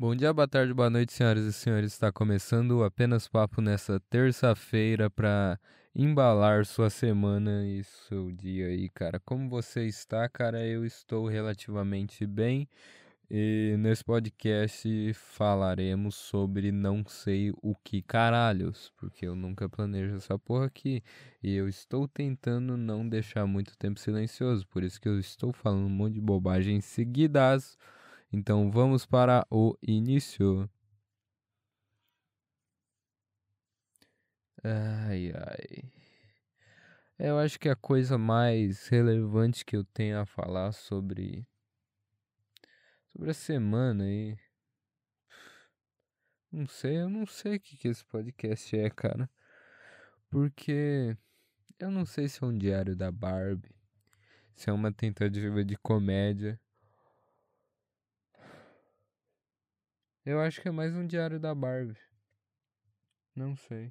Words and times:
Bom 0.00 0.14
dia, 0.14 0.32
boa 0.32 0.46
tarde, 0.46 0.72
boa 0.72 0.88
noite, 0.88 1.12
senhoras 1.12 1.44
e 1.44 1.52
senhores. 1.52 1.92
Está 1.92 2.12
começando 2.12 2.70
o 2.70 2.84
apenas 2.84 3.26
papo 3.26 3.60
nessa 3.60 3.98
terça-feira 3.98 5.10
para 5.10 5.58
embalar 5.92 6.64
sua 6.64 6.88
semana 6.88 7.66
e 7.66 7.82
seu 7.82 8.30
dia 8.30 8.68
aí, 8.68 8.88
cara. 8.90 9.18
Como 9.18 9.48
você 9.48 9.86
está, 9.86 10.28
cara? 10.28 10.64
Eu 10.64 10.84
estou 10.84 11.26
relativamente 11.26 12.24
bem. 12.24 12.68
E 13.28 13.74
nesse 13.80 14.04
podcast 14.04 15.12
falaremos 15.14 16.14
sobre 16.14 16.70
não 16.70 17.04
sei 17.04 17.50
o 17.60 17.74
que 17.74 18.00
caralhos, 18.00 18.92
porque 18.98 19.26
eu 19.26 19.34
nunca 19.34 19.68
planejo 19.68 20.14
essa 20.14 20.38
porra 20.38 20.66
aqui. 20.66 21.02
E 21.42 21.56
eu 21.56 21.68
estou 21.68 22.06
tentando 22.06 22.76
não 22.76 23.06
deixar 23.08 23.46
muito 23.46 23.76
tempo 23.76 23.98
silencioso, 23.98 24.64
por 24.68 24.84
isso 24.84 25.00
que 25.00 25.08
eu 25.08 25.18
estou 25.18 25.52
falando 25.52 25.86
um 25.86 25.90
monte 25.90 26.14
de 26.14 26.20
bobagem 26.20 26.80
seguidas. 26.80 27.76
Então 28.32 28.70
vamos 28.70 29.06
para 29.06 29.46
o 29.50 29.76
início. 29.82 30.68
Ai, 34.62 35.32
ai. 35.34 35.92
Eu 37.18 37.38
acho 37.38 37.58
que 37.58 37.68
a 37.68 37.76
coisa 37.76 38.16
mais 38.18 38.86
relevante 38.88 39.64
que 39.64 39.76
eu 39.76 39.84
tenho 39.84 40.20
a 40.20 40.26
falar 40.26 40.72
sobre 40.72 41.46
sobre 43.12 43.30
a 43.30 43.34
semana 43.34 44.04
aí. 44.04 44.38
Não 46.52 46.66
sei, 46.66 46.98
eu 46.98 47.08
não 47.08 47.26
sei 47.26 47.56
o 47.56 47.60
que, 47.60 47.76
que 47.76 47.88
esse 47.88 48.04
podcast 48.04 48.76
é, 48.76 48.88
cara. 48.90 49.28
Porque 50.30 51.16
eu 51.78 51.90
não 51.90 52.04
sei 52.04 52.28
se 52.28 52.42
é 52.42 52.46
um 52.46 52.56
diário 52.56 52.96
da 52.96 53.10
Barbie, 53.10 53.74
se 54.54 54.70
é 54.70 54.72
uma 54.72 54.92
tentativa 54.92 55.64
de 55.64 55.76
comédia. 55.76 56.60
Eu 60.28 60.42
acho 60.42 60.60
que 60.60 60.68
é 60.68 60.70
mais 60.70 60.94
um 60.94 61.06
diário 61.06 61.40
da 61.40 61.54
Barbie. 61.54 61.96
Não 63.34 63.56
sei. 63.56 63.90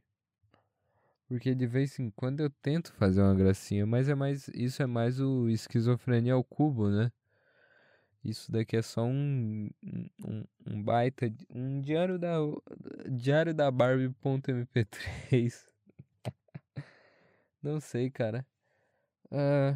Porque 1.27 1.55
de 1.55 1.65
vez 1.65 1.97
em 1.97 2.11
quando 2.11 2.41
eu 2.41 2.49
tento 2.61 2.93
fazer 2.93 3.23
uma 3.23 3.33
gracinha, 3.33 3.87
mas 3.87 4.07
é 4.07 4.13
mais 4.13 4.47
isso 4.49 4.83
é 4.83 4.85
mais 4.85 5.19
o 5.19 5.49
esquizofrenia 5.49 6.33
ao 6.35 6.43
cubo, 6.43 6.91
né? 6.91 7.11
Isso 8.23 8.51
daqui 8.51 8.77
é 8.77 8.83
só 8.83 9.03
um, 9.03 9.67
um, 9.83 10.43
um 10.67 10.83
baita. 10.83 11.25
Um 11.49 11.81
diário 11.81 12.19
da. 12.19 12.35
Diário 13.09 13.55
da 13.55 13.71
Barbie.mp3. 13.71 15.67
Não 17.63 17.79
sei, 17.79 18.11
cara. 18.11 18.45
Uh, 19.31 19.75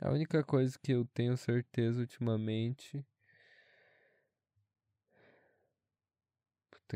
a 0.00 0.10
única 0.10 0.42
coisa 0.42 0.78
que 0.82 0.92
eu 0.92 1.04
tenho 1.12 1.36
certeza 1.36 2.00
ultimamente. 2.00 3.04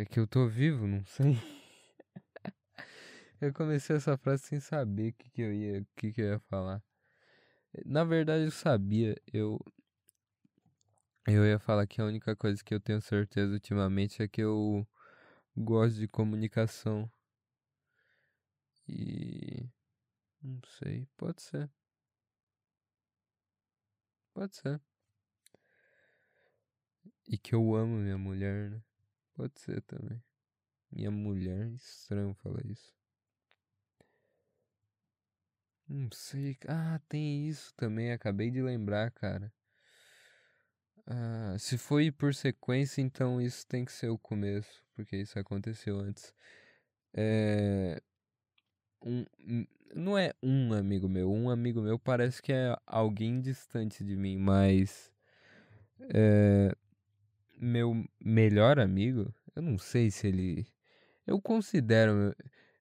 É 0.01 0.05
que 0.05 0.21
eu 0.21 0.27
tô 0.27 0.47
vivo, 0.47 0.87
não 0.87 1.05
sei. 1.05 1.37
eu 3.41 3.53
comecei 3.53 3.97
essa 3.97 4.17
frase 4.17 4.45
sem 4.45 4.61
saber 4.61 5.11
o 5.11 5.13
que, 5.15 5.31
que 5.31 5.43
eu 5.43 5.53
ia, 5.53 5.87
que, 5.97 6.13
que 6.13 6.21
eu 6.21 6.27
ia 6.33 6.39
falar. 6.41 6.83
Na 7.85 8.05
verdade 8.05 8.45
eu 8.45 8.51
sabia, 8.51 9.21
eu 9.33 9.61
eu 11.27 11.45
ia 11.45 11.59
falar 11.59 11.87
que 11.87 12.01
a 12.01 12.05
única 12.05 12.35
coisa 12.35 12.63
que 12.65 12.75
eu 12.75 12.81
tenho 12.81 13.03
certeza 13.03 13.53
ultimamente 13.53 14.23
é 14.23 14.29
que 14.29 14.41
eu 14.43 14.87
gosto 15.57 15.99
de 15.99 16.09
comunicação. 16.09 17.11
E. 18.89 19.69
Não 20.43 20.61
sei, 20.79 21.07
pode 21.17 21.43
ser. 21.43 21.71
Pode 24.33 24.57
ser. 24.57 24.81
E 27.29 27.37
que 27.37 27.55
eu 27.55 27.75
amo 27.75 27.97
minha 27.99 28.17
mulher, 28.17 28.71
né? 28.71 28.83
Pode 29.39 29.61
ser 29.61 29.81
também. 29.83 30.21
Minha 30.91 31.13
mulher, 31.13 31.69
estranho 31.75 32.35
falar 32.35 32.67
isso. 32.67 32.93
Não 35.89 36.11
sei. 36.11 36.59
Ah, 36.67 37.01
tem 37.09 37.49
isso 37.49 37.73
também, 37.77 38.11
acabei 38.11 38.51
de 38.51 38.61
lembrar, 38.61 39.13
cara. 39.13 39.53
Ah, 41.07 41.55
se 41.57 41.79
foi 41.79 42.11
por 42.11 42.35
sequência, 42.35 43.01
então 43.01 43.41
isso 43.41 43.65
tem 43.65 43.85
que 43.85 43.93
ser 43.93 44.09
o 44.09 44.19
começo, 44.19 44.85
porque 44.97 45.17
isso 45.17 45.39
aconteceu 45.39 46.01
antes. 46.01 46.35
É, 47.15 48.03
um, 49.01 49.25
não 49.95 50.19
é 50.19 50.35
um 50.43 50.73
amigo 50.73 51.09
meu, 51.09 51.31
um 51.31 51.49
amigo 51.49 51.81
meu 51.81 51.97
parece 51.97 52.43
que 52.43 52.53
é 52.53 52.77
alguém 52.85 53.41
distante 53.41 54.03
de 54.03 54.17
mim, 54.17 54.37
mas 54.37 55.13
é, 56.13 56.75
meu 57.61 58.05
melhor 58.25 58.79
amigo, 58.79 59.33
eu 59.55 59.63
não 59.63 59.79
sei 59.79 60.11
se 60.11 60.29
ele. 60.29 60.67
Eu 61.27 61.41
considero. 61.41 62.35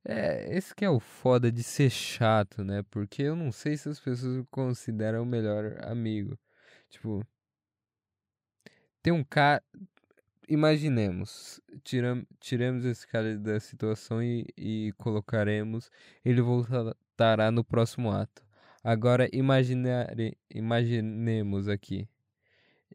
É, 0.05 0.55
esse 0.55 0.73
que 0.73 0.85
é 0.85 0.89
o 0.89 0.99
foda 0.99 1.51
de 1.51 1.63
ser 1.63 1.89
chato, 1.89 2.63
né? 2.63 2.83
Porque 2.89 3.23
eu 3.23 3.35
não 3.35 3.51
sei 3.51 3.75
se 3.77 3.89
as 3.89 3.99
pessoas 3.99 4.45
consideram 4.51 5.23
o 5.23 5.25
melhor 5.25 5.77
amigo. 5.85 6.37
Tipo, 6.89 7.25
tem 9.01 9.13
um 9.13 9.23
cara. 9.23 9.63
Imaginemos, 10.49 11.59
tiram, 11.83 12.25
tiremos 12.39 12.85
esse 12.85 13.05
cara 13.07 13.37
da 13.37 13.59
situação 13.59 14.23
e, 14.23 14.45
e 14.57 14.93
colocaremos. 14.97 15.89
Ele 16.23 16.41
voltará 16.41 17.51
no 17.51 17.63
próximo 17.63 18.11
ato. 18.11 18.43
Agora 18.83 19.29
imaginare, 19.33 20.37
imaginemos 20.49 21.67
aqui. 21.67 22.07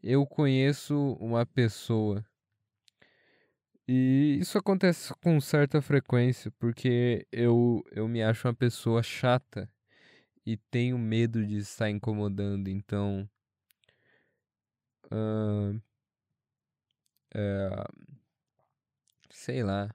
Eu 0.03 0.27
conheço 0.27 1.13
uma 1.13 1.45
pessoa. 1.45 2.25
E 3.87 4.37
isso 4.39 4.57
acontece 4.57 5.13
com 5.15 5.39
certa 5.39 5.81
frequência, 5.81 6.51
porque 6.59 7.25
eu, 7.31 7.83
eu 7.91 8.07
me 8.07 8.21
acho 8.21 8.47
uma 8.47 8.53
pessoa 8.53 9.01
chata 9.01 9.69
e 10.45 10.57
tenho 10.57 10.97
medo 10.97 11.45
de 11.45 11.57
estar 11.57 11.89
incomodando. 11.89 12.67
Então. 12.69 13.29
Uh, 15.05 15.81
sei 19.29 19.63
lá. 19.63 19.89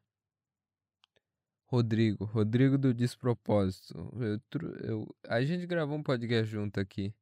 Rodrigo, 1.67 2.25
Rodrigo 2.25 2.79
do 2.79 2.95
Despropósito. 2.95 3.95
Eu, 4.19 4.41
eu, 4.83 5.17
a 5.29 5.43
gente 5.45 5.67
gravou 5.67 5.99
um 5.99 6.03
podcast 6.03 6.51
junto 6.51 6.81
aqui. 6.81 7.15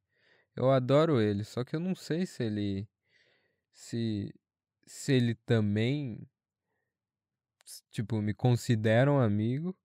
Eu 0.57 0.71
adoro 0.71 1.21
ele, 1.21 1.43
só 1.43 1.63
que 1.63 1.75
eu 1.75 1.79
não 1.79 1.93
sei 1.95 2.25
se 2.25 2.43
ele. 2.43 2.87
Se, 3.71 4.33
se 4.87 5.13
ele 5.13 5.35
também. 5.35 6.27
Tipo, 7.91 8.21
me 8.21 8.33
considera 8.33 9.11
um 9.11 9.19
amigo. 9.19 9.77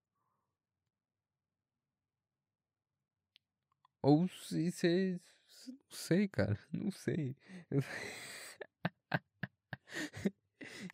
Ou 4.01 4.27
se. 4.29 4.71
se 4.71 5.21
não 5.69 5.91
sei, 5.91 6.27
cara. 6.27 6.59
Não 6.73 6.91
sei. 6.91 7.37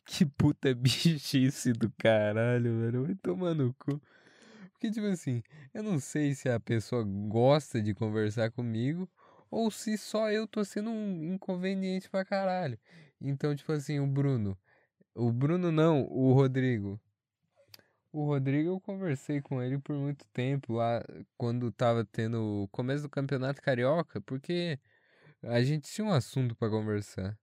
Que 0.04 0.26
puta 0.26 0.74
bichice 0.74 1.72
do 1.72 1.90
caralho, 1.98 2.72
mano. 2.72 3.06
Vai 3.06 3.14
tomar 3.14 3.54
no 3.54 3.72
cu. 3.74 4.00
Porque, 4.72 4.90
tipo 4.90 5.06
assim, 5.06 5.42
eu 5.74 5.82
não 5.82 5.98
sei 6.00 6.34
se 6.34 6.48
a 6.48 6.60
pessoa 6.60 7.04
gosta 7.04 7.82
de 7.82 7.94
conversar 7.94 8.50
comigo 8.50 9.08
ou 9.50 9.70
se 9.70 9.96
só 9.98 10.30
eu 10.30 10.46
tô 10.46 10.64
sendo 10.64 10.90
um 10.90 11.34
inconveniente 11.34 12.08
pra 12.10 12.24
caralho. 12.24 12.78
Então, 13.20 13.54
tipo 13.54 13.72
assim, 13.72 13.98
o 14.00 14.06
Bruno. 14.06 14.56
O 15.14 15.32
Bruno 15.32 15.72
não, 15.72 16.02
o 16.04 16.32
Rodrigo. 16.32 17.00
O 18.12 18.24
Rodrigo 18.24 18.70
eu 18.70 18.80
conversei 18.80 19.40
com 19.40 19.62
ele 19.62 19.78
por 19.78 19.96
muito 19.96 20.26
tempo 20.32 20.74
lá 20.74 21.02
quando 21.36 21.70
tava 21.72 22.04
tendo 22.04 22.64
o 22.64 22.68
começo 22.68 23.02
do 23.02 23.08
Campeonato 23.08 23.60
Carioca, 23.60 24.20
porque 24.22 24.78
a 25.42 25.62
gente 25.62 25.90
tinha 25.90 26.06
um 26.06 26.12
assunto 26.12 26.54
para 26.56 26.70
conversar. 26.70 27.38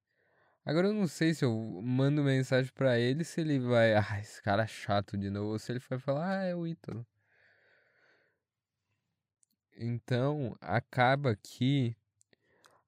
Agora 0.66 0.88
eu 0.88 0.94
não 0.94 1.08
sei 1.08 1.34
se 1.34 1.46
eu 1.46 1.54
mando 1.84 2.24
mensagem 2.24 2.72
para 2.74 3.00
ele 3.00 3.24
se 3.24 3.42
ele 3.42 3.60
vai. 3.60 3.94
Ah, 3.96 4.20
esse 4.20 4.42
cara 4.42 4.64
é 4.64 4.68
chato 4.68 5.16
de 5.18 5.30
novo. 5.30 5.52
Ou 5.52 5.60
se 5.60 5.72
ele 5.72 5.80
vai 5.88 6.00
falar, 6.00 6.40
ah, 6.40 6.44
é 6.44 6.56
o 6.56 6.66
Ítalo. 6.66 7.06
Então, 9.78 10.56
acaba 10.62 11.36
que, 11.36 11.98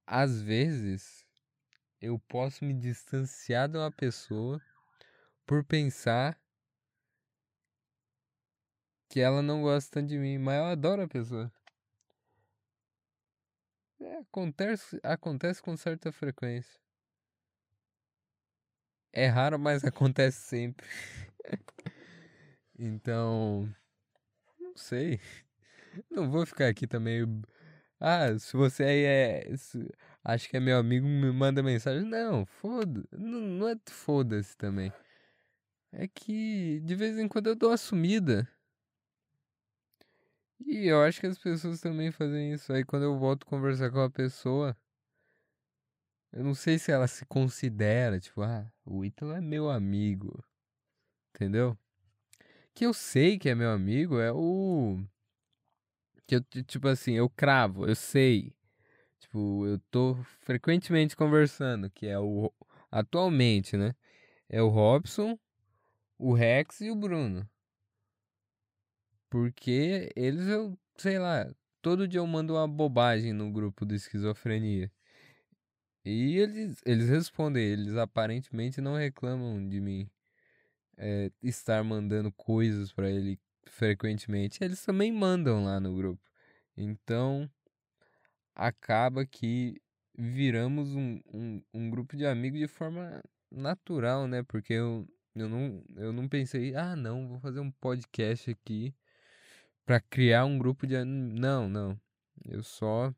às 0.06 0.42
vezes, 0.42 1.25
eu 2.01 2.18
posso 2.18 2.63
me 2.63 2.74
distanciar 2.74 3.68
de 3.68 3.78
uma 3.78 3.92
pessoa 3.92 4.62
por 5.45 5.63
pensar 5.66 6.39
que 9.10 9.19
ela 9.19 9.42
não 9.42 9.62
gosta 9.62 10.01
de 10.01 10.18
mim, 10.18 10.38
mas 10.38 10.57
eu 10.60 10.66
adoro 10.66 11.01
a 11.01 11.07
pessoa. 11.07 11.51
É, 14.00 14.18
acontece, 14.19 15.00
acontece 15.04 15.62
com 15.62 15.75
certa 15.75 16.12
frequência. 16.12 16.80
É 19.12 19.28
raro, 19.28 19.57
mas 19.57 19.83
acontece 19.83 20.40
sempre. 20.42 20.88
então, 22.78 23.74
não 24.60 24.75
sei. 24.78 25.19
Não 26.09 26.29
vou 26.29 26.45
ficar 26.45 26.67
aqui 26.67 26.88
também. 26.88 27.23
Ah, 27.99 28.38
se 28.39 28.55
você 28.55 28.83
aí 28.83 29.03
é. 29.03 29.55
acho 30.23 30.49
que 30.49 30.57
é 30.57 30.59
meu 30.59 30.77
amigo, 30.77 31.07
me 31.07 31.31
manda 31.31 31.63
mensagem. 31.63 32.03
Não, 32.07 32.45
foda. 32.45 33.03
Não, 33.11 33.39
não 33.41 33.67
é 33.69 33.75
foda-se 33.89 34.55
também. 34.57 34.91
É 35.91 36.07
que 36.07 36.79
de 36.81 36.95
vez 36.95 37.17
em 37.17 37.27
quando 37.27 37.47
eu 37.47 37.55
dou 37.55 37.69
uma 37.71 37.77
sumida. 37.77 38.47
E 40.65 40.88
eu 40.88 41.01
acho 41.03 41.19
que 41.19 41.27
as 41.27 41.38
pessoas 41.38 41.81
também 41.81 42.11
fazem 42.11 42.53
isso. 42.53 42.71
Aí 42.73 42.83
quando 42.83 43.03
eu 43.03 43.17
volto 43.17 43.45
conversar 43.45 43.91
com 43.91 44.01
a 44.01 44.09
pessoa, 44.09 44.75
eu 46.31 46.44
não 46.44 46.53
sei 46.53 46.77
se 46.77 46.91
ela 46.91 47.07
se 47.07 47.25
considera, 47.25 48.19
tipo, 48.19 48.41
ah, 48.41 48.71
o 48.85 49.03
Ítalo 49.05 49.33
é 49.33 49.41
meu 49.41 49.69
amigo. 49.69 50.44
Entendeu? 51.33 51.77
Que 52.73 52.85
eu 52.85 52.94
sei 52.94 53.39
que 53.39 53.49
é 53.49 53.55
meu 53.55 53.71
amigo 53.71 54.19
é 54.19 54.31
o. 54.31 54.99
Que 56.27 56.35
eu, 56.35 56.44
tipo 56.65 56.88
assim, 56.88 57.13
eu 57.13 57.29
cravo, 57.29 57.88
eu 57.88 57.95
sei. 57.95 58.53
Tipo, 59.19 59.65
eu 59.65 59.79
tô 59.91 60.15
frequentemente 60.41 61.15
conversando, 61.15 61.89
que 61.89 62.07
é 62.07 62.19
o. 62.19 62.51
Atualmente, 62.91 63.77
né? 63.77 63.95
É 64.50 64.62
o 64.62 64.69
Robson, 64.69 65.38
o 66.18 66.33
Rex 66.33 66.81
e 66.81 66.91
o 66.91 66.95
Bruno. 66.95 67.50
Porque 69.29 70.12
eles, 70.15 70.47
eu, 70.47 70.77
sei 70.97 71.19
lá, 71.19 71.50
todo 71.81 72.07
dia 72.07 72.19
eu 72.19 72.27
mando 72.27 72.53
uma 72.53 72.68
bobagem 72.68 73.33
no 73.33 73.51
grupo 73.51 73.85
do 73.85 73.95
esquizofrenia. 73.95 74.91
E 76.06 76.38
eles, 76.38 76.81
eles 76.85 77.09
respondem, 77.09 77.63
eles 77.65 77.95
aparentemente 77.97 78.80
não 78.80 78.95
reclamam 78.95 79.68
de 79.68 79.81
mim 79.81 80.09
é, 80.97 81.31
estar 81.44 81.83
mandando 81.83 82.31
coisas 82.31 82.91
para 82.94 83.09
ele 83.09 83.39
frequentemente. 83.69 84.64
Eles 84.64 84.84
também 84.84 85.12
mandam 85.12 85.64
lá 85.64 85.80
no 85.80 85.96
grupo. 85.96 86.22
Então 86.75 87.50
acaba 88.56 89.25
que 89.25 89.81
viramos 90.18 90.94
um, 90.96 91.19
um, 91.34 91.62
um 91.74 91.90
grupo 91.90 92.18
de 92.18 92.25
amigos 92.25 92.60
de 92.60 92.68
forma 92.68 93.24
natural, 93.52 94.28
né? 94.28 94.44
Porque 94.44 94.74
eu, 94.74 95.08
eu, 95.36 95.48
não, 95.50 95.84
eu 95.96 96.12
não 96.12 96.28
pensei, 96.28 96.75
ah, 96.75 96.96
não, 96.96 97.28
vou 97.28 97.40
fazer 97.40 97.60
um 97.60 97.72
podcast 97.72 98.50
aqui 98.50 98.94
para 99.86 100.00
criar 100.00 100.46
um 100.46 100.58
grupo 100.58 100.86
de. 100.88 101.04
Não, 101.04 101.69
não. 101.69 102.00
Eu 102.46 102.64
só. 102.64 103.14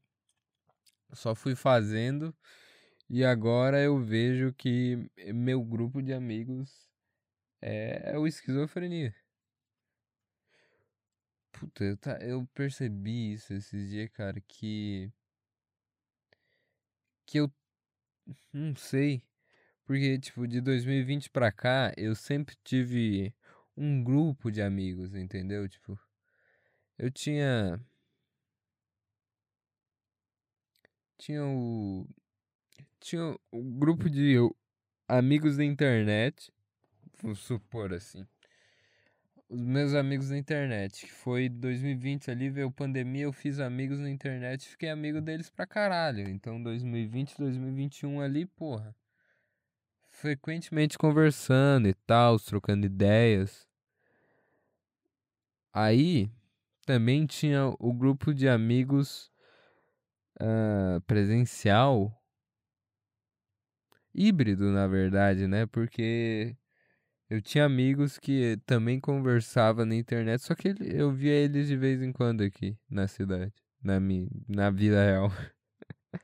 Só 1.12 1.34
fui 1.34 1.56
fazendo 1.56 2.36
e 3.10 3.26
agora 3.26 3.82
eu 3.82 3.98
vejo 3.98 4.54
que 4.54 5.10
meu 5.34 5.64
grupo 5.64 6.00
de 6.00 6.14
amigos 6.14 6.88
é, 7.60 8.12
é 8.14 8.18
o 8.20 8.28
esquizofrenia. 8.28 9.16
Puta, 11.60 11.84
eu, 11.84 11.98
tá, 11.98 12.18
eu 12.22 12.48
percebi 12.54 13.34
isso 13.34 13.54
esses 13.54 13.90
dias, 13.90 14.10
cara, 14.14 14.40
que. 14.48 15.12
Que 17.26 17.40
eu. 17.40 17.52
Não 18.54 18.76
sei. 18.76 19.22
Porque, 19.86 20.20
tipo, 20.20 20.48
de 20.48 20.62
2020 20.62 21.30
pra 21.30 21.52
cá, 21.52 21.94
eu 21.98 22.16
sempre 22.16 22.56
tive 22.64 23.34
um 23.78 24.04
grupo 24.04 24.52
de 24.52 24.62
amigos, 24.62 25.16
entendeu? 25.16 25.68
Tipo, 25.70 26.00
eu 26.98 27.12
tinha. 27.12 27.80
Tinha 31.18 31.46
o. 31.46 32.08
Tinha 33.00 33.36
o 33.52 33.64
grupo 33.64 34.10
de 34.10 34.38
amigos 35.08 35.58
da 35.58 35.66
internet. 35.66 36.52
Vou 37.22 37.36
supor 37.36 37.94
assim. 37.94 38.28
Os 39.50 39.64
meus 39.64 39.96
amigos 39.96 40.30
da 40.30 40.38
internet, 40.38 41.08
que 41.08 41.12
foi 41.12 41.50
2020 41.50 42.30
ali, 42.30 42.52
veio 42.52 42.70
pandemia, 42.70 43.24
eu 43.24 43.34
fiz 43.34 43.60
amigos 43.60 43.98
na 44.00 44.08
internet 44.08 44.70
fiquei 44.70 44.90
amigo 44.90 45.20
deles 45.20 45.50
pra 45.50 45.66
caralho. 45.66 46.30
Então 46.30 46.62
2020, 46.62 47.36
2021 47.36 48.22
ali, 48.22 48.46
porra. 48.46 48.96
Frequentemente 50.08 51.00
conversando 51.00 51.88
e 51.88 51.96
tal, 51.96 52.40
trocando 52.40 52.86
ideias. 52.86 53.68
Aí, 55.74 56.30
também 56.86 57.26
tinha 57.26 57.74
o 57.80 57.92
grupo 57.92 58.32
de 58.36 58.48
amigos 58.48 59.32
uh, 60.40 61.02
presencial, 61.08 62.16
híbrido 64.14 64.66
na 64.72 64.86
verdade, 64.86 65.48
né? 65.48 65.66
Porque 65.66 66.56
eu 67.30 67.42
tinha 67.42 67.66
amigos 67.66 68.18
que 68.18 68.58
também 68.66 69.00
conversava 69.00 69.86
na 69.86 69.96
internet, 69.96 70.42
só 70.42 70.56
que 70.56 70.74
eu 70.82 71.12
via 71.12 71.34
eles 71.34 71.68
de 71.68 71.78
vez 71.78 72.02
em 72.02 72.12
quando 72.12 72.42
aqui 72.42 72.78
na 72.90 73.08
cidade, 73.08 73.54
na, 73.84 74.00
minha, 74.00 74.28
na 74.48 74.70
vida 74.72 75.04
real. 75.04 75.30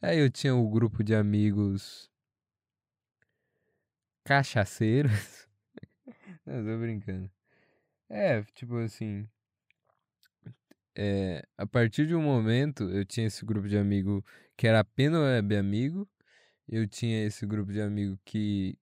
Aí 0.00 0.18
eu 0.18 0.30
tinha 0.30 0.54
o 0.54 0.66
um 0.66 0.70
grupo 0.70 1.04
de 1.04 1.14
amigos 1.14 2.10
cachaceiros. 4.24 5.46
Não, 6.46 6.64
tô 6.64 6.78
brincando. 6.78 7.30
É, 8.08 8.42
tipo 8.54 8.76
assim, 8.78 9.28
é, 10.96 11.46
a 11.56 11.66
partir 11.66 12.06
de 12.06 12.14
um 12.14 12.22
momento 12.22 12.84
eu 12.90 13.04
tinha 13.04 13.26
esse 13.26 13.44
grupo 13.44 13.68
de 13.68 13.76
amigo 13.76 14.24
que 14.56 14.66
era 14.66 14.80
apenas 14.80 15.20
web 15.20 15.56
amigo, 15.56 16.08
eu 16.68 16.86
tinha 16.86 17.24
esse 17.26 17.46
grupo 17.46 17.72
de 17.72 17.80
amigo 17.80 18.18
que 18.24 18.78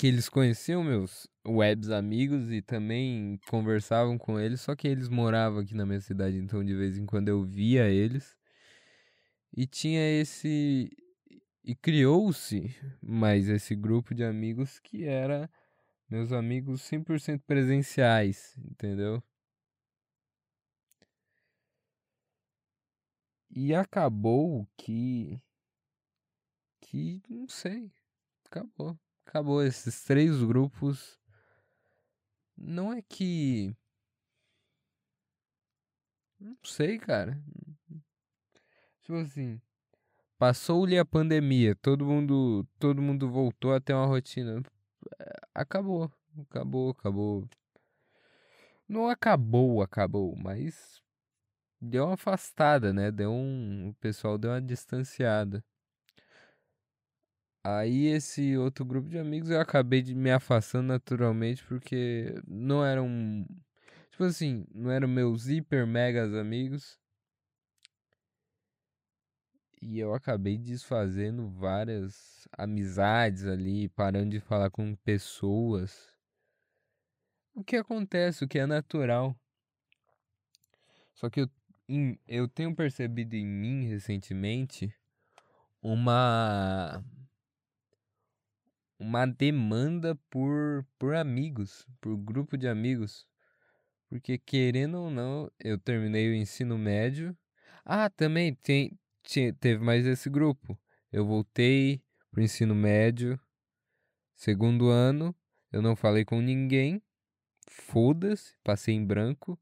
que 0.00 0.06
eles 0.06 0.30
conheciam 0.30 0.82
meus 0.82 1.28
webs 1.46 1.90
amigos 1.90 2.50
e 2.50 2.62
também 2.62 3.38
conversavam 3.50 4.16
com 4.16 4.40
eles, 4.40 4.62
só 4.62 4.74
que 4.74 4.88
eles 4.88 5.10
moravam 5.10 5.58
aqui 5.60 5.74
na 5.74 5.84
minha 5.84 6.00
cidade, 6.00 6.38
então 6.38 6.64
de 6.64 6.74
vez 6.74 6.96
em 6.96 7.04
quando 7.04 7.28
eu 7.28 7.44
via 7.44 7.86
eles. 7.86 8.34
E 9.54 9.66
tinha 9.66 10.00
esse 10.00 10.90
e 11.62 11.74
criou-se 11.76 12.74
mais 13.02 13.46
esse 13.50 13.76
grupo 13.76 14.14
de 14.14 14.24
amigos 14.24 14.78
que 14.80 15.04
era 15.04 15.50
meus 16.08 16.32
amigos 16.32 16.80
100% 16.80 17.42
presenciais, 17.46 18.56
entendeu? 18.56 19.22
E 23.50 23.74
acabou 23.74 24.66
que. 24.78 25.38
Que. 26.80 27.20
Não 27.28 27.46
sei. 27.46 27.92
Acabou. 28.46 28.98
Acabou. 29.30 29.62
Esses 29.62 30.02
três 30.02 30.42
grupos. 30.42 31.16
Não 32.56 32.92
é 32.92 33.00
que. 33.00 33.72
Não 36.40 36.56
sei, 36.64 36.98
cara. 36.98 37.40
Tipo 39.02 39.18
assim. 39.18 39.60
Passou-lhe 40.36 40.98
a 40.98 41.04
pandemia. 41.04 41.76
Todo 41.76 42.04
mundo. 42.04 42.66
Todo 42.80 43.00
mundo 43.00 43.30
voltou 43.30 43.72
a 43.72 43.80
ter 43.80 43.94
uma 43.94 44.06
rotina. 44.06 44.62
Acabou. 45.54 46.12
Acabou, 46.40 46.90
acabou. 46.90 47.48
Não 48.88 49.08
acabou, 49.08 49.82
acabou, 49.82 50.34
mas 50.36 51.00
deu 51.80 52.06
uma 52.06 52.14
afastada, 52.14 52.92
né? 52.92 53.12
Deu 53.12 53.30
um, 53.30 53.90
o 53.90 53.94
pessoal 53.94 54.36
deu 54.36 54.50
uma 54.50 54.60
distanciada. 54.60 55.64
Aí 57.62 58.06
esse 58.06 58.56
outro 58.56 58.84
grupo 58.84 59.08
de 59.08 59.18
amigos 59.18 59.50
eu 59.50 59.60
acabei 59.60 60.00
de 60.00 60.14
me 60.14 60.30
afastando 60.30 60.88
naturalmente 60.88 61.62
porque 61.64 62.34
não 62.46 62.84
eram 62.84 63.46
tipo 64.10 64.24
assim, 64.24 64.66
não 64.74 64.90
eram 64.90 65.06
meus 65.06 65.46
hiper 65.46 65.86
megas 65.86 66.34
amigos. 66.34 66.98
E 69.82 69.98
eu 69.98 70.14
acabei 70.14 70.58
desfazendo 70.58 71.48
várias 71.48 72.46
amizades 72.52 73.46
ali, 73.46 73.88
parando 73.88 74.30
de 74.30 74.40
falar 74.40 74.70
com 74.70 74.94
pessoas. 74.96 76.14
O 77.54 77.64
que 77.64 77.76
acontece, 77.76 78.44
o 78.44 78.48
que 78.48 78.58
é 78.58 78.66
natural. 78.66 79.34
Só 81.14 81.28
que 81.28 81.40
eu 81.40 81.50
eu 82.28 82.46
tenho 82.46 82.74
percebido 82.74 83.34
em 83.34 83.44
mim 83.44 83.84
recentemente 83.84 84.94
uma 85.82 87.02
uma 89.00 89.26
demanda 89.26 90.14
por 90.30 90.86
por 90.98 91.14
amigos, 91.14 91.86
por 92.00 92.16
grupo 92.16 92.56
de 92.56 92.68
amigos. 92.68 93.26
Porque 94.08 94.38
querendo 94.38 94.98
ou 94.98 95.10
não, 95.10 95.50
eu 95.58 95.78
terminei 95.78 96.30
o 96.30 96.34
ensino 96.34 96.76
médio. 96.76 97.36
Ah, 97.84 98.10
também 98.10 98.54
tem, 98.54 98.98
teve 99.58 99.82
mais 99.82 100.06
esse 100.06 100.28
grupo. 100.28 100.78
Eu 101.10 101.24
voltei 101.24 102.02
pro 102.30 102.42
ensino 102.42 102.74
médio, 102.74 103.40
segundo 104.34 104.88
ano, 104.88 105.34
eu 105.72 105.80
não 105.80 105.96
falei 105.96 106.24
com 106.24 106.40
ninguém. 106.40 107.02
Foda-se, 107.68 108.54
passei 108.62 108.94
em 108.94 109.04
branco. 109.04 109.58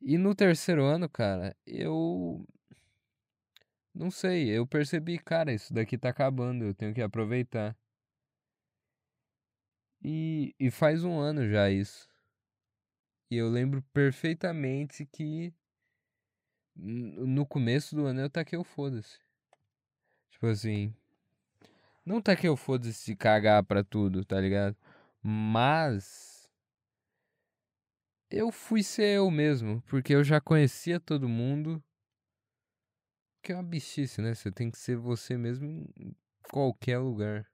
E 0.00 0.16
no 0.16 0.34
terceiro 0.34 0.84
ano, 0.84 1.08
cara, 1.08 1.56
eu. 1.66 2.46
Não 3.92 4.10
sei, 4.10 4.48
eu 4.48 4.66
percebi, 4.66 5.18
cara, 5.18 5.52
isso 5.52 5.74
daqui 5.74 5.98
tá 5.98 6.08
acabando, 6.08 6.64
eu 6.64 6.74
tenho 6.74 6.94
que 6.94 7.02
aproveitar. 7.02 7.76
E, 10.02 10.54
e 10.58 10.70
faz 10.70 11.04
um 11.04 11.18
ano 11.18 11.48
já 11.48 11.70
isso. 11.70 12.08
E 13.30 13.36
eu 13.36 13.48
lembro 13.48 13.82
perfeitamente 13.92 15.06
que 15.06 15.54
no 16.74 17.46
começo 17.46 17.94
do 17.94 18.06
ano 18.06 18.20
eu 18.20 18.30
taquei 18.30 18.58
o 18.58 18.64
foda-se. 18.64 19.18
Tipo 20.30 20.46
assim. 20.46 20.94
Não 22.04 22.20
taquei 22.20 22.48
o 22.48 22.56
foda-se 22.56 23.06
de 23.06 23.16
cagar 23.16 23.62
pra 23.62 23.84
tudo, 23.84 24.24
tá 24.24 24.40
ligado? 24.40 24.76
Mas. 25.22 26.48
Eu 28.30 28.50
fui 28.50 28.82
ser 28.82 29.16
eu 29.16 29.30
mesmo, 29.30 29.82
porque 29.82 30.14
eu 30.14 30.24
já 30.24 30.40
conhecia 30.40 30.98
todo 30.98 31.28
mundo. 31.28 31.82
Que 33.42 33.52
é 33.52 33.54
uma 33.54 33.62
bichice, 33.62 34.20
né? 34.20 34.34
Você 34.34 34.50
tem 34.50 34.70
que 34.70 34.78
ser 34.78 34.96
você 34.96 35.36
mesmo 35.36 35.66
em 35.96 36.14
qualquer 36.50 36.98
lugar. 36.98 37.46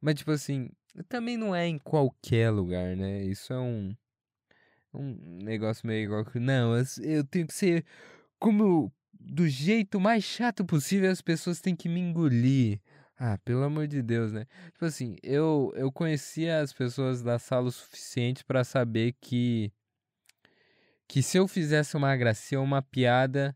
Mas, 0.00 0.16
tipo 0.16 0.30
assim, 0.30 0.70
também 1.08 1.36
não 1.36 1.54
é 1.54 1.66
em 1.66 1.78
qualquer 1.78 2.50
lugar, 2.50 2.96
né? 2.96 3.22
Isso 3.22 3.52
é 3.52 3.58
um. 3.58 3.94
Um 4.92 5.38
negócio 5.44 5.86
meio 5.86 6.04
igual 6.04 6.24
que. 6.24 6.38
Não, 6.38 6.72
eu 7.02 7.24
tenho 7.24 7.46
que 7.46 7.54
ser 7.54 7.84
como. 8.38 8.92
Do 9.12 9.46
jeito 9.46 10.00
mais 10.00 10.24
chato 10.24 10.64
possível, 10.64 11.10
as 11.10 11.20
pessoas 11.20 11.60
têm 11.60 11.76
que 11.76 11.88
me 11.88 12.00
engolir. 12.00 12.80
Ah, 13.18 13.36
pelo 13.44 13.62
amor 13.62 13.86
de 13.86 14.00
Deus, 14.00 14.32
né? 14.32 14.46
Tipo 14.72 14.86
assim, 14.86 15.16
eu, 15.22 15.70
eu 15.76 15.92
conhecia 15.92 16.60
as 16.60 16.72
pessoas 16.72 17.22
da 17.22 17.38
sala 17.38 17.68
o 17.68 17.72
suficiente 17.72 18.44
para 18.44 18.64
saber 18.64 19.14
que. 19.20 19.70
Que 21.06 21.22
se 21.22 21.36
eu 21.36 21.46
fizesse 21.46 21.96
uma 21.96 22.16
gracinha 22.16 22.60
uma 22.60 22.80
piada, 22.80 23.54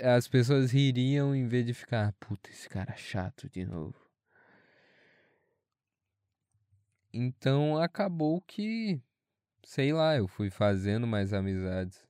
as 0.00 0.28
pessoas 0.28 0.70
ririam 0.70 1.34
em 1.34 1.46
vez 1.46 1.66
de 1.66 1.74
ficar, 1.74 2.12
puta, 2.14 2.50
esse 2.50 2.68
cara 2.68 2.92
é 2.92 2.96
chato 2.96 3.48
de 3.50 3.64
novo. 3.64 4.05
Então 7.18 7.78
acabou 7.78 8.42
que, 8.42 9.00
sei 9.64 9.90
lá, 9.90 10.14
eu 10.16 10.28
fui 10.28 10.50
fazendo 10.50 11.06
mais 11.06 11.32
amizades. 11.32 12.06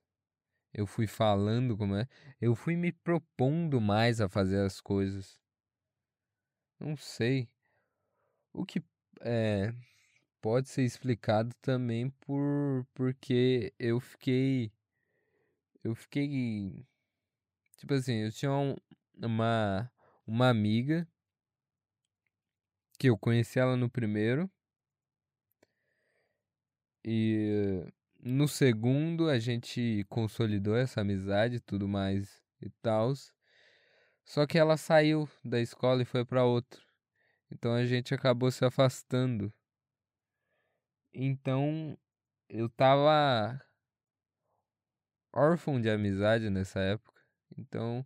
Eu 0.75 0.85
fui 0.85 1.07
falando 1.07 1.77
como 1.77 1.95
é. 1.95 2.09
Eu 2.41 2.57
fui 2.57 2.75
me 2.75 2.91
propondo 2.91 3.81
mais 3.81 4.21
a 4.21 4.29
fazer 4.29 4.59
as 4.67 4.81
coisas. 4.81 5.41
Não 6.81 6.97
sei. 6.97 7.49
O 8.53 8.67
que 8.67 8.83
é, 9.21 9.73
pode 10.41 10.69
ser 10.69 10.83
explicado 10.83 11.55
também 11.63 12.11
por 12.11 12.85
porque 12.93 13.73
eu 13.79 14.01
fiquei 14.01 14.73
eu 15.85 15.95
fiquei 15.95 16.85
tipo 17.77 17.95
assim, 17.95 18.25
eu 18.25 18.33
tinha 18.33 18.53
um, 18.53 18.75
uma 19.23 19.89
uma 20.27 20.49
amiga 20.49 21.07
que 22.99 23.09
eu 23.09 23.17
conheci 23.17 23.61
ela 23.61 23.77
no 23.77 23.89
primeiro 23.89 24.51
e 27.09 27.87
no 28.21 28.49
segundo 28.49 29.29
a 29.29 29.39
gente 29.39 30.05
consolidou 30.09 30.77
essa 30.77 31.03
amizade, 31.03 31.61
tudo 31.61 31.87
mais 31.87 32.43
e 32.61 32.69
tal. 32.83 33.13
Só 34.25 34.45
que 34.45 34.59
ela 34.59 34.77
saiu 34.77 35.29
da 35.45 35.61
escola 35.61 36.03
e 36.03 36.05
foi 36.05 36.25
para 36.25 36.45
outro. 36.45 36.85
Então 37.49 37.73
a 37.73 37.87
gente 37.87 38.13
acabou 38.13 38.51
se 38.51 38.65
afastando. 38.65 39.53
Então 41.15 41.97
eu 42.49 42.69
tava 42.69 43.63
órfão 45.33 45.81
de 45.81 45.89
amizade 45.89 46.51
nessa 46.51 46.81
época. 46.81 47.23
Então 47.57 48.05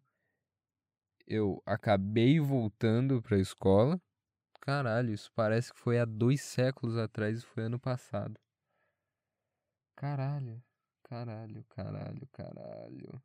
eu 1.27 1.63
acabei 1.65 2.39
voltando 2.39 3.23
para 3.23 3.39
a 3.39 3.41
escola. 3.41 3.99
Caralho, 4.61 5.11
isso 5.15 5.33
parece 5.35 5.73
que 5.73 5.81
foi 5.81 5.99
há 5.99 6.05
dois 6.05 6.43
séculos 6.43 6.99
atrás 6.99 7.39
e 7.39 7.47
foi 7.47 7.63
ano 7.63 7.79
passado. 7.79 8.39
Caralho, 10.01 10.63
caralho, 11.03 11.63
caralho, 11.69 12.27
caralho. 12.33 13.23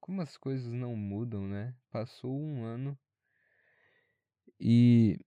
Como 0.00 0.20
as 0.20 0.36
coisas 0.36 0.72
não 0.72 0.96
mudam, 0.96 1.46
né? 1.46 1.72
Passou 1.88 2.36
um 2.36 2.64
ano 2.64 2.98
e 4.58 5.20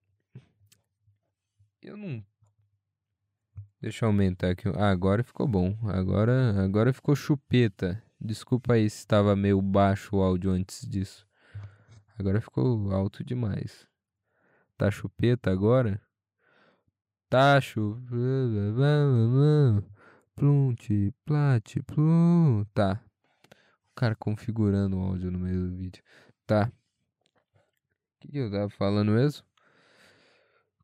eu 1.81 1.95
não. 1.95 2.21
Deixa 3.79 4.03
eu 4.03 4.09
aumentar 4.09 4.49
aqui. 4.49 4.67
Ah, 4.75 4.89
agora 4.89 5.23
ficou 5.23 5.47
bom. 5.47 5.77
Agora, 5.87 6.61
agora 6.61 6.91
ficou 6.91 7.15
chupeta. 7.15 8.03
Desculpa 8.19 8.73
aí 8.73 8.89
se 8.89 8.97
estava 8.97 9.37
meio 9.37 9.61
baixo 9.61 10.17
o 10.17 10.21
áudio 10.21 10.51
antes 10.51 10.85
disso. 10.85 11.25
Agora 12.19 12.41
ficou 12.41 12.91
alto 12.91 13.23
demais. 13.23 13.87
Tá 14.77 14.91
chupeta 14.91 15.49
agora? 15.49 16.01
Tá 17.29 17.61
chupeta. 17.61 18.11
Plunte, 20.41 21.13
plate, 21.23 21.83
plum. 21.83 22.65
Tá. 22.73 22.99
O 23.91 23.95
cara 23.95 24.15
configurando 24.15 24.97
o 24.97 24.99
áudio 24.99 25.29
no 25.29 25.37
meio 25.37 25.69
do 25.69 25.77
vídeo. 25.77 26.03
Tá. 26.47 26.65
O 26.65 28.19
que, 28.21 28.31
que 28.31 28.37
eu 28.39 28.49
tava 28.49 28.67
falando 28.67 29.11
mesmo? 29.11 29.45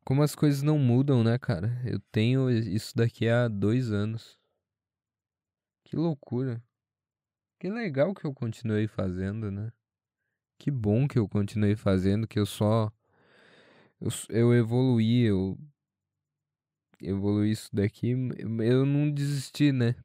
Como 0.05 0.21
as 0.21 0.35
coisas 0.35 0.61
não 0.61 0.77
mudam, 0.77 1.23
né, 1.23 1.39
cara? 1.39 1.81
Eu 1.83 1.99
tenho 2.11 2.51
isso 2.51 2.95
daqui 2.95 3.27
há 3.27 3.47
dois 3.47 3.91
anos. 3.91 4.37
Que 5.85 5.95
loucura. 5.95 6.63
Que 7.59 7.67
legal 7.67 8.13
que 8.13 8.25
eu 8.25 8.35
continuei 8.35 8.87
fazendo, 8.87 9.49
né? 9.49 9.71
Que 10.59 10.69
bom 10.69 11.07
que 11.07 11.17
eu 11.17 11.27
continuei 11.27 11.75
fazendo, 11.75 12.27
que 12.27 12.37
eu 12.37 12.45
só. 12.45 12.91
Eu, 13.99 14.09
eu 14.29 14.53
evoluí, 14.53 15.23
eu 15.23 15.57
evoluir 17.01 17.51
isso 17.51 17.69
daqui, 17.73 18.11
eu 18.59 18.85
não 18.85 19.11
desisti, 19.11 19.71
né? 19.71 19.95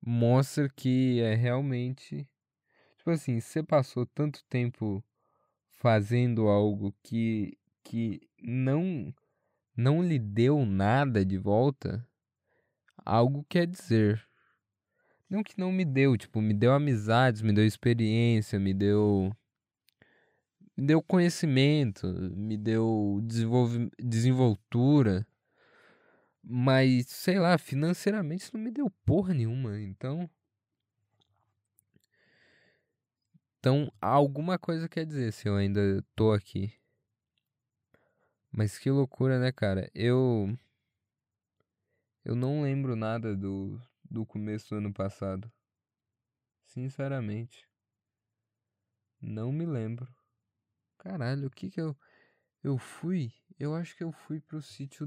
Mostra 0.00 0.68
que 0.68 1.20
é 1.20 1.34
realmente. 1.34 2.28
Tipo 2.96 3.10
assim, 3.10 3.40
você 3.40 3.62
passou 3.62 4.06
tanto 4.06 4.44
tempo 4.48 5.02
fazendo 5.70 6.48
algo 6.48 6.94
que, 7.02 7.56
que 7.84 8.20
não, 8.42 9.14
não 9.76 10.02
lhe 10.02 10.18
deu 10.18 10.64
nada 10.66 11.24
de 11.24 11.38
volta, 11.38 12.06
algo 13.04 13.44
quer 13.48 13.66
dizer. 13.66 14.26
Não 15.28 15.42
que 15.42 15.58
não 15.58 15.70
me 15.70 15.84
deu, 15.84 16.16
tipo, 16.16 16.40
me 16.40 16.54
deu 16.54 16.72
amizades, 16.72 17.42
me 17.42 17.52
deu 17.52 17.66
experiência, 17.66 18.58
me 18.58 18.72
deu 18.72 19.36
me 20.78 20.86
deu 20.86 21.02
conhecimento, 21.02 22.06
me 22.06 22.56
deu 22.56 23.20
desenvoltura, 23.98 25.26
mas 26.40 27.08
sei 27.08 27.40
lá, 27.40 27.58
financeiramente 27.58 28.44
isso 28.44 28.56
não 28.56 28.62
me 28.62 28.70
deu 28.70 28.88
porra 29.04 29.34
nenhuma, 29.34 29.80
então. 29.80 30.30
Então, 33.58 33.92
alguma 34.00 34.56
coisa 34.56 34.88
quer 34.88 35.04
dizer 35.04 35.32
se 35.32 35.48
eu 35.48 35.56
ainda 35.56 36.00
tô 36.14 36.30
aqui. 36.32 36.72
Mas 38.52 38.78
que 38.78 38.88
loucura, 38.88 39.40
né, 39.40 39.50
cara? 39.50 39.90
Eu. 39.92 40.56
Eu 42.24 42.36
não 42.36 42.62
lembro 42.62 42.94
nada 42.94 43.34
do, 43.34 43.82
do 44.08 44.24
começo 44.24 44.70
do 44.70 44.76
ano 44.76 44.92
passado. 44.92 45.50
Sinceramente. 46.66 47.68
Não 49.20 49.50
me 49.50 49.66
lembro. 49.66 50.17
Caralho, 50.98 51.46
o 51.46 51.50
que 51.50 51.70
que 51.70 51.80
eu. 51.80 51.96
Eu 52.62 52.76
fui? 52.78 53.32
Eu 53.58 53.74
acho 53.74 53.96
que 53.96 54.04
eu 54.04 54.12
fui 54.12 54.40
pro 54.40 54.60
sítio 54.60 55.06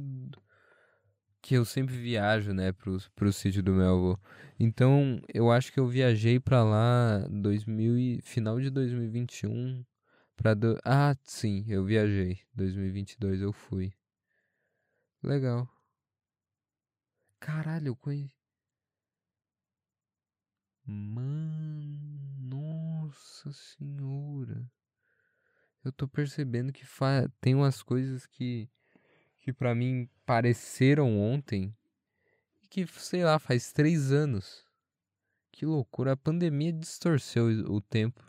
que 1.41 1.55
eu 1.55 1.65
sempre 1.65 1.95
viajo, 1.97 2.53
né, 2.53 2.71
pro, 2.71 2.97
pro 3.15 3.33
sítio 3.33 3.63
do 3.63 3.73
meu 3.73 3.89
avô. 3.89 4.19
Então, 4.59 5.19
eu 5.33 5.51
acho 5.51 5.73
que 5.73 5.79
eu 5.79 5.87
viajei 5.87 6.39
pra 6.39 6.63
lá 6.63 7.25
2000 7.29 7.97
e, 7.97 8.21
final 8.21 8.59
de 8.59 8.69
2021 8.69 9.83
para 10.35 10.53
do... 10.53 10.79
Ah, 10.85 11.15
sim, 11.23 11.65
eu 11.67 11.83
viajei. 11.83 12.39
2022 12.53 13.41
eu 13.41 13.51
fui. 13.51 13.91
Legal. 15.23 15.67
Caralho, 17.39 17.87
eu 17.87 17.95
conheci. 17.95 18.35
Mano, 20.85 22.19
nossa 22.39 23.51
senhora. 23.51 24.69
Eu 25.83 25.91
tô 25.91 26.07
percebendo 26.07 26.71
que 26.71 26.85
tem 27.39 27.55
umas 27.55 27.81
coisas 27.81 28.25
que 28.25 28.69
que 29.41 29.51
para 29.51 29.73
mim 29.73 30.07
pareceram 30.23 31.19
ontem 31.19 31.75
e 32.61 32.67
que, 32.67 32.85
sei 32.85 33.23
lá, 33.23 33.39
faz 33.39 33.73
três 33.73 34.11
anos. 34.11 34.63
Que 35.51 35.65
loucura, 35.65 36.13
a 36.13 36.17
pandemia 36.17 36.71
distorceu 36.71 37.47
o 37.67 37.81
tempo. 37.81 38.23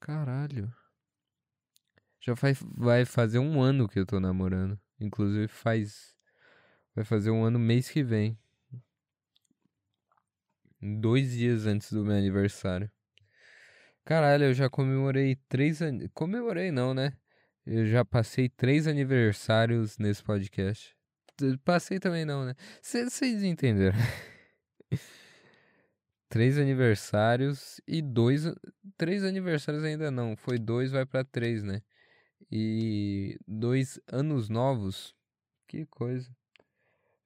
Caralho. 0.00 0.74
Já 2.20 2.34
faz, 2.34 2.58
vai 2.74 3.04
fazer 3.04 3.38
um 3.38 3.60
ano 3.60 3.88
que 3.88 3.98
eu 3.98 4.06
tô 4.06 4.18
namorando. 4.18 4.80
Inclusive 4.98 5.46
faz. 5.46 6.16
Vai 6.94 7.04
fazer 7.04 7.30
um 7.30 7.44
ano 7.44 7.58
mês 7.58 7.90
que 7.90 8.02
vem. 8.02 8.36
Dois 10.80 11.32
dias 11.32 11.66
antes 11.66 11.92
do 11.92 12.04
meu 12.04 12.16
aniversário. 12.16 12.90
Caralho, 14.08 14.44
eu 14.44 14.54
já 14.54 14.70
comemorei 14.70 15.36
três 15.50 15.82
anos. 15.82 16.08
Comemorei 16.14 16.72
não, 16.72 16.94
né? 16.94 17.12
Eu 17.66 17.84
já 17.84 18.06
passei 18.06 18.48
três 18.48 18.86
aniversários 18.86 19.98
nesse 19.98 20.24
podcast. 20.24 20.96
Passei 21.62 22.00
também 22.00 22.24
não, 22.24 22.46
né? 22.46 22.54
Vocês 22.80 23.42
entenderam. 23.42 23.98
três 26.26 26.56
aniversários 26.56 27.82
e 27.86 28.00
dois. 28.00 28.44
Três 28.96 29.22
aniversários 29.22 29.84
ainda 29.84 30.10
não. 30.10 30.34
Foi 30.38 30.58
dois, 30.58 30.90
vai 30.90 31.04
para 31.04 31.22
três, 31.22 31.62
né? 31.62 31.82
E 32.50 33.38
dois 33.46 34.00
anos 34.10 34.48
novos. 34.48 35.14
Que 35.66 35.84
coisa. 35.84 36.34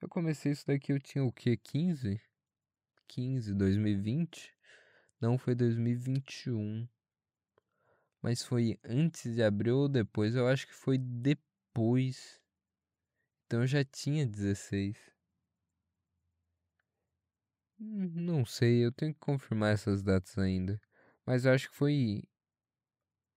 Eu 0.01 0.09
comecei 0.09 0.51
isso 0.51 0.67
daqui, 0.67 0.93
eu 0.93 0.99
tinha 0.99 1.23
o 1.23 1.31
quê? 1.31 1.57
15? 1.57 2.21
15, 3.07 3.55
2020? 3.55 4.52
Não, 5.23 5.39
foi 5.39 5.55
2021. 5.55 6.85
Mas 8.21 8.43
foi 8.43 8.77
antes 8.85 9.33
de 9.33 9.41
abril 9.41 9.79
ou 9.79 9.89
depois? 9.89 10.35
Eu 10.35 10.49
acho 10.49 10.67
que 10.67 10.75
foi 10.75 10.99
depois. 10.99 12.41
Então 13.47 13.61
eu 13.61 13.67
já 13.69 13.85
tinha 13.85 14.27
16. 14.27 14.97
Hum, 17.79 18.11
não 18.17 18.45
sei, 18.45 18.85
eu 18.85 18.91
tenho 18.91 19.15
que 19.15 19.21
confirmar 19.21 19.73
essas 19.73 20.03
datas 20.03 20.37
ainda. 20.37 20.81
Mas 21.25 21.45
eu 21.45 21.53
acho 21.53 21.71
que 21.71 21.77
foi 21.77 22.25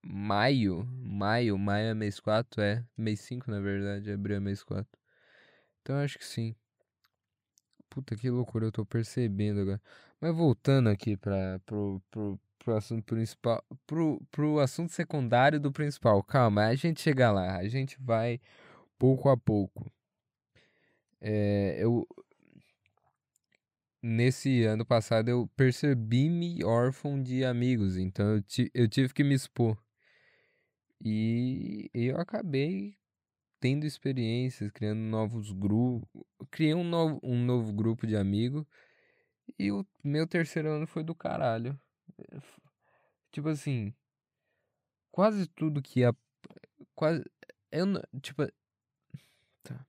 maio. 0.02 0.84
Maio, 1.04 1.56
maio 1.56 1.90
é 1.90 1.94
mês 1.94 2.18
4, 2.18 2.60
é. 2.62 2.84
Mês 2.96 3.20
5, 3.20 3.48
na 3.48 3.60
verdade, 3.60 4.10
abril 4.10 4.38
é 4.38 4.40
mês 4.40 4.64
4. 4.64 5.00
Então 5.82 5.96
eu 5.96 6.04
acho 6.04 6.18
que 6.18 6.24
sim. 6.24 6.56
Puta 7.88 8.16
que 8.16 8.28
loucura, 8.28 8.66
eu 8.66 8.72
tô 8.72 8.84
percebendo 8.84 9.60
agora. 9.60 9.80
Mas 10.20 10.34
voltando 10.34 10.88
aqui 10.88 11.16
para 11.16 11.58
pro, 11.66 12.02
pro, 12.10 12.40
pro 12.58 12.76
assunto 12.76 13.04
principal. 13.04 13.62
Pro, 13.86 14.20
pro 14.30 14.58
assunto 14.60 14.92
secundário 14.92 15.60
do 15.60 15.72
principal. 15.72 16.22
Calma, 16.22 16.66
a 16.66 16.74
gente 16.74 17.00
chega 17.00 17.30
lá. 17.30 17.56
A 17.56 17.68
gente 17.68 17.96
vai 18.00 18.40
pouco 18.98 19.28
a 19.28 19.36
pouco. 19.36 19.90
É, 21.20 21.76
eu, 21.78 22.06
nesse 24.02 24.64
ano 24.64 24.84
passado 24.84 25.28
eu 25.28 25.48
percebi-me 25.56 26.62
órfão 26.64 27.20
de 27.20 27.44
amigos, 27.44 27.96
então 27.96 28.36
eu, 28.36 28.44
eu 28.74 28.88
tive 28.88 29.12
que 29.12 29.24
me 29.24 29.34
expor. 29.34 29.76
E 31.04 31.90
eu 31.92 32.18
acabei 32.18 32.96
tendo 33.60 33.84
experiências, 33.84 34.70
criando 34.70 35.00
novos 35.00 35.52
grupos. 35.52 36.08
Criei 36.50 36.74
um 36.74 36.84
novo, 36.84 37.20
um 37.22 37.44
novo 37.44 37.72
grupo 37.72 38.06
de 38.06 38.16
amigos. 38.16 38.64
E 39.58 39.70
o 39.70 39.86
meu 40.02 40.26
terceiro 40.26 40.70
ano 40.70 40.86
foi 40.86 41.02
do 41.02 41.14
caralho. 41.14 41.78
Tipo 43.32 43.48
assim. 43.48 43.92
Quase 45.10 45.46
tudo 45.46 45.82
que 45.82 46.00
ia. 46.00 46.14
Quase. 46.94 47.24
Eu, 47.70 47.86
tipo. 48.20 48.46
Tá. 49.62 49.86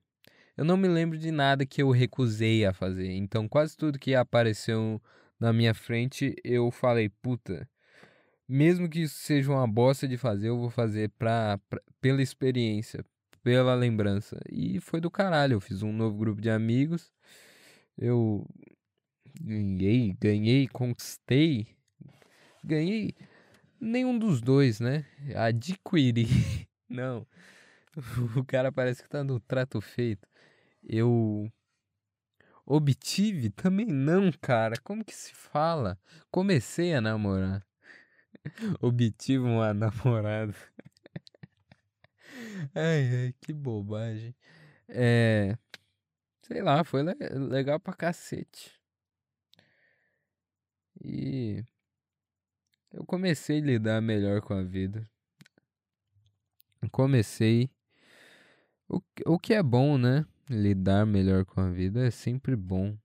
Eu 0.56 0.64
não 0.64 0.76
me 0.76 0.88
lembro 0.88 1.18
de 1.18 1.30
nada 1.30 1.66
que 1.66 1.82
eu 1.82 1.90
recusei 1.90 2.64
a 2.64 2.72
fazer. 2.72 3.12
Então, 3.12 3.48
quase 3.48 3.76
tudo 3.76 3.98
que 3.98 4.14
apareceu 4.14 5.00
na 5.38 5.52
minha 5.52 5.74
frente, 5.74 6.34
eu 6.44 6.70
falei, 6.70 7.08
puta. 7.08 7.68
Mesmo 8.48 8.88
que 8.88 9.02
isso 9.02 9.18
seja 9.18 9.50
uma 9.52 9.66
bosta 9.68 10.08
de 10.08 10.16
fazer, 10.16 10.48
eu 10.48 10.58
vou 10.58 10.70
fazer 10.70 11.10
pra, 11.18 11.58
pra 11.68 11.80
pela 12.00 12.22
experiência, 12.22 13.04
pela 13.42 13.74
lembrança. 13.74 14.40
E 14.50 14.80
foi 14.80 15.00
do 15.00 15.10
caralho. 15.10 15.54
Eu 15.54 15.60
fiz 15.60 15.82
um 15.82 15.92
novo 15.92 16.16
grupo 16.16 16.40
de 16.40 16.50
amigos. 16.50 17.12
Eu 17.96 18.46
ganhei, 19.40 20.16
ganhei, 20.20 20.68
conquistei. 20.68 21.66
Ganhei 22.64 23.14
nenhum 23.80 24.18
dos 24.18 24.40
dois, 24.40 24.80
né? 24.80 25.04
Adquiri. 25.34 26.26
Não. 26.88 27.26
O 28.36 28.44
cara 28.44 28.70
parece 28.70 29.02
que 29.02 29.08
tá 29.08 29.24
no 29.24 29.40
trato 29.40 29.80
feito. 29.80 30.28
Eu 30.82 31.50
obtive 32.64 33.50
também 33.50 33.86
não, 33.86 34.30
cara. 34.40 34.76
Como 34.82 35.04
que 35.04 35.14
se 35.14 35.34
fala? 35.34 35.98
Comecei 36.30 36.94
a 36.94 37.00
namorar. 37.00 37.66
Obtive 38.80 39.42
uma 39.42 39.72
namorada. 39.74 40.54
ai, 42.74 43.24
ai, 43.26 43.34
que 43.40 43.52
bobagem. 43.52 44.34
É. 44.88 45.56
Sei 46.42 46.62
lá, 46.62 46.84
foi 46.84 47.02
legal 47.02 47.80
pra 47.80 47.92
cacete. 47.92 48.77
E. 51.02 51.64
Eu 52.92 53.04
comecei 53.04 53.58
a 53.58 53.64
lidar 53.64 54.00
melhor 54.00 54.40
com 54.40 54.54
a 54.54 54.62
vida. 54.62 55.08
Comecei. 56.90 57.70
O, 58.88 59.00
o 59.26 59.38
que 59.38 59.52
é 59.52 59.62
bom, 59.62 59.98
né? 59.98 60.24
Lidar 60.48 61.04
melhor 61.04 61.44
com 61.44 61.60
a 61.60 61.68
vida 61.68 62.06
é 62.06 62.10
sempre 62.10 62.56
bom. 62.56 62.96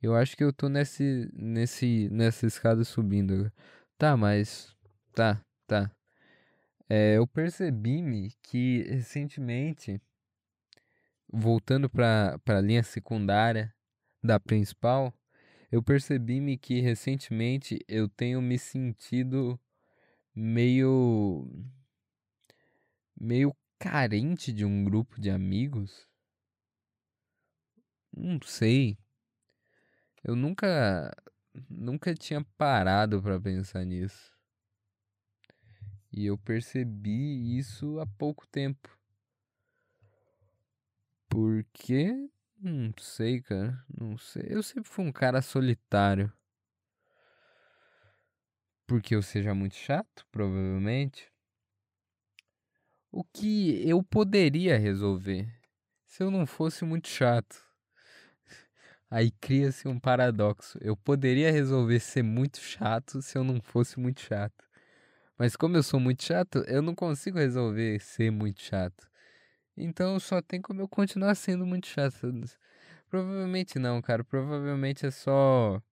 Eu 0.00 0.14
acho 0.14 0.36
que 0.36 0.44
eu 0.44 0.52
tô 0.52 0.68
nesse, 0.68 1.30
nesse, 1.32 2.08
nessa 2.10 2.46
escada 2.46 2.84
subindo. 2.84 3.52
Tá, 3.98 4.16
mas. 4.16 4.74
Tá, 5.12 5.44
tá. 5.66 5.90
É, 6.88 7.16
eu 7.16 7.26
percebi-me 7.26 8.32
que 8.42 8.82
recentemente, 8.82 10.00
voltando 11.32 11.88
para 11.88 12.38
a 12.46 12.60
linha 12.60 12.82
secundária 12.82 13.74
da 14.22 14.38
principal, 14.38 15.14
eu 15.72 15.82
percebi-me 15.82 16.58
que 16.58 16.80
recentemente 16.80 17.82
eu 17.88 18.06
tenho 18.06 18.42
me 18.42 18.58
sentido 18.58 19.58
meio. 20.34 21.48
meio 23.18 23.56
carente 23.78 24.52
de 24.52 24.66
um 24.66 24.84
grupo 24.84 25.18
de 25.18 25.30
amigos. 25.30 26.06
Não 28.14 28.38
sei. 28.44 28.98
Eu 30.22 30.36
nunca 30.36 31.10
nunca 31.70 32.14
tinha 32.14 32.44
parado 32.58 33.22
para 33.22 33.40
pensar 33.40 33.86
nisso. 33.86 34.30
E 36.12 36.26
eu 36.26 36.36
percebi 36.36 37.56
isso 37.56 37.98
há 37.98 38.06
pouco 38.06 38.46
tempo. 38.46 38.94
Porque 41.30 42.30
não 42.70 42.92
sei, 42.98 43.40
cara. 43.40 43.84
Não 43.88 44.16
sei. 44.18 44.44
Eu 44.48 44.62
sempre 44.62 44.90
fui 44.90 45.04
um 45.04 45.12
cara 45.12 45.42
solitário. 45.42 46.32
Porque 48.86 49.14
eu 49.14 49.22
seja 49.22 49.54
muito 49.54 49.74
chato, 49.74 50.26
provavelmente. 50.30 51.30
O 53.10 53.24
que 53.24 53.86
eu 53.88 54.02
poderia 54.02 54.78
resolver 54.78 55.48
se 56.06 56.22
eu 56.22 56.30
não 56.30 56.46
fosse 56.46 56.84
muito 56.84 57.08
chato. 57.08 57.62
Aí 59.10 59.30
cria-se 59.30 59.88
um 59.88 59.98
paradoxo. 59.98 60.78
Eu 60.80 60.96
poderia 60.96 61.52
resolver 61.52 62.00
ser 62.00 62.22
muito 62.22 62.58
chato 62.58 63.20
se 63.20 63.36
eu 63.36 63.44
não 63.44 63.60
fosse 63.60 64.00
muito 64.00 64.20
chato. 64.20 64.64
Mas 65.36 65.56
como 65.56 65.76
eu 65.76 65.82
sou 65.82 65.98
muito 66.00 66.22
chato, 66.22 66.58
eu 66.66 66.80
não 66.80 66.94
consigo 66.94 67.38
resolver 67.38 67.98
ser 68.00 68.30
muito 68.30 68.62
chato. 68.62 69.10
Então 69.76 70.18
só 70.20 70.42
tem 70.42 70.60
como 70.60 70.80
eu 70.80 70.88
continuar 70.88 71.34
sendo 71.34 71.66
muito 71.66 71.86
chato. 71.86 72.16
Provavelmente 73.08 73.78
não, 73.78 74.00
cara. 74.02 74.24
Provavelmente 74.24 75.06
é 75.06 75.10
só. 75.10 75.82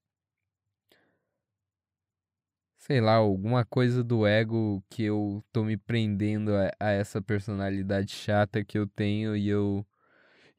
Sei 2.79 3.01
lá, 3.01 3.15
alguma 3.15 3.65
coisa 3.65 4.03
do 4.03 4.27
ego 4.27 4.83
que 4.89 5.05
eu 5.05 5.45
tô 5.53 5.63
me 5.65 5.77
prendendo 5.77 6.55
a, 6.57 6.71
a 6.81 6.91
essa 6.91 7.21
personalidade 7.21 8.13
chata 8.13 8.65
que 8.65 8.79
eu 8.79 8.87
tenho 8.87 9.37
e 9.37 9.49
eu. 9.49 9.87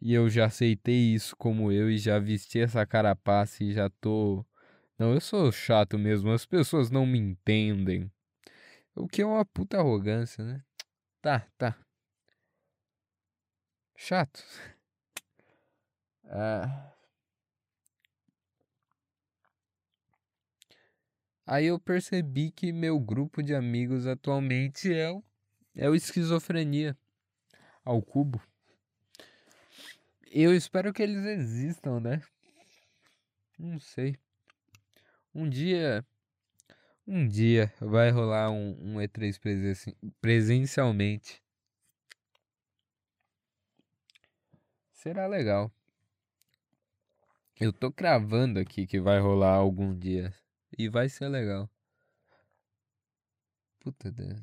E 0.02 0.14
eu 0.14 0.30
já 0.30 0.46
aceitei 0.46 1.14
isso 1.14 1.36
como 1.38 1.72
eu 1.72 1.90
e 1.90 1.98
já 1.98 2.20
vesti 2.20 2.60
essa 2.60 2.86
carapaça 2.86 3.64
e 3.64 3.74
já 3.74 3.90
tô. 4.02 4.46
Não, 4.98 5.14
eu 5.14 5.22
sou 5.22 5.52
chato 5.52 5.98
mesmo, 5.98 6.32
as 6.32 6.46
pessoas 6.46 6.92
não 6.92 7.06
me 7.06 7.20
entendem. 7.20 8.12
O 8.96 9.08
que 9.08 9.22
é 9.22 9.26
uma 9.26 9.46
puta 9.46 9.78
arrogância, 9.80 10.44
né? 10.44 10.64
Tá, 11.22 11.48
tá. 11.58 11.78
Chato. 14.02 14.44
Ah. 16.34 16.94
Aí 21.46 21.66
eu 21.66 21.78
percebi 21.78 22.50
que 22.50 22.72
meu 22.72 22.98
grupo 22.98 23.44
de 23.44 23.54
amigos 23.54 24.08
atualmente 24.08 24.94
é 24.94 25.12
o, 25.12 25.22
é 25.76 25.90
o 25.90 25.94
esquizofrenia 25.94 26.98
ao 27.84 28.02
cubo. 28.02 28.42
Eu 30.32 30.56
espero 30.56 30.94
que 30.94 31.04
eles 31.04 31.26
existam, 31.26 32.00
né? 32.00 32.22
Não 33.60 33.78
sei. 33.78 34.18
Um 35.36 35.50
dia 35.50 36.06
um 37.06 37.28
dia 37.28 37.74
vai 37.82 38.10
rolar 38.10 38.52
um, 38.52 38.96
um 38.96 39.02
E3 39.02 39.38
presen 39.38 39.96
presencialmente. 40.22 41.44
Será 45.02 45.26
legal. 45.26 45.72
Eu 47.60 47.74
tô 47.74 47.92
cravando 47.92 48.60
aqui 48.60 48.86
que 48.86 49.00
vai 49.00 49.20
rolar 49.20 49.56
algum 49.56 49.98
dia. 49.98 50.32
E 50.78 50.88
vai 50.88 51.10
ser 51.10 51.28
legal. 51.28 51.68
Puta 53.80 54.12
Deus. 54.12 54.40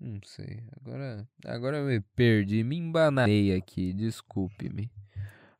Não 0.00 0.18
sei. 0.24 0.64
Agora, 0.80 1.28
agora 1.44 1.76
eu 1.76 1.84
me 1.84 2.00
perdi, 2.00 2.64
me 2.64 2.78
embananei 2.78 3.54
aqui. 3.54 3.92
Desculpe-me. 3.92 4.90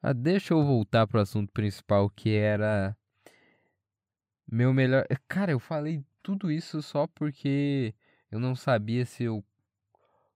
Ah, 0.00 0.14
deixa 0.14 0.54
eu 0.54 0.64
voltar 0.64 1.06
pro 1.06 1.20
assunto 1.20 1.52
principal, 1.52 2.08
que 2.08 2.34
era 2.34 2.96
meu 4.50 4.72
melhor. 4.72 5.06
Cara, 5.28 5.52
eu 5.52 5.60
falei 5.60 6.02
tudo 6.22 6.50
isso 6.50 6.80
só 6.80 7.06
porque 7.06 7.94
eu 8.30 8.40
não 8.40 8.56
sabia 8.56 9.04
se 9.04 9.24
eu 9.24 9.44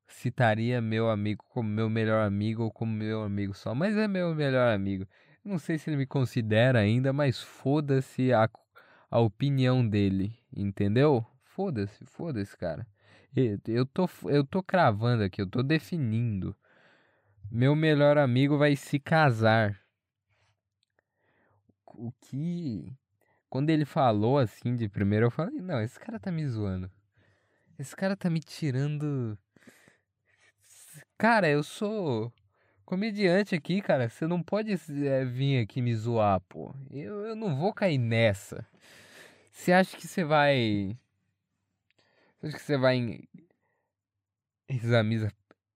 citaria 0.08 0.80
meu 0.80 1.10
amigo 1.10 1.44
como 1.50 1.68
meu 1.68 1.88
melhor 1.88 2.26
amigo 2.26 2.64
ou 2.64 2.72
como 2.72 2.92
meu 2.92 3.22
amigo 3.22 3.54
só, 3.54 3.74
mas 3.74 3.96
é 3.96 4.08
meu 4.08 4.34
melhor 4.34 4.74
amigo. 4.74 5.06
Não 5.44 5.58
sei 5.58 5.78
se 5.78 5.90
ele 5.90 5.96
me 5.96 6.06
considera 6.06 6.80
ainda, 6.80 7.12
mas 7.12 7.40
foda-se 7.40 8.32
a, 8.32 8.48
a 9.10 9.20
opinião 9.20 9.86
dele, 9.86 10.36
entendeu? 10.54 11.24
Foda-se, 11.44 12.04
foda-se, 12.06 12.56
cara. 12.56 12.86
Eu 13.66 13.86
tô, 13.86 14.08
eu 14.24 14.44
tô 14.44 14.62
cravando 14.62 15.22
aqui, 15.22 15.40
eu 15.40 15.46
tô 15.46 15.62
definindo. 15.62 16.56
Meu 17.50 17.74
melhor 17.76 18.18
amigo 18.18 18.58
vai 18.58 18.74
se 18.74 18.98
casar. 18.98 19.80
O 21.86 22.12
que. 22.20 22.92
Quando 23.48 23.70
ele 23.70 23.84
falou 23.84 24.38
assim 24.38 24.76
de 24.76 24.88
primeiro, 24.88 25.26
eu 25.26 25.30
falei: 25.30 25.60
Não, 25.60 25.80
esse 25.80 25.98
cara 25.98 26.18
tá 26.18 26.30
me 26.30 26.46
zoando. 26.46 26.90
Esse 27.78 27.94
cara 27.94 28.16
tá 28.16 28.28
me 28.28 28.40
tirando. 28.40 29.38
Cara, 31.18 31.48
eu 31.48 31.64
sou 31.64 32.32
comediante 32.84 33.52
aqui, 33.52 33.82
cara. 33.82 34.08
Você 34.08 34.24
não 34.24 34.40
pode 34.40 34.72
é, 35.04 35.24
vir 35.24 35.60
aqui 35.60 35.82
me 35.82 35.92
zoar, 35.92 36.40
pô. 36.42 36.72
Eu, 36.92 37.26
eu 37.26 37.34
não 37.34 37.56
vou 37.56 37.74
cair 37.74 37.98
nessa. 37.98 38.64
Você 39.50 39.72
acha 39.72 39.96
que 39.96 40.06
você 40.06 40.22
vai. 40.22 40.96
Você 42.38 42.46
acha 42.46 42.56
que 42.56 42.62
você 42.62 42.78
vai 42.78 43.20
rezar 44.68 45.04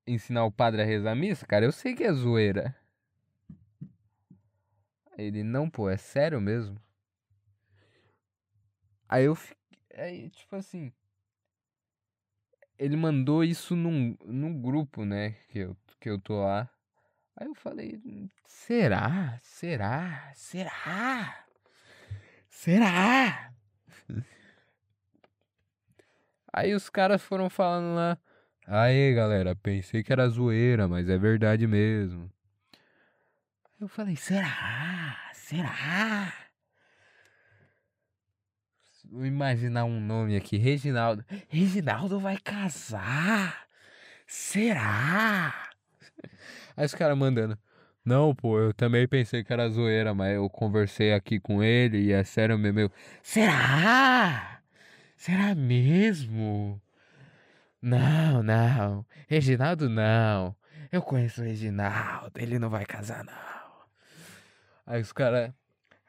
ensinar 0.06 0.44
o 0.44 0.52
padre 0.52 0.82
a 0.82 0.84
rezar 0.84 1.16
missa? 1.16 1.44
Cara, 1.44 1.64
eu 1.64 1.72
sei 1.72 1.96
que 1.96 2.04
é 2.04 2.12
zoeira. 2.12 2.76
Ele, 5.18 5.42
não, 5.42 5.68
pô, 5.68 5.90
é 5.90 5.96
sério 5.96 6.40
mesmo? 6.40 6.80
Aí 9.08 9.24
eu 9.24 9.34
fiquei. 9.34 9.56
Aí, 9.94 10.30
tipo 10.30 10.54
assim 10.54 10.92
ele 12.82 12.96
mandou 12.96 13.44
isso 13.44 13.76
num, 13.76 14.16
num 14.24 14.60
grupo, 14.60 15.04
né? 15.04 15.36
Que 15.48 15.60
eu, 15.60 15.76
que 16.00 16.10
eu 16.10 16.18
tô 16.18 16.42
lá. 16.42 16.68
Aí 17.36 17.46
eu 17.46 17.54
falei, 17.54 18.00
será? 18.44 19.38
Será? 19.40 20.32
Será? 20.34 21.44
Será? 22.48 23.52
Aí 26.52 26.74
os 26.74 26.90
caras 26.90 27.22
foram 27.22 27.48
falando 27.48 27.94
lá. 27.94 28.18
Aí, 28.66 29.14
galera, 29.14 29.54
pensei 29.54 30.02
que 30.02 30.12
era 30.12 30.28
zoeira, 30.28 30.88
mas 30.88 31.08
é 31.08 31.16
verdade 31.16 31.68
mesmo. 31.68 32.28
Eu 33.80 33.86
falei, 33.86 34.16
será? 34.16 35.30
Será? 35.32 36.34
Imaginar 39.12 39.84
um 39.84 40.00
nome 40.00 40.36
aqui, 40.36 40.56
Reginaldo. 40.56 41.22
Reginaldo 41.48 42.18
vai 42.18 42.38
casar? 42.38 43.66
Será? 44.26 45.70
Aí 46.74 46.86
os 46.86 46.94
caras 46.94 47.18
mandando. 47.18 47.58
Não, 48.02 48.34
pô, 48.34 48.58
eu 48.58 48.72
também 48.72 49.06
pensei 49.06 49.44
que 49.44 49.52
era 49.52 49.68
zoeira, 49.68 50.14
mas 50.14 50.34
eu 50.34 50.48
conversei 50.48 51.12
aqui 51.12 51.38
com 51.38 51.62
ele 51.62 51.98
e 51.98 52.12
é 52.12 52.24
sério 52.24 52.58
mesmo. 52.58 52.90
Será? 53.22 54.62
Será 55.14 55.54
mesmo? 55.54 56.80
Não, 57.82 58.42
não. 58.42 59.04
Reginaldo 59.28 59.90
não. 59.90 60.56
Eu 60.90 61.02
conheço 61.02 61.42
o 61.42 61.44
Reginaldo, 61.44 62.40
ele 62.40 62.58
não 62.58 62.70
vai 62.70 62.86
casar, 62.86 63.22
não. 63.24 63.34
Aí 64.86 65.02
os 65.02 65.12
caras. 65.12 65.52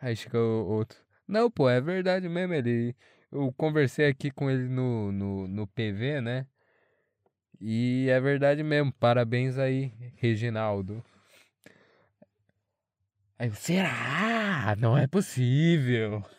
Aí 0.01 0.15
chega 0.15 0.39
o 0.39 0.67
outro. 0.67 1.02
Não, 1.27 1.49
pô, 1.49 1.69
é 1.69 1.81
verdade 1.81 2.27
mesmo. 2.29 2.53
Ele, 2.53 2.95
eu 3.31 3.51
conversei 3.53 4.07
aqui 4.07 4.31
com 4.31 4.49
ele 4.49 4.67
no, 4.67 5.11
no, 5.11 5.47
no 5.47 5.67
PV, 5.67 6.21
né? 6.21 6.47
E 7.59 8.07
é 8.09 8.19
verdade 8.19 8.63
mesmo. 8.63 8.91
Parabéns 8.93 9.57
aí, 9.57 9.93
Reginaldo. 10.15 11.03
Aí, 13.39 13.51
será? 13.51 14.75
Não 14.77 14.97
é 14.97 15.07
possível. 15.07 16.23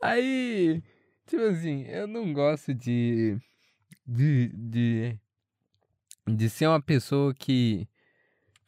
Aí, 0.00 0.82
tipo 1.26 1.42
assim, 1.42 1.82
eu 1.84 2.06
não 2.06 2.32
gosto 2.32 2.72
de, 2.72 3.36
de, 4.06 4.48
de, 4.48 5.18
de 6.26 6.50
ser 6.50 6.68
uma 6.68 6.80
pessoa 6.80 7.34
que 7.34 7.88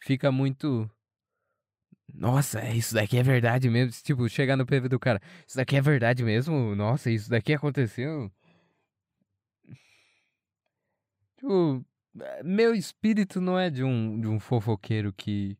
fica 0.00 0.32
muito 0.32 0.90
nossa, 2.14 2.64
isso 2.70 2.94
daqui 2.94 3.18
é 3.18 3.22
verdade 3.22 3.68
mesmo. 3.70 3.92
Tipo, 4.02 4.28
chegar 4.28 4.56
no 4.56 4.66
PV 4.66 4.88
do 4.88 4.98
cara. 4.98 5.20
Isso 5.46 5.56
daqui 5.56 5.76
é 5.76 5.80
verdade 5.80 6.22
mesmo? 6.22 6.74
Nossa, 6.74 7.10
isso 7.10 7.30
daqui 7.30 7.52
aconteceu? 7.54 8.30
Tipo, 11.36 11.84
meu 12.44 12.74
espírito 12.74 13.40
não 13.40 13.58
é 13.58 13.70
de 13.70 13.82
um, 13.84 14.20
de 14.20 14.28
um 14.28 14.38
fofoqueiro 14.40 15.12
que. 15.12 15.58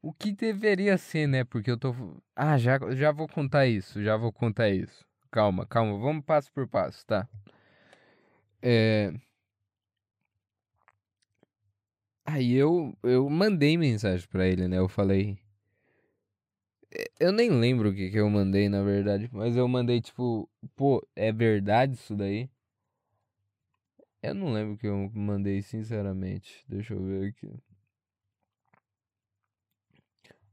O 0.00 0.12
que 0.12 0.32
deveria 0.32 0.96
ser, 0.96 1.26
né? 1.26 1.44
Porque 1.44 1.70
eu 1.70 1.78
tô. 1.78 1.94
Ah, 2.36 2.56
já, 2.58 2.78
já 2.94 3.12
vou 3.12 3.28
contar 3.28 3.66
isso. 3.66 4.02
Já 4.02 4.16
vou 4.16 4.32
contar 4.32 4.70
isso. 4.70 5.04
Calma, 5.30 5.66
calma. 5.66 5.98
Vamos 5.98 6.24
passo 6.24 6.52
por 6.52 6.68
passo, 6.68 7.04
tá? 7.06 7.28
É. 8.62 9.12
Aí 12.24 12.52
eu, 12.54 12.96
eu 13.02 13.28
mandei 13.28 13.76
mensagem 13.76 14.26
pra 14.28 14.46
ele, 14.46 14.68
né? 14.68 14.78
Eu 14.78 14.88
falei. 14.88 15.38
Eu 17.20 17.32
nem 17.32 17.50
lembro 17.50 17.90
o 17.90 17.94
que, 17.94 18.10
que 18.10 18.18
eu 18.18 18.28
mandei, 18.30 18.68
na 18.68 18.82
verdade. 18.82 19.28
Mas 19.32 19.56
eu 19.56 19.68
mandei, 19.68 20.00
tipo, 20.00 20.48
pô, 20.74 21.06
é 21.14 21.32
verdade 21.32 21.94
isso 21.94 22.16
daí? 22.16 22.50
Eu 24.22 24.34
não 24.34 24.52
lembro 24.52 24.74
o 24.74 24.78
que 24.78 24.86
eu 24.86 25.10
mandei, 25.14 25.62
sinceramente. 25.62 26.64
Deixa 26.68 26.94
eu 26.94 27.04
ver 27.04 27.28
aqui. 27.28 27.52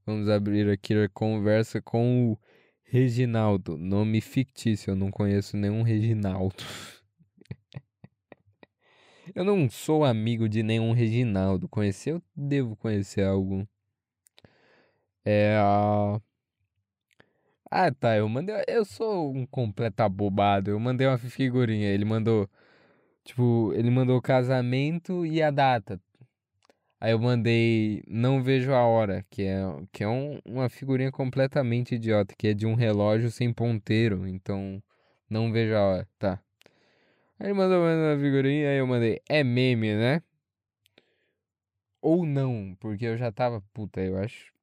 Vamos 0.06 0.30
abrir 0.30 0.70
aqui 0.70 0.94
a 0.94 1.10
conversa 1.10 1.82
com 1.82 2.32
o 2.32 2.40
Reginaldo. 2.84 3.78
Nome 3.78 4.22
fictício, 4.22 4.92
eu 4.92 4.96
não 4.96 5.10
conheço 5.10 5.58
nenhum 5.58 5.82
Reginaldo. 5.82 6.64
eu 9.34 9.44
não 9.44 9.68
sou 9.70 10.06
amigo 10.06 10.48
de 10.48 10.62
nenhum 10.62 10.92
Reginaldo. 10.92 11.68
Conhecer, 11.68 12.12
eu 12.12 12.24
devo 12.36 12.76
conhecer 12.76 13.24
algum. 13.24 13.66
É 15.26 15.58
a. 15.58 16.22
Ah, 17.70 17.92
tá. 17.92 18.16
Eu 18.18 18.30
mandei. 18.30 18.56
Eu 18.68 18.86
sou 18.86 19.34
um 19.36 19.46
completo 19.46 20.02
abobado. 20.04 20.72
Eu 20.72 20.80
mandei 20.80 21.08
uma 21.08 21.18
figurinha. 21.18 21.90
Ele 21.90 22.06
mandou. 22.06 22.50
Tipo, 23.24 23.74
ele 23.76 23.90
mandou 23.92 24.18
o 24.18 24.22
casamento 24.22 25.26
e 25.26 25.42
a 25.42 25.52
data. 25.52 26.00
Aí 27.00 27.12
eu 27.12 27.20
mandei 27.20 28.04
Não 28.08 28.42
Vejo 28.44 28.74
a 28.74 28.86
Hora, 28.86 29.26
que 29.30 29.44
é, 29.44 29.60
que 29.92 30.04
é 30.04 30.08
um, 30.08 30.40
uma 30.46 30.70
figurinha 30.70 31.12
completamente 31.12 31.96
idiota, 31.96 32.34
que 32.38 32.48
é 32.48 32.54
de 32.54 32.66
um 32.66 32.74
relógio 32.76 33.30
sem 33.32 33.54
ponteiro. 33.54 34.28
Então, 34.28 34.82
não 35.30 35.52
vejo 35.52 35.76
a 35.76 35.82
hora. 35.82 36.08
Tá. 36.20 36.40
Aí 37.40 37.48
ele 37.48 37.54
mandou 37.54 37.80
uma 37.80 38.18
figurinha, 38.20 38.70
aí 38.70 38.78
eu 38.78 38.88
mandei 38.88 39.22
É 39.30 39.44
meme, 39.44 39.94
né? 39.96 40.22
Ou 42.02 42.26
não, 42.26 42.76
porque 42.80 43.06
eu 43.06 43.18
já 43.18 43.32
tava. 43.32 43.62
Puta, 43.74 44.02
eu 44.02 44.18
acho. 44.18 44.55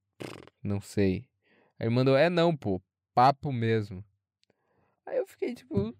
Não 0.62 0.80
sei. 0.80 1.28
Aí 1.78 1.87
ele 1.87 1.94
mandou, 1.94 2.16
é 2.16 2.30
não, 2.30 2.56
pô, 2.56 2.80
papo 3.14 3.52
mesmo. 3.52 4.04
Aí 5.06 5.18
eu 5.18 5.26
fiquei 5.26 5.54
tipo. 5.54 5.94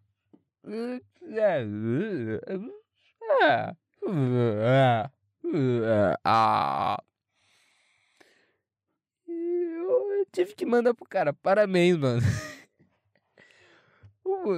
Ah. 6.24 7.02
Eu 9.26 10.26
tive 10.32 10.54
que 10.54 10.64
mandar 10.64 10.94
pro 10.94 11.04
cara, 11.06 11.32
parabéns, 11.32 11.96
mano. 11.96 12.22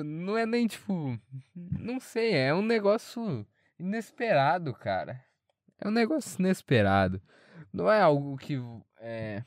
Não 0.05 0.37
é 0.37 0.47
nem 0.47 0.67
tipo. 0.67 1.19
Não 1.55 1.99
sei, 2.01 2.35
é 2.35 2.55
um 2.55 2.63
negócio 2.63 3.47
inesperado, 3.79 4.73
cara. 4.75 5.25
É 5.79 5.89
um 5.89 5.91
negócio 5.91 6.39
inesperado. 6.39 7.21
Não 7.73 7.91
é 7.91 8.01
algo 8.01 8.37
que. 8.37 8.59
É, 8.99 9.43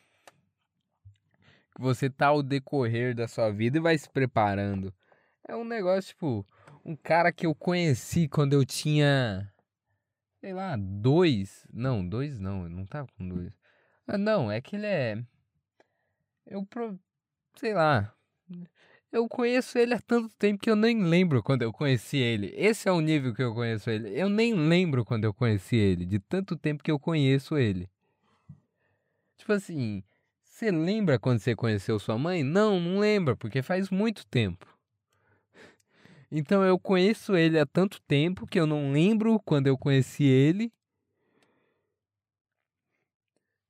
você 1.78 2.10
tá 2.10 2.28
ao 2.28 2.42
decorrer 2.42 3.16
da 3.16 3.28
sua 3.28 3.52
vida 3.52 3.78
e 3.78 3.82
vai 3.82 3.98
se 3.98 4.10
preparando. 4.10 4.94
É 5.48 5.56
um 5.56 5.64
negócio, 5.64 6.10
tipo, 6.10 6.46
um 6.84 6.96
cara 6.96 7.32
que 7.32 7.46
eu 7.46 7.56
conheci 7.56 8.28
quando 8.28 8.54
eu 8.54 8.66
tinha, 8.66 9.52
sei 10.40 10.54
lá, 10.54 10.76
dois. 10.78 11.66
Não, 11.72 12.08
dois 12.08 12.40
não, 12.40 12.64
eu 12.64 12.70
não 12.70 12.86
tava 12.86 13.08
com 13.18 13.28
dois. 13.28 13.54
Ah, 14.08 14.18
não, 14.18 14.52
é 14.52 14.62
que 14.62 14.76
ele 14.76 14.86
é. 14.86 15.24
Eu, 16.46 16.66
pro... 16.66 17.00
sei 17.56 17.74
lá. 17.74 18.14
Eu 19.12 19.28
conheço 19.28 19.78
ele 19.78 19.94
há 19.94 20.00
tanto 20.02 20.34
tempo 20.36 20.62
que 20.62 20.70
eu 20.70 20.76
nem 20.76 21.02
lembro 21.04 21.42
quando 21.42 21.62
eu 21.62 21.72
conheci 21.72 22.18
ele. 22.18 22.54
Esse 22.56 22.90
é 22.90 22.92
o 22.92 23.02
nível 23.02 23.34
que 23.34 23.42
eu 23.42 23.54
conheço 23.54 23.90
ele. 23.90 24.10
Eu 24.20 24.30
nem 24.30 24.54
lembro 24.54 25.06
quando 25.06 25.24
eu 25.24 25.34
conheci 25.34 25.76
ele, 25.76 26.06
de 26.06 26.20
tanto 26.20 26.58
tempo 26.58 26.84
que 26.84 26.92
eu 26.92 27.00
conheço 27.00 27.58
ele. 27.58 27.90
Tipo 29.38 29.54
assim, 29.54 30.04
você 30.58 30.72
lembra 30.72 31.20
quando 31.20 31.38
você 31.38 31.56
conheceu 31.56 32.00
sua 32.00 32.18
mãe? 32.18 32.42
Não, 32.42 32.80
não 32.80 32.98
lembra, 33.00 33.36
porque 33.36 33.62
faz 33.62 33.92
muito 33.92 34.26
tempo. 34.26 34.66
Então 36.32 36.64
eu 36.66 36.80
conheço 36.80 37.36
ele 37.36 37.60
há 37.60 37.66
tanto 37.66 38.02
tempo 38.02 38.48
que 38.48 38.60
eu 38.60 38.66
não 38.66 38.92
lembro 38.92 39.40
quando 39.42 39.68
eu 39.68 39.78
conheci 39.78 40.24
ele. 40.24 40.74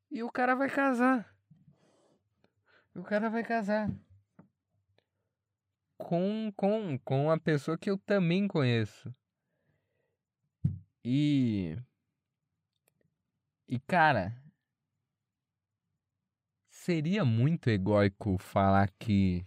E 0.10 0.23
o 0.23 0.32
cara 0.32 0.56
vai 0.56 0.69
casar. 0.69 1.36
O 2.95 3.04
cara 3.04 3.30
vai 3.30 3.43
casar. 3.43 3.91
Com, 5.97 6.54
com, 6.56 6.97
com 7.00 7.30
a 7.30 7.38
pessoa 7.38 7.78
que 7.78 7.89
eu 7.89 7.97
também 7.97 8.47
conheço. 8.47 9.13
E. 11.04 11.78
E 13.67 13.78
cara. 13.78 14.46
Seria 16.88 17.26
muito 17.26 17.69
egóico 17.69 18.38
falar 18.38 18.89
que. 18.97 19.45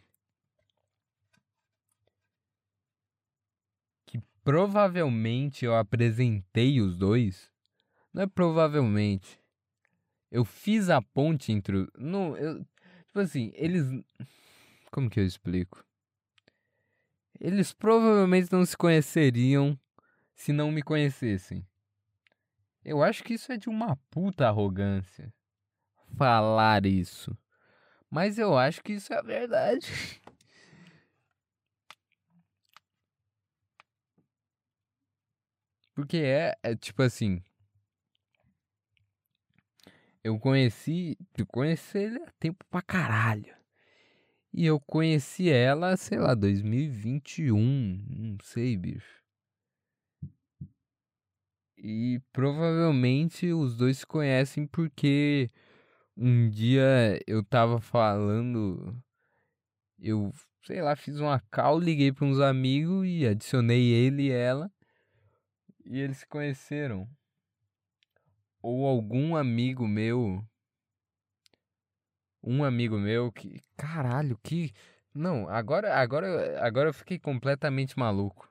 Que 4.05 4.21
provavelmente 4.45 5.65
eu 5.65 5.75
apresentei 5.75 6.83
os 6.83 6.99
dois. 6.99 7.51
Não 8.13 8.25
é 8.25 8.27
provavelmente. 8.27 9.41
Eu 10.31 10.45
fiz 10.45 10.91
a 10.91 11.01
ponte 11.01 11.51
entre. 11.51 11.89
Não, 11.97 12.37
eu, 12.37 12.63
Tipo 13.07 13.21
assim, 13.21 13.51
eles. 13.55 13.87
Como 14.93 15.09
que 15.09 15.19
eu 15.19 15.25
explico? 15.25 15.83
Eles 17.41 17.73
provavelmente 17.73 18.53
não 18.53 18.67
se 18.67 18.77
conheceriam 18.77 19.81
se 20.35 20.53
não 20.53 20.71
me 20.71 20.83
conhecessem. 20.83 21.67
Eu 22.85 23.03
acho 23.03 23.25
que 23.25 23.33
isso 23.33 23.51
é 23.51 23.57
de 23.57 23.71
uma 23.71 23.97
puta 24.11 24.47
arrogância. 24.47 25.33
Falar 26.17 26.87
isso. 26.87 27.37
Mas 28.11 28.39
eu 28.39 28.57
acho 28.59 28.83
que 28.83 28.95
isso 28.95 29.13
é 29.13 29.19
a 29.19 29.23
verdade. 29.23 29.87
Porque 35.95 36.17
é, 36.19 36.55
é 36.63 36.75
tipo 36.77 37.03
assim. 37.03 37.43
Eu 40.23 40.39
conheci, 40.39 41.17
eu 41.37 41.47
conheci 41.47 41.99
ele 41.99 42.19
há 42.23 42.31
tempo 42.39 42.65
pra 42.71 42.83
caralho. 42.83 43.55
E 44.53 44.67
eu 44.67 44.81
conheci 44.81 45.49
ela, 45.51 45.97
sei 45.97 46.19
lá, 46.19 46.35
2021, 46.35 48.05
não 48.09 48.37
sei, 48.43 48.77
bicho. 48.77 49.21
E 51.77 52.21
provavelmente 52.33 53.53
os 53.53 53.77
dois 53.77 53.99
se 53.99 54.07
conhecem 54.07 54.67
porque 54.67 55.51
um 56.21 56.51
dia 56.51 57.19
eu 57.27 57.43
tava 57.43 57.81
falando, 57.81 58.95
eu, 59.99 60.31
sei 60.63 60.83
lá, 60.83 60.95
fiz 60.95 61.19
uma 61.19 61.41
call, 61.51 61.79
liguei 61.81 62.13
para 62.13 62.27
uns 62.27 62.39
amigos 62.41 63.07
e 63.07 63.27
adicionei 63.27 63.91
ele 63.91 64.25
e 64.25 64.31
ela. 64.31 64.71
E 65.87 65.99
eles 65.99 66.19
se 66.19 66.27
conheceram 66.27 67.09
ou 68.63 68.87
algum 68.87 69.35
amigo 69.35 69.89
meu. 69.89 70.45
Um 72.43 72.65
amigo 72.65 72.99
meu 72.99 73.33
que. 73.33 73.63
Caralho, 73.77 74.39
que. 74.43 74.73
Não, 75.15 75.49
agora, 75.49 75.95
agora, 75.97 76.61
agora 76.65 76.91
eu 76.91 76.95
fiquei 76.95 77.19
completamente 77.19 77.99
maluco. 77.99 78.51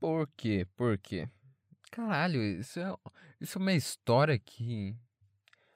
Por 0.00 0.28
quê? 0.36 0.66
Por 0.76 0.96
quê? 0.98 1.28
Caralho, 1.90 2.42
isso 2.42 2.78
é, 2.80 2.94
isso 3.40 3.58
é 3.58 3.60
uma 3.60 3.72
história 3.72 4.38
que. 4.38 4.96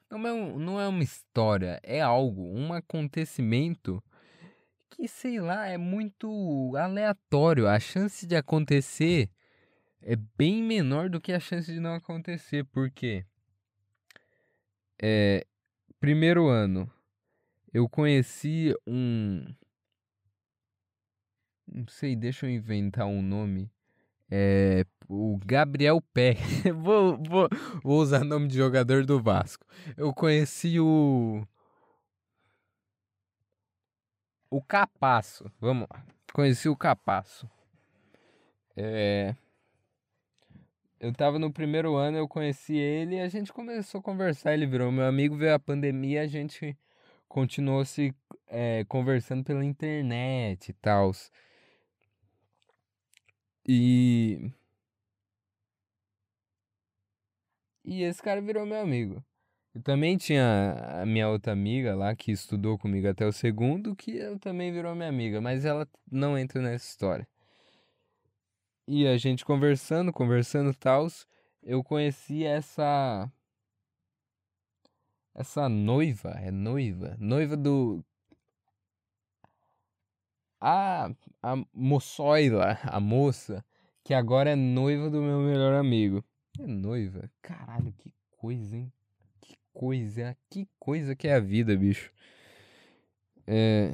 Não 0.09 0.27
é, 0.27 0.33
um, 0.33 0.59
não 0.59 0.79
é 0.79 0.87
uma 0.87 1.03
história, 1.03 1.79
é 1.81 1.99
algo, 1.99 2.53
um 2.55 2.71
acontecimento 2.71 4.03
que, 4.91 5.07
sei 5.07 5.39
lá, 5.39 5.65
é 5.65 5.77
muito 5.77 6.75
aleatório. 6.77 7.67
A 7.67 7.79
chance 7.79 8.27
de 8.27 8.35
acontecer 8.35 9.31
é 10.01 10.15
bem 10.37 10.61
menor 10.61 11.09
do 11.09 11.19
que 11.19 11.33
a 11.33 11.39
chance 11.39 11.71
de 11.71 11.79
não 11.79 11.95
acontecer. 11.95 12.63
Por 12.65 12.91
quê? 12.91 13.25
É, 15.01 15.45
primeiro 15.99 16.47
ano, 16.47 16.89
eu 17.73 17.89
conheci 17.89 18.73
um. 18.85 19.43
Não 21.65 21.87
sei, 21.87 22.15
deixa 22.15 22.45
eu 22.45 22.51
inventar 22.51 23.07
um 23.07 23.21
nome. 23.21 23.71
É, 24.29 24.85
o 25.07 25.39
Gabriel 25.45 26.01
Pé. 26.13 26.35
vou, 26.75 27.17
vou, 27.17 27.49
vou 27.83 27.99
usar 27.99 28.23
nome 28.23 28.47
de 28.47 28.57
jogador 28.57 29.05
do 29.05 29.21
Vasco. 29.21 29.65
Eu 29.97 30.13
conheci 30.13 30.79
o 30.79 31.45
o 34.49 34.61
Capasso. 34.61 35.51
Vamos 35.59 35.87
lá. 35.91 36.05
Conheci 36.31 36.69
o 36.69 36.75
Capasso. 36.75 37.49
É... 38.75 39.35
Eu 40.99 41.11
tava 41.11 41.37
no 41.37 41.51
primeiro 41.51 41.95
ano, 41.95 42.17
eu 42.17 42.27
conheci 42.27 42.77
ele 42.77 43.15
e 43.15 43.19
a 43.19 43.27
gente 43.27 43.51
começou 43.51 43.99
a 43.99 44.03
conversar. 44.03 44.53
Ele 44.53 44.65
virou 44.65 44.91
meu 44.91 45.05
amigo, 45.05 45.35
veio 45.35 45.53
a 45.53 45.59
pandemia, 45.59 46.21
a 46.21 46.27
gente 46.27 46.77
continuou 47.27 47.83
se 47.83 48.15
é, 48.47 48.85
conversando 48.85 49.43
pela 49.43 49.65
internet 49.65 50.69
e 50.69 50.73
tal. 50.73 51.11
E. 53.67 54.51
E 57.85 58.03
esse 58.03 58.21
cara 58.21 58.41
virou 58.41 58.65
meu 58.65 58.79
amigo. 58.79 59.23
E 59.75 59.79
também 59.79 60.17
tinha 60.17 61.01
a 61.01 61.05
minha 61.05 61.29
outra 61.29 61.51
amiga 61.51 61.95
lá 61.95 62.15
que 62.15 62.31
estudou 62.31 62.77
comigo 62.77 63.07
até 63.07 63.25
o 63.25 63.31
segundo, 63.33 63.95
que 63.95 64.15
eu 64.15 64.37
também 64.39 64.71
virou 64.71 64.95
minha 64.95 65.09
amiga, 65.09 65.41
mas 65.41 65.65
ela 65.65 65.87
não 66.11 66.37
entra 66.37 66.61
nessa 66.61 66.85
história. 66.85 67.27
E 68.87 69.07
a 69.07 69.17
gente 69.17 69.45
conversando, 69.45 70.11
conversando 70.13 70.73
tal, 70.75 71.07
eu 71.63 71.83
conheci 71.83 72.43
essa 72.43 73.31
essa 75.35 75.67
noiva, 75.69 76.31
é 76.41 76.51
noiva, 76.51 77.15
noiva 77.19 77.57
do 77.57 78.03
a 80.61 81.09
a 81.41 81.55
moçoila, 81.73 82.79
a 82.83 82.99
moça, 82.99 83.65
que 84.03 84.13
agora 84.13 84.51
é 84.51 84.55
noiva 84.55 85.09
do 85.09 85.21
meu 85.21 85.39
melhor 85.39 85.73
amigo. 85.73 86.23
É 86.59 86.67
noiva? 86.67 87.29
Caralho, 87.41 87.93
que 87.93 88.13
coisa, 88.37 88.77
hein? 88.77 88.91
coisa, 89.73 90.37
que 90.49 90.67
coisa 90.79 91.15
que 91.15 91.27
é 91.27 91.33
a 91.35 91.39
vida, 91.39 91.75
bicho. 91.75 92.11
É... 93.47 93.91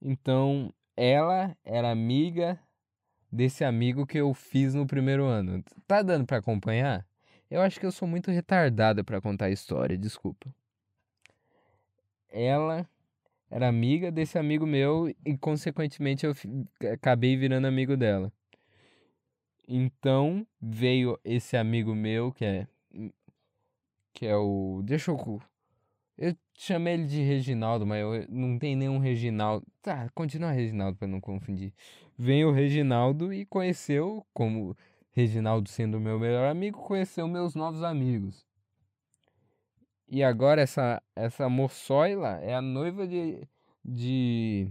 Então, 0.00 0.72
ela 0.96 1.56
era 1.64 1.90
amiga 1.90 2.58
desse 3.30 3.64
amigo 3.64 4.06
que 4.06 4.18
eu 4.18 4.34
fiz 4.34 4.74
no 4.74 4.86
primeiro 4.86 5.24
ano. 5.24 5.62
Tá 5.86 6.02
dando 6.02 6.26
para 6.26 6.38
acompanhar? 6.38 7.06
Eu 7.50 7.60
acho 7.60 7.78
que 7.78 7.86
eu 7.86 7.92
sou 7.92 8.08
muito 8.08 8.30
retardada 8.30 9.04
para 9.04 9.20
contar 9.20 9.46
a 9.46 9.50
história, 9.50 9.96
desculpa. 9.96 10.52
Ela 12.30 12.88
era 13.50 13.68
amiga 13.68 14.10
desse 14.10 14.38
amigo 14.38 14.66
meu 14.66 15.14
e 15.24 15.36
consequentemente 15.36 16.24
eu 16.24 16.34
acabei 16.92 17.36
virando 17.36 17.66
amigo 17.66 17.96
dela. 17.96 18.32
Então 19.66 20.46
veio 20.60 21.18
esse 21.24 21.56
amigo 21.56 21.94
meu 21.94 22.32
que 22.32 22.44
é 22.44 22.66
que 24.12 24.26
é 24.26 24.36
o. 24.36 24.82
Deixa 24.84 25.10
eu. 25.10 25.42
Eu 26.18 26.36
chamei 26.56 26.94
ele 26.94 27.06
de 27.06 27.22
Reginaldo, 27.22 27.86
mas 27.86 28.00
eu, 28.00 28.26
não 28.28 28.58
tem 28.58 28.76
nenhum 28.76 28.98
Reginaldo. 28.98 29.66
Tá, 29.82 30.08
continua 30.14 30.52
Reginaldo 30.52 30.96
para 30.98 31.08
não 31.08 31.20
confundir. 31.20 31.72
Vem 32.16 32.44
o 32.44 32.52
Reginaldo 32.52 33.32
e 33.32 33.44
conheceu, 33.46 34.24
como 34.32 34.76
Reginaldo 35.12 35.68
sendo 35.68 35.98
meu 35.98 36.18
melhor 36.18 36.48
amigo, 36.48 36.78
conheceu 36.78 37.26
meus 37.26 37.54
novos 37.54 37.82
amigos. 37.82 38.46
E 40.08 40.22
agora 40.22 40.60
essa 40.60 41.02
essa 41.16 41.48
moçoila 41.48 42.38
é 42.42 42.54
a 42.54 42.62
noiva 42.62 43.06
de 43.06 43.48
de 43.84 44.70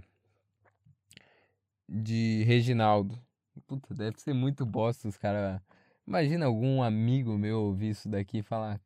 de 1.90 2.44
Reginaldo. 2.46 3.20
Puta, 3.68 3.94
deve 3.94 4.20
ser 4.20 4.34
muito 4.34 4.66
bosta 4.66 5.08
os 5.08 5.18
caras. 5.18 5.62
Imagina 6.08 6.46
algum 6.46 6.82
amigo 6.82 7.38
meu 7.38 7.62
ouvir 7.62 7.90
isso 7.92 8.10
daqui 8.10 8.40
e 8.40 8.44
falar: 8.44 8.80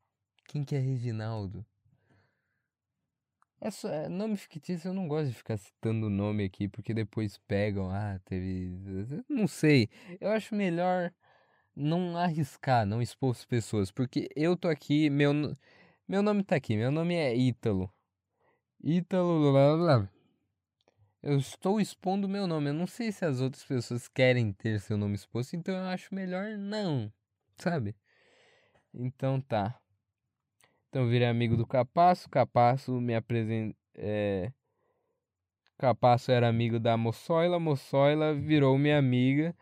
quem 0.47 0.63
que 0.63 0.75
é 0.75 0.79
Reginaldo? 0.79 1.65
É 3.59 3.71
só, 3.71 3.89
é 3.89 4.07
nome 4.07 4.37
fictício, 4.37 4.89
eu 4.89 4.93
não 4.93 5.07
gosto 5.07 5.29
de 5.29 5.33
ficar 5.33 5.57
citando 5.57 6.07
o 6.07 6.09
nome 6.09 6.43
aqui, 6.43 6.67
porque 6.67 6.93
depois 6.93 7.39
pegam, 7.47 7.89
ah, 7.89 8.19
teve. 8.25 8.77
Não 9.27 9.47
sei. 9.47 9.89
Eu 10.19 10.29
acho 10.29 10.53
melhor 10.53 11.11
não 11.75 12.17
arriscar, 12.17 12.85
não 12.85 13.01
expor 13.01 13.31
as 13.31 13.45
pessoas, 13.45 13.91
porque 13.91 14.29
eu 14.35 14.55
tô 14.55 14.67
aqui, 14.67 15.09
meu, 15.09 15.33
meu 16.07 16.21
nome 16.21 16.43
tá 16.43 16.55
aqui, 16.55 16.77
meu 16.77 16.91
nome 16.91 17.15
é 17.15 17.35
Ítalo. 17.35 17.91
Ítalo, 18.83 19.51
blá, 19.51 19.77
blá. 19.77 20.14
Eu 21.25 21.37
estou 21.39 21.81
expondo 21.81 22.29
meu 22.29 22.45
nome. 22.45 22.69
Eu 22.69 22.73
não 22.73 22.85
sei 22.85 23.11
se 23.11 23.25
as 23.25 23.41
outras 23.41 23.63
pessoas 23.65 24.07
querem 24.07 24.53
ter 24.53 24.79
seu 24.79 24.95
nome 24.95 25.15
exposto, 25.15 25.55
então 25.55 25.75
eu 25.75 25.85
acho 25.85 26.13
melhor 26.13 26.55
não, 26.55 27.11
sabe? 27.57 27.95
Então 28.93 29.41
tá. 29.41 29.79
Então 30.87 31.03
eu 31.03 31.09
virei 31.09 31.27
amigo 31.27 31.57
do 31.57 31.65
Capasso, 31.65 32.29
Capasso 32.29 33.01
me 33.01 33.15
apresenta. 33.15 33.75
É... 33.95 34.53
Capasso 35.79 36.31
era 36.31 36.47
amigo 36.47 36.79
da 36.79 36.95
Moçoila, 36.95 37.59
Moçoila 37.59 38.33
virou 38.35 38.77
minha 38.77 38.97
amiga 38.97 39.55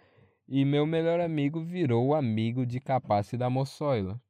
e 0.47 0.65
meu 0.65 0.85
melhor 0.85 1.21
amigo 1.21 1.63
virou 1.63 2.13
amigo 2.13 2.65
de 2.65 2.79
Capasso 2.81 3.35
e 3.35 3.37
da 3.37 3.49
Moçoila. 3.49 4.21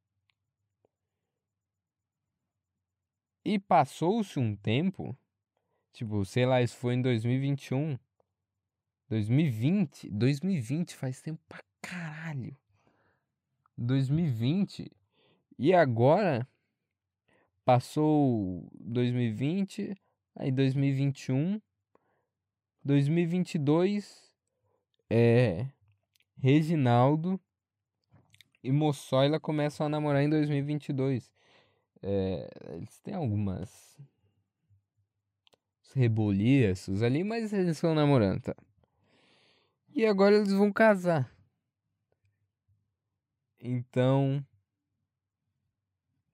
E 3.43 3.59
passou-se 3.59 4.39
um 4.39 4.55
tempo, 4.55 5.17
tipo, 5.93 6.25
sei 6.25 6.45
lá, 6.45 6.61
isso 6.61 6.75
foi 6.75 6.95
em 6.95 7.01
2021. 7.01 7.97
2020, 9.09 10.09
2020 10.09 10.95
faz 10.95 11.21
tempo 11.21 11.39
pra 11.47 11.63
caralho. 11.81 12.57
2020 13.77 14.91
e 15.57 15.73
agora 15.73 16.47
passou 17.63 18.67
2020, 18.73 19.95
aí 20.35 20.51
2021, 20.51 21.61
2022 22.83 24.33
é 25.09 25.67
Reginaldo 26.37 27.39
e 28.63 28.71
Moçoila 28.71 29.39
começam 29.39 29.85
a 29.85 29.89
namorar 29.89 30.23
em 30.23 30.29
2022. 30.29 31.31
É, 32.01 32.49
eles 32.73 32.99
têm 32.99 33.13
algumas 33.13 33.97
reboliços 35.93 37.01
ali, 37.03 37.23
mas 37.23 37.53
eles 37.53 37.77
estão 37.77 37.93
namorando, 37.95 38.41
tá? 38.41 38.55
E 39.95 40.05
agora 40.05 40.35
eles 40.35 40.51
vão 40.51 40.71
casar. 40.71 41.31
Então. 43.59 44.45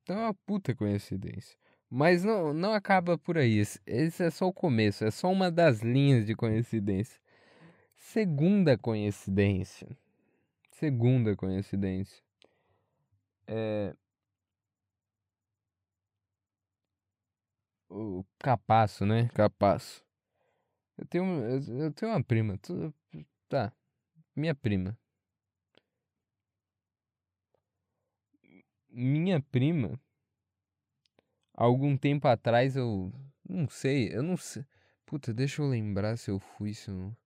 Então 0.01 0.17
é 0.17 0.23
uma 0.23 0.33
puta 0.33 0.73
coincidência. 0.73 1.57
Mas 1.89 2.23
não, 2.23 2.53
não 2.53 2.73
acaba 2.73 3.17
por 3.17 3.37
aí. 3.37 3.57
Esse, 3.85 4.23
é 4.23 4.29
só 4.29 4.47
o 4.47 4.53
começo. 4.53 5.03
É 5.03 5.11
só 5.11 5.31
uma 5.31 5.51
das 5.51 5.81
linhas 5.81 6.25
de 6.25 6.35
coincidência. 6.35 7.19
Segunda 7.97 8.77
coincidência. 8.77 9.87
Segunda 10.71 11.35
coincidência. 11.35 12.23
É. 13.47 13.93
O 17.89 18.23
Capasso, 18.37 19.05
né? 19.05 19.29
Capasso. 19.33 20.05
Eu 20.97 21.05
tenho, 21.07 21.25
eu 21.81 21.91
tenho 21.93 22.11
uma 22.11 22.23
prima. 22.23 22.59
Tá. 23.47 23.73
Minha 24.35 24.53
prima. 24.53 24.97
Minha 28.89 29.41
prima. 29.41 29.99
Algum 31.53 31.97
tempo 31.97 32.27
atrás 32.27 32.75
eu. 32.75 33.11
Não 33.47 33.67
sei. 33.67 34.15
Eu 34.15 34.21
não 34.21 34.37
sei. 34.37 34.65
Puta, 35.05 35.33
deixa 35.33 35.61
eu 35.61 35.67
lembrar 35.67 36.17
se 36.17 36.29
eu 36.29 36.39
fui, 36.39 36.73
se 36.73 36.89
eu 36.89 36.95
não. 36.95 37.17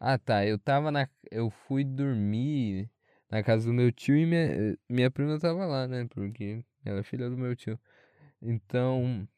Ah, 0.00 0.18
tá. 0.18 0.46
Eu 0.46 0.58
tava 0.58 0.90
na. 0.90 1.08
Eu 1.30 1.50
fui 1.50 1.84
dormir 1.84 2.90
na 3.30 3.42
casa 3.42 3.66
do 3.66 3.74
meu 3.74 3.92
tio 3.92 4.16
e 4.16 4.24
minha, 4.24 4.78
minha 4.88 5.10
prima 5.10 5.38
tava 5.38 5.66
lá, 5.66 5.86
né? 5.86 6.06
Porque 6.06 6.64
ela 6.84 7.00
é 7.00 7.02
filha 7.02 7.28
do 7.28 7.36
meu 7.36 7.54
tio. 7.54 7.78
Então 8.40 9.28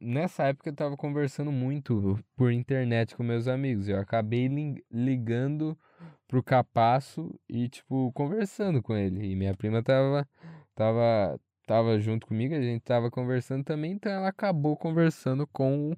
nessa 0.00 0.44
época 0.44 0.70
eu 0.70 0.74
tava 0.74 0.96
conversando 0.96 1.52
muito 1.52 2.18
por 2.34 2.50
internet 2.52 3.14
com 3.14 3.22
meus 3.22 3.46
amigos. 3.46 3.88
Eu 3.88 3.98
acabei 4.00 4.48
ligando 4.90 5.78
pro 6.26 6.42
Capasso 6.42 7.38
e, 7.48 7.68
tipo, 7.68 8.10
conversando 8.12 8.82
com 8.82 8.96
ele. 8.96 9.32
E 9.32 9.36
minha 9.36 9.54
prima 9.54 9.82
tava, 9.82 10.28
tava, 10.74 11.40
tava 11.66 12.00
junto 12.00 12.26
comigo, 12.26 12.54
a 12.54 12.60
gente 12.60 12.82
tava 12.82 13.10
conversando 13.10 13.64
também, 13.64 13.92
então 13.92 14.10
ela 14.10 14.28
acabou 14.28 14.76
conversando 14.76 15.46
com 15.48 15.96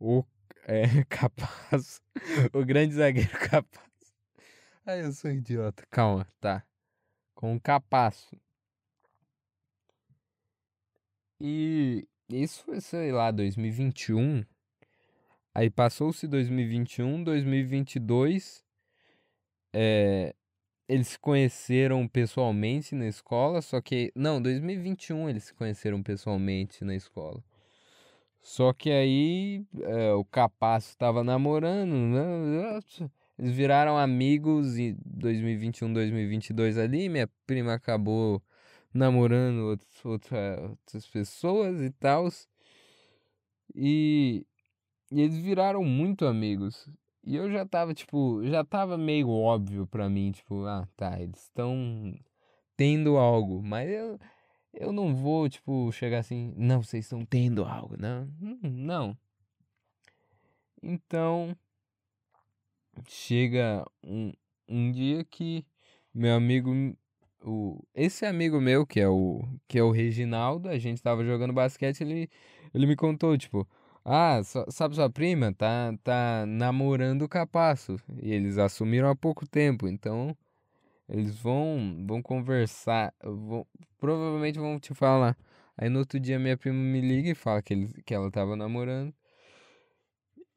o 0.00 0.24
é, 0.66 0.82
Capasso, 1.08 2.00
o 2.52 2.64
grande 2.64 2.94
zagueiro 2.94 3.30
Capasso. 3.50 3.88
Ai, 4.86 5.02
eu 5.04 5.12
sou 5.12 5.30
idiota. 5.30 5.86
Calma, 5.90 6.26
tá. 6.40 6.64
Com 7.34 7.54
o 7.54 7.60
Capasso. 7.60 8.36
E 11.40 12.08
isso 12.28 12.64
foi, 12.64 12.80
sei 12.80 13.12
lá, 13.12 13.30
2021. 13.30 14.44
Aí 15.54 15.70
passou-se 15.70 16.26
2021, 16.26 17.24
2022. 17.24 18.64
É, 19.72 20.34
eles 20.88 21.08
se 21.08 21.18
conheceram 21.18 22.06
pessoalmente 22.08 22.94
na 22.94 23.06
escola, 23.06 23.60
só 23.62 23.80
que. 23.80 24.12
Não, 24.14 24.40
2021 24.40 25.28
eles 25.28 25.44
se 25.44 25.54
conheceram 25.54 26.02
pessoalmente 26.02 26.84
na 26.84 26.94
escola. 26.94 27.42
Só 28.40 28.72
que 28.72 28.90
aí 28.90 29.64
é, 29.82 30.12
o 30.12 30.24
Capasso 30.24 30.90
estava 30.90 31.24
namorando, 31.24 31.92
né? 31.92 32.80
Eles 33.38 33.52
viraram 33.52 33.98
amigos 33.98 34.78
em 34.78 34.96
2021, 35.04 35.92
2022 35.92 36.78
ali. 36.78 37.08
Minha 37.08 37.28
prima 37.46 37.74
acabou 37.74 38.42
namorando 38.92 39.60
outros, 39.60 40.04
outra, 40.04 40.68
outras 40.70 41.06
pessoas 41.06 41.80
e 41.80 41.90
tal. 41.90 42.28
E, 43.74 44.46
e 45.10 45.20
eles 45.20 45.38
viraram 45.38 45.84
muito 45.84 46.26
amigos. 46.26 46.88
E 47.24 47.36
eu 47.36 47.50
já 47.50 47.66
tava, 47.66 47.92
tipo, 47.94 48.42
já 48.44 48.64
tava 48.64 48.96
meio 48.96 49.28
óbvio 49.28 49.86
pra 49.86 50.08
mim, 50.08 50.32
tipo, 50.32 50.64
ah, 50.64 50.88
tá, 50.96 51.20
eles 51.20 51.42
estão 51.42 52.14
tendo 52.76 53.18
algo, 53.18 53.62
mas 53.62 53.90
eu, 53.90 54.18
eu 54.72 54.92
não 54.92 55.14
vou, 55.14 55.48
tipo, 55.48 55.90
chegar 55.92 56.20
assim, 56.20 56.54
não, 56.56 56.82
vocês 56.82 57.04
estão 57.04 57.24
tendo 57.26 57.64
algo, 57.64 57.96
não, 57.98 58.28
não. 58.62 59.18
Então, 60.82 61.56
chega 63.06 63.84
um, 64.02 64.32
um 64.68 64.90
dia 64.90 65.24
que 65.24 65.66
meu 66.14 66.34
amigo 66.34 66.70
o 67.48 67.82
esse 67.94 68.26
amigo 68.26 68.60
meu 68.60 68.86
que 68.86 69.00
é 69.00 69.08
o 69.08 69.42
que 69.68 69.78
é 69.78 69.82
o 69.82 69.90
Reginaldo, 69.90 70.68
a 70.68 70.78
gente 70.78 71.02
tava 71.02 71.24
jogando 71.24 71.52
basquete, 71.52 72.02
ele 72.02 72.30
ele 72.74 72.86
me 72.86 72.96
contou, 72.96 73.36
tipo, 73.38 73.66
ah, 74.04 74.40
sabe 74.70 74.94
sua 74.94 75.10
prima 75.10 75.52
tá 75.54 75.94
tá 76.04 76.44
namorando 76.46 77.22
o 77.22 77.28
Capasso 77.28 77.96
e 78.22 78.32
eles 78.32 78.58
assumiram 78.58 79.08
há 79.10 79.16
pouco 79.16 79.46
tempo, 79.48 79.88
então 79.88 80.36
eles 81.08 81.36
vão 81.38 82.04
vão 82.06 82.22
conversar, 82.22 83.14
vão, 83.22 83.66
provavelmente 83.98 84.58
vão 84.58 84.78
te 84.80 84.94
falar. 84.94 85.36
Aí 85.76 85.88
no 85.88 86.00
outro 86.00 86.20
dia 86.20 86.38
minha 86.38 86.56
prima 86.56 86.78
me 86.78 87.00
liga 87.00 87.30
e 87.30 87.34
fala 87.34 87.62
que 87.62 87.74
ele, 87.74 88.02
que 88.04 88.14
ela 88.14 88.30
tava 88.30 88.56
namorando. 88.56 89.14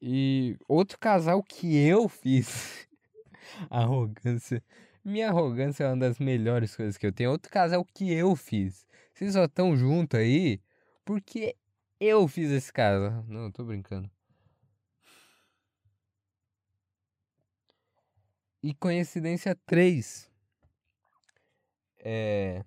E 0.02 0.58
outro 0.68 0.98
casal 0.98 1.44
que 1.44 1.78
eu 1.78 2.10
fiz. 2.10 2.88
Arrogância. 3.70 4.64
Minha 5.04 5.30
arrogância 5.30 5.84
é 5.84 5.88
uma 5.88 5.98
das 5.98 6.20
melhores 6.20 6.76
coisas 6.76 6.98
que 6.98 7.06
eu 7.06 7.12
tenho. 7.12 7.32
Outro 7.32 7.52
caso 7.52 7.74
é 7.74 7.78
o 7.78 7.86
que 7.86 8.12
eu 8.14 8.36
fiz. 8.36 8.86
Vocês 9.14 9.34
só 9.34 9.46
estão 9.46 9.76
junto 9.76 10.16
aí 10.18 10.62
porque 11.04 11.56
eu 12.00 12.28
fiz 12.28 12.52
esse 12.52 12.72
caso. 12.72 13.24
Não, 13.28 13.52
tô 13.52 13.64
brincando. 13.64 14.10
E 18.64 18.74
coincidência 18.76 19.56
3. 19.66 20.30
É. 22.00 22.64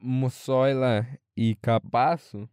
Mussoila 0.00 1.06
e 1.36 1.54
Capasso 1.56 2.48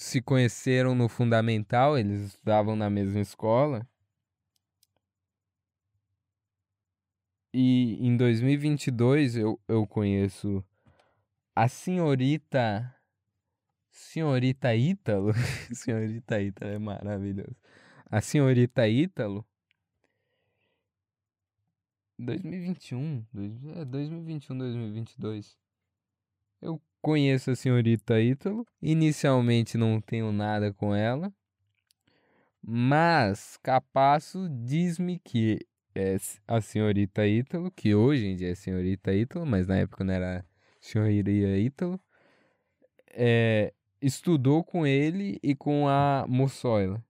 se 0.00 0.22
conheceram 0.22 0.94
no 0.94 1.10
fundamental, 1.10 1.98
eles 1.98 2.28
estudavam 2.28 2.74
na 2.74 2.88
mesma 2.88 3.20
escola. 3.20 3.86
E 7.52 7.98
em 8.00 8.16
2022 8.16 9.36
eu, 9.36 9.60
eu 9.68 9.86
conheço 9.86 10.64
a 11.54 11.68
senhorita. 11.68 12.96
Senhorita 13.90 14.74
Ítalo. 14.74 15.34
senhorita 15.70 16.40
Ítalo 16.40 16.72
é 16.72 16.78
maravilhoso. 16.78 17.54
A 18.06 18.22
senhorita 18.22 18.88
Ítalo. 18.88 19.46
2021. 22.18 23.26
É 23.76 23.84
2021, 23.84 24.56
2022. 24.56 25.58
Eu 26.62 26.80
Conheço 27.02 27.50
a 27.50 27.56
senhorita 27.56 28.20
Ítalo. 28.20 28.66
Inicialmente 28.82 29.78
não 29.78 30.00
tenho 30.00 30.30
nada 30.32 30.72
com 30.72 30.94
ela. 30.94 31.32
Mas 32.62 33.56
Capasso 33.62 34.48
diz-me 34.50 35.18
que 35.18 35.58
é 35.94 36.16
a 36.46 36.60
senhorita 36.60 37.26
Ítalo, 37.26 37.70
que 37.70 37.94
hoje 37.94 38.26
em 38.26 38.36
dia 38.36 38.50
é 38.52 38.54
senhorita 38.54 39.14
Ítalo, 39.14 39.46
mas 39.46 39.66
na 39.66 39.78
época 39.78 40.04
não 40.04 40.12
era 40.12 40.44
senhoria 40.80 41.58
Ítalo. 41.58 41.98
é, 43.12 43.72
estudou 44.00 44.62
com 44.64 44.86
ele 44.86 45.38
e 45.42 45.54
com 45.54 45.88
a 45.88 46.24
Moçoila. 46.28 47.02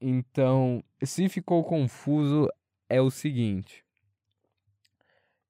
Então, 0.00 0.82
se 1.02 1.28
ficou 1.28 1.64
confuso, 1.64 2.48
é 2.88 3.00
o 3.00 3.10
seguinte. 3.10 3.84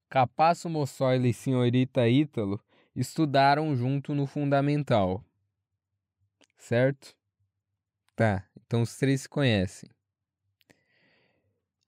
Capasso 0.09 0.69
Moçoila 0.71 1.27
e 1.27 1.33
Senhorita 1.33 2.09
Ítalo 2.09 2.61
estudaram 2.97 3.77
junto 3.77 4.15
no 4.15 4.27
fundamental. 4.27 5.23
Certo? 6.59 7.15
Tá, 8.17 8.49
então 8.57 8.83
os 8.83 8.97
três 8.97 9.23
se 9.23 9.29
conhecem. 9.29 9.91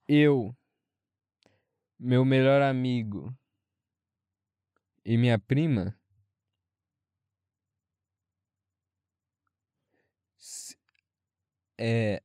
Eu, 0.06 0.54
meu 1.98 2.24
melhor 2.24 2.62
amigo 2.62 3.34
e 5.04 5.16
minha 5.16 5.38
prima 5.38 5.98
é 11.78 12.22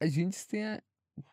a 0.00 0.06
gente 0.06 0.46
tem 0.48 0.64
a, 0.66 0.82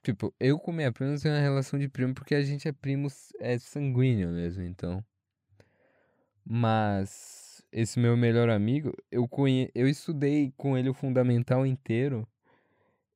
tipo, 0.04 0.34
eu 0.40 0.60
com 0.60 0.72
minha 0.72 0.92
prima 0.92 1.18
tenho 1.20 1.34
uma 1.34 1.42
relação 1.42 1.80
de 1.80 1.90
primo 1.90 2.14
porque 2.14 2.36
a 2.36 2.42
gente 2.44 2.68
é 2.68 2.72
primo 2.72 3.08
é 3.40 3.58
sanguíneo 3.58 4.30
mesmo, 4.30 4.64
então. 4.64 5.04
Mas 6.52 7.64
esse 7.72 8.00
meu 8.00 8.18
melhor 8.18 8.50
amigo, 8.50 8.92
eu 9.12 9.28
conhe... 9.28 9.70
eu 9.76 9.88
estudei 9.88 10.52
com 10.58 10.76
ele 10.76 10.90
o 10.90 10.94
fundamental 10.94 11.64
inteiro. 11.64 12.28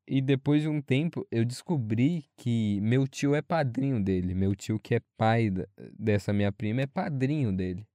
E 0.08 0.22
depois 0.22 0.62
de 0.62 0.68
um 0.68 0.80
tempo, 0.80 1.26
eu 1.32 1.44
descobri 1.44 2.26
que 2.38 2.80
meu 2.82 3.08
tio 3.08 3.34
é 3.34 3.42
padrinho 3.42 4.00
dele. 4.04 4.36
Meu 4.36 4.54
tio, 4.54 4.80
que 4.80 4.94
é 4.94 5.02
pai 5.18 5.52
dessa 5.98 6.32
minha 6.32 6.52
prima, 6.52 6.82
é 6.82 6.86
padrinho 6.86 7.52
dele. 7.52 7.88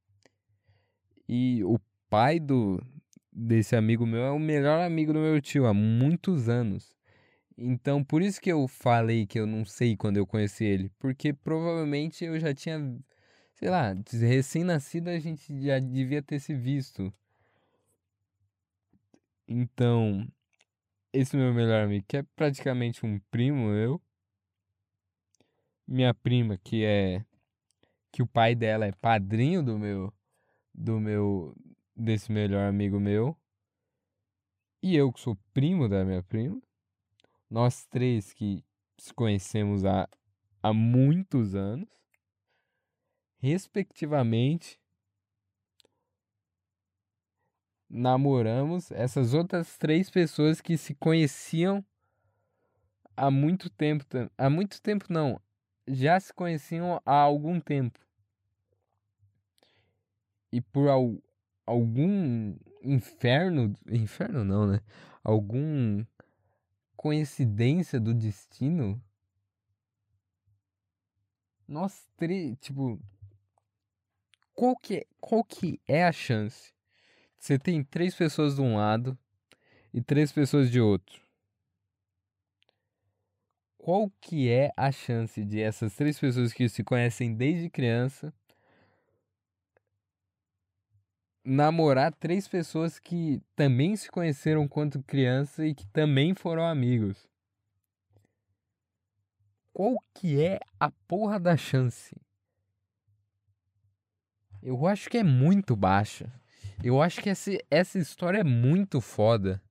E 1.28 1.62
o 1.62 1.78
pai 2.10 2.40
do 2.40 2.82
desse 3.30 3.76
amigo 3.76 4.04
meu 4.04 4.22
é 4.22 4.30
o 4.32 4.38
melhor 4.38 4.80
amigo 4.80 5.12
do 5.12 5.20
meu 5.20 5.40
tio 5.40 5.66
há 5.66 5.72
muitos 5.72 6.48
anos. 6.48 6.96
Então, 7.56 8.02
por 8.02 8.22
isso 8.22 8.40
que 8.40 8.50
eu 8.50 8.66
falei 8.66 9.26
que 9.26 9.38
eu 9.38 9.46
não 9.46 9.64
sei 9.64 9.96
quando 9.96 10.16
eu 10.16 10.26
conheci 10.26 10.64
ele, 10.64 10.90
porque 10.98 11.32
provavelmente 11.32 12.24
eu 12.24 12.38
já 12.38 12.54
tinha, 12.54 12.96
sei 13.58 13.70
lá, 13.70 13.92
recém-nascido 14.12 15.10
a 15.10 15.18
gente 15.18 15.60
já 15.60 15.80
devia 15.80 16.22
ter 16.22 16.38
se 16.38 16.54
visto. 16.54 17.12
Então, 19.48 20.28
esse 21.12 21.36
meu 21.36 21.52
melhor 21.52 21.82
amigo, 21.82 22.04
que 22.06 22.18
é 22.18 22.22
praticamente 22.36 23.04
um 23.04 23.18
primo 23.32 23.70
meu, 23.70 24.00
minha 25.88 26.14
prima, 26.14 26.56
que 26.56 26.84
é 26.84 27.24
que 28.12 28.22
o 28.22 28.26
pai 28.28 28.54
dela 28.54 28.86
é 28.86 28.92
padrinho 28.92 29.62
do 29.62 29.76
meu 29.76 30.12
do 30.72 31.00
meu 31.00 31.56
desse 31.96 32.30
melhor 32.30 32.68
amigo 32.68 33.00
meu, 33.00 33.36
e 34.80 34.94
eu 34.94 35.12
que 35.12 35.18
sou 35.18 35.36
primo 35.52 35.88
da 35.88 36.04
minha 36.04 36.22
prima. 36.22 36.62
Nós 37.50 37.84
três 37.86 38.32
que 38.32 38.64
nos 38.96 39.10
conhecemos 39.10 39.84
há, 39.84 40.08
há 40.62 40.72
muitos 40.72 41.56
anos, 41.56 41.88
respectivamente, 43.38 44.78
namoramos 47.88 48.90
essas 48.90 49.32
outras 49.34 49.76
três 49.78 50.10
pessoas 50.10 50.60
que 50.60 50.76
se 50.76 50.94
conheciam 50.94 51.84
há 53.16 53.30
muito 53.30 53.70
tempo. 53.70 54.04
Há 54.36 54.50
muito 54.50 54.80
tempo 54.82 55.06
não, 55.08 55.40
já 55.86 56.18
se 56.20 56.32
conheciam 56.32 57.00
há 57.04 57.14
algum 57.14 57.60
tempo. 57.60 57.98
E 60.52 60.60
por 60.60 60.88
al, 60.88 61.22
algum 61.66 62.56
inferno, 62.82 63.74
inferno 63.86 64.44
não, 64.44 64.66
né? 64.66 64.80
Algum 65.22 66.04
coincidência 66.96 68.00
do 68.00 68.14
destino, 68.14 69.00
nós 71.66 72.08
três, 72.16 72.56
tipo, 72.58 72.98
qual 74.58 74.74
que, 74.74 74.96
é, 74.96 75.06
qual 75.20 75.44
que 75.44 75.80
é 75.86 76.04
a 76.04 76.10
chance? 76.10 76.72
Você 77.38 77.56
tem 77.56 77.84
três 77.84 78.12
pessoas 78.12 78.56
de 78.56 78.60
um 78.60 78.76
lado 78.76 79.16
e 79.94 80.02
três 80.02 80.32
pessoas 80.32 80.68
de 80.68 80.80
outro. 80.80 81.22
Qual 83.76 84.10
que 84.20 84.50
é 84.50 84.72
a 84.76 84.90
chance 84.90 85.44
de 85.44 85.60
essas 85.60 85.94
três 85.94 86.18
pessoas 86.18 86.52
que 86.52 86.68
se 86.68 86.82
conhecem 86.82 87.32
desde 87.36 87.70
criança 87.70 88.34
namorar 91.44 92.12
três 92.12 92.48
pessoas 92.48 92.98
que 92.98 93.40
também 93.54 93.94
se 93.94 94.10
conheceram 94.10 94.66
quando 94.66 95.00
criança 95.04 95.64
e 95.64 95.72
que 95.72 95.86
também 95.86 96.34
foram 96.34 96.66
amigos. 96.66 97.28
Qual 99.72 99.96
que 100.12 100.42
é 100.42 100.58
a 100.80 100.90
porra 101.06 101.38
da 101.38 101.56
chance? 101.56 102.20
Eu 104.62 104.86
acho 104.86 105.08
que 105.08 105.18
é 105.18 105.22
muito 105.22 105.76
baixa. 105.76 106.32
Eu 106.82 107.02
acho 107.02 107.20
que 107.20 107.30
essa, 107.30 107.50
essa 107.70 107.98
história 107.98 108.38
é 108.38 108.44
muito 108.44 109.00
foda. 109.00 109.62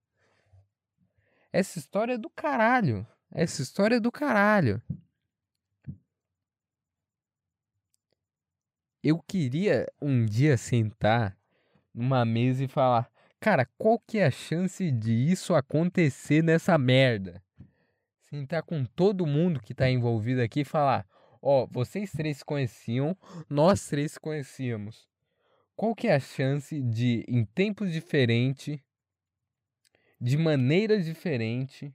Essa 1.52 1.80
história 1.80 2.14
é 2.14 2.18
do 2.18 2.30
caralho. 2.30 3.06
Essa 3.32 3.62
história 3.62 3.96
é 3.96 4.00
do 4.00 4.12
caralho. 4.12 4.82
Eu 9.04 9.20
queria 9.20 9.88
um 10.02 10.26
dia 10.26 10.58
sentar 10.58 11.38
numa 11.94 12.26
mesa 12.26 12.64
e 12.64 12.68
falar: 12.68 13.10
Cara, 13.40 13.66
qual 13.78 14.00
que 14.00 14.18
é 14.18 14.26
a 14.26 14.32
chance 14.32 14.92
de 14.92 15.14
isso 15.14 15.56
acontecer 15.56 16.44
nessa 16.44 16.78
merda? 16.78 17.42
Sentar 18.30 18.64
com 18.64 18.84
todo 18.84 19.26
mundo 19.26 19.62
que 19.62 19.74
tá 19.74 19.90
envolvido 19.90 20.42
aqui 20.42 20.62
e 20.62 20.66
falar: 20.66 21.08
Ó, 21.42 21.68
vocês 21.68 22.12
três 22.12 22.38
se 22.38 22.46
conheciam, 22.46 23.16
nós 23.50 23.88
três 23.88 24.14
se 24.14 24.20
conhecíamos. 24.20 25.08
Qual 25.76 25.94
que 25.94 26.08
é 26.08 26.16
a 26.16 26.20
chance 26.20 26.82
de, 26.82 27.24
em 27.28 27.46
tempos 27.46 27.92
diferentes, 27.92 28.80
de 30.20 30.38
maneira 30.38 31.00
diferente, 31.00 31.94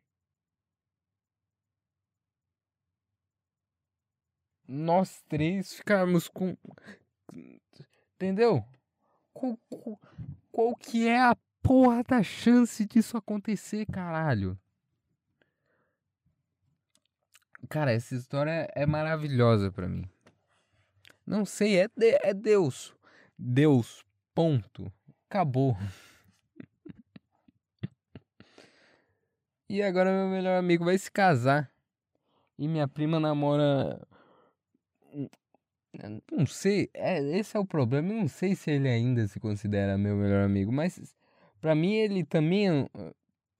nós 4.67 5.21
três 5.29 5.75
ficarmos 5.75 6.29
com. 6.29 6.57
Entendeu? 8.15 8.65
Qual, 9.35 9.59
qual, 9.69 10.01
qual 10.51 10.77
que 10.77 11.09
é 11.09 11.21
a 11.21 11.37
porra 11.63 12.03
da 12.05 12.23
chance 12.23 12.85
disso 12.87 13.17
acontecer, 13.17 13.87
caralho? 13.87 14.59
Cara, 17.73 17.91
essa 17.91 18.15
história 18.15 18.69
é 18.75 18.85
maravilhosa 18.85 19.73
para 19.73 19.89
mim. 19.89 20.05
Não 21.27 21.47
sei, 21.47 21.81
é, 21.81 21.89
de, 21.97 22.19
é 22.23 22.35
Deus. 22.35 22.95
Deus, 23.39 24.05
ponto. 24.35 24.93
Acabou. 25.27 25.75
e 29.71 29.83
agora 29.83 30.13
meu 30.13 30.29
melhor 30.29 30.59
amigo 30.59 30.85
vai 30.85 30.99
se 30.99 31.11
casar. 31.11 31.73
E 32.59 32.69
minha 32.69 32.87
prima 32.87 33.19
namora 33.19 34.07
não 36.31 36.45
sei, 36.45 36.91
é, 36.93 37.23
esse 37.39 37.57
é 37.57 37.61
o 37.61 37.65
problema. 37.65 38.13
Eu 38.13 38.17
não 38.17 38.29
sei 38.29 38.55
se 38.55 38.71
ele 38.71 38.87
ainda 38.87 39.27
se 39.27 39.41
considera 39.41 39.97
meu 39.97 40.15
melhor 40.15 40.45
amigo, 40.45 40.71
mas 40.71 41.17
para 41.59 41.75
mim 41.75 41.95
ele 41.95 42.23
também, 42.23 42.87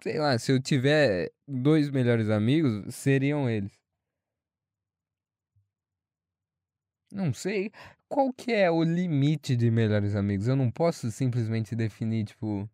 sei 0.03 0.19
lá, 0.19 0.39
se 0.39 0.53
eu 0.53 0.61
tiver 0.61 1.33
dois 1.49 1.89
melhores 1.89 2.29
amigos, 2.29 2.95
seriam 2.95 3.49
eles. 3.49 3.82
Não 7.13 7.33
sei 7.33 7.71
qual 8.09 8.33
que 8.33 8.53
é 8.53 8.71
o 8.71 8.83
limite 8.83 9.55
de 9.55 9.71
melhores 9.71 10.17
amigos. 10.17 10.49
Eu 10.49 10.57
não 10.57 10.71
posso 10.71 11.11
simplesmente 11.11 11.77
definir 11.77 12.25
tipo 12.25 12.69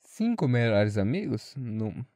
cinco 0.00 0.46
melhores 0.46 0.98
amigos, 0.98 1.54
não. 1.56 2.06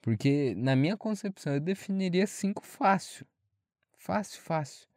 Porque 0.00 0.54
na 0.56 0.76
minha 0.76 0.96
concepção 0.96 1.54
eu 1.54 1.60
definiria 1.60 2.26
cinco 2.26 2.64
fácil. 2.64 3.26
Fácil, 3.96 4.40
fácil 4.42 4.92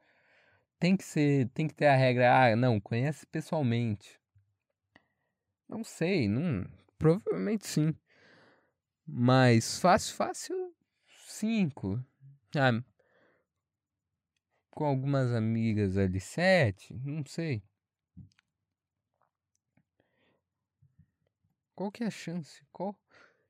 tem 0.80 0.96
que 0.96 1.04
ser, 1.04 1.50
tem 1.50 1.68
que 1.68 1.74
ter 1.74 1.88
a 1.88 1.96
regra, 1.96 2.52
ah, 2.52 2.56
não, 2.56 2.80
conhece 2.80 3.26
pessoalmente. 3.26 4.20
Não 5.68 5.84
sei, 5.84 6.28
não, 6.28 6.66
provavelmente 6.98 7.66
sim. 7.66 7.96
Mas 9.08 9.80
fácil, 9.80 10.16
fácil, 10.16 10.76
cinco. 11.26 12.04
Ah, 12.56 12.84
com 14.76 14.86
algumas 14.86 15.32
amigas 15.34 15.98
ali, 15.98 16.20
sete, 16.20 16.94
não 17.04 17.26
sei. 17.26 17.64
Qual 21.76 21.92
que 21.92 22.04
é 22.04 22.08
a 22.08 22.12
chance? 22.12 22.62
Qual? 22.72 22.96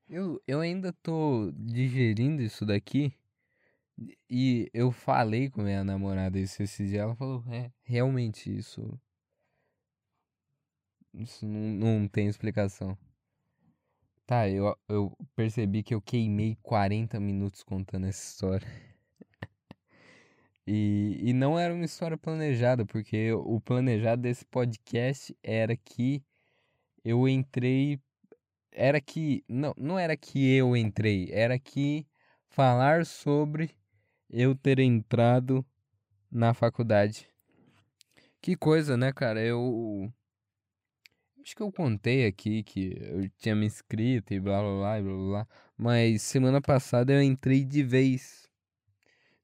Eu, 0.08 0.40
eu 0.46 0.60
ainda 0.60 0.92
tô 0.92 1.52
digerindo 1.56 2.42
isso 2.42 2.64
daqui. 2.66 3.12
E 4.30 4.70
eu 4.74 4.90
falei 4.92 5.50
com 5.50 5.62
minha 5.62 5.82
namorada 5.84 6.38
isso 6.38 6.62
esse 6.62 6.86
dia, 6.86 7.02
ela 7.02 7.16
falou, 7.16 7.42
é, 7.50 7.70
realmente 7.82 8.54
isso 8.54 8.98
Isso 11.12 11.46
não, 11.46 11.60
não 12.00 12.08
tem 12.08 12.28
explicação. 12.28 12.96
Tá, 14.26 14.48
eu, 14.48 14.76
eu 14.88 15.16
percebi 15.34 15.82
que 15.82 15.94
eu 15.94 16.00
queimei 16.02 16.56
40 16.62 17.18
minutos 17.18 17.62
contando 17.62 18.06
essa 18.06 18.22
história. 18.22 18.66
E, 20.66 21.30
e 21.30 21.32
não 21.32 21.58
era 21.58 21.72
uma 21.72 21.84
história 21.84 22.18
planejada, 22.18 22.84
porque 22.84 23.32
o 23.32 23.60
planejado 23.60 24.22
desse 24.22 24.44
podcast 24.46 25.36
era 25.42 25.76
que 25.76 26.24
eu 27.04 27.28
entrei. 27.28 28.00
Era 28.72 29.00
que. 29.00 29.44
Não, 29.48 29.72
não 29.76 29.98
era 29.98 30.16
que 30.16 30.52
eu 30.54 30.76
entrei, 30.76 31.30
era 31.32 31.58
que 31.58 32.04
falar 32.48 33.06
sobre 33.06 33.70
eu 34.28 34.56
ter 34.56 34.80
entrado 34.80 35.64
na 36.30 36.52
faculdade. 36.52 37.28
Que 38.40 38.56
coisa, 38.56 38.96
né, 38.96 39.12
cara? 39.12 39.40
Eu. 39.40 40.12
Acho 41.42 41.54
que 41.54 41.62
eu 41.62 41.70
contei 41.70 42.26
aqui 42.26 42.64
que 42.64 42.98
eu 43.00 43.28
tinha 43.38 43.54
me 43.54 43.66
inscrito 43.66 44.34
e 44.34 44.40
blá 44.40 44.60
blá 44.60 45.00
blá 45.00 45.00
blá 45.00 45.16
blá. 45.16 45.48
Mas 45.76 46.22
semana 46.22 46.60
passada 46.60 47.12
eu 47.12 47.22
entrei 47.22 47.64
de 47.64 47.84
vez. 47.84 48.50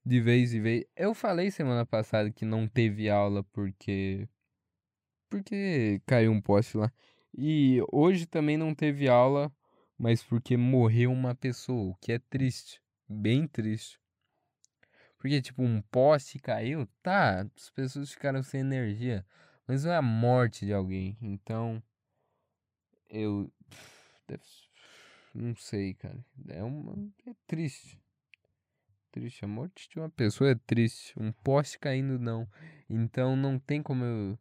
De 0.04 0.20
vez 0.20 0.50
de 0.50 0.60
vez. 0.60 0.84
Eu 0.96 1.14
falei 1.14 1.50
semana 1.50 1.86
passada 1.86 2.30
que 2.30 2.44
não 2.44 2.66
teve 2.66 3.08
aula 3.08 3.44
porque. 3.44 4.28
Porque 5.30 6.00
caiu 6.06 6.32
um 6.32 6.40
poste 6.40 6.76
lá. 6.76 6.92
E 7.36 7.80
hoje 7.90 8.26
também 8.26 8.56
não 8.56 8.74
teve 8.74 9.08
aula, 9.08 9.50
mas 9.96 10.22
porque 10.22 10.56
morreu 10.56 11.10
uma 11.12 11.34
pessoa, 11.34 11.92
o 11.92 11.94
que 11.96 12.12
é 12.12 12.18
triste. 12.18 12.82
Bem 13.08 13.46
triste. 13.46 13.98
Porque, 15.22 15.40
tipo, 15.40 15.62
um 15.62 15.80
poste 15.82 16.38
caiu, 16.40 16.86
tá, 17.00 17.42
as 17.56 17.70
pessoas 17.70 18.10
ficaram 18.10 18.42
sem 18.42 18.60
energia. 18.60 19.24
Mas 19.68 19.84
não 19.84 19.92
é 19.92 19.96
a 19.96 20.02
morte 20.02 20.66
de 20.66 20.72
alguém. 20.72 21.16
Então. 21.22 21.80
Eu. 23.08 23.48
Não 25.32 25.54
sei, 25.54 25.94
cara. 25.94 26.18
É 26.48 26.62
uma. 26.64 26.94
É 27.24 27.32
triste. 27.46 28.01
Triste. 29.12 29.44
A 29.44 29.48
morte 29.48 29.90
de 29.90 29.98
uma 29.98 30.08
pessoa 30.08 30.50
é 30.50 30.54
triste. 30.54 31.12
Um 31.20 31.30
poste 31.30 31.78
caindo, 31.78 32.18
não. 32.18 32.48
Então 32.88 33.36
não 33.36 33.58
tem 33.58 33.82
como 33.82 34.02
eu. 34.04 34.38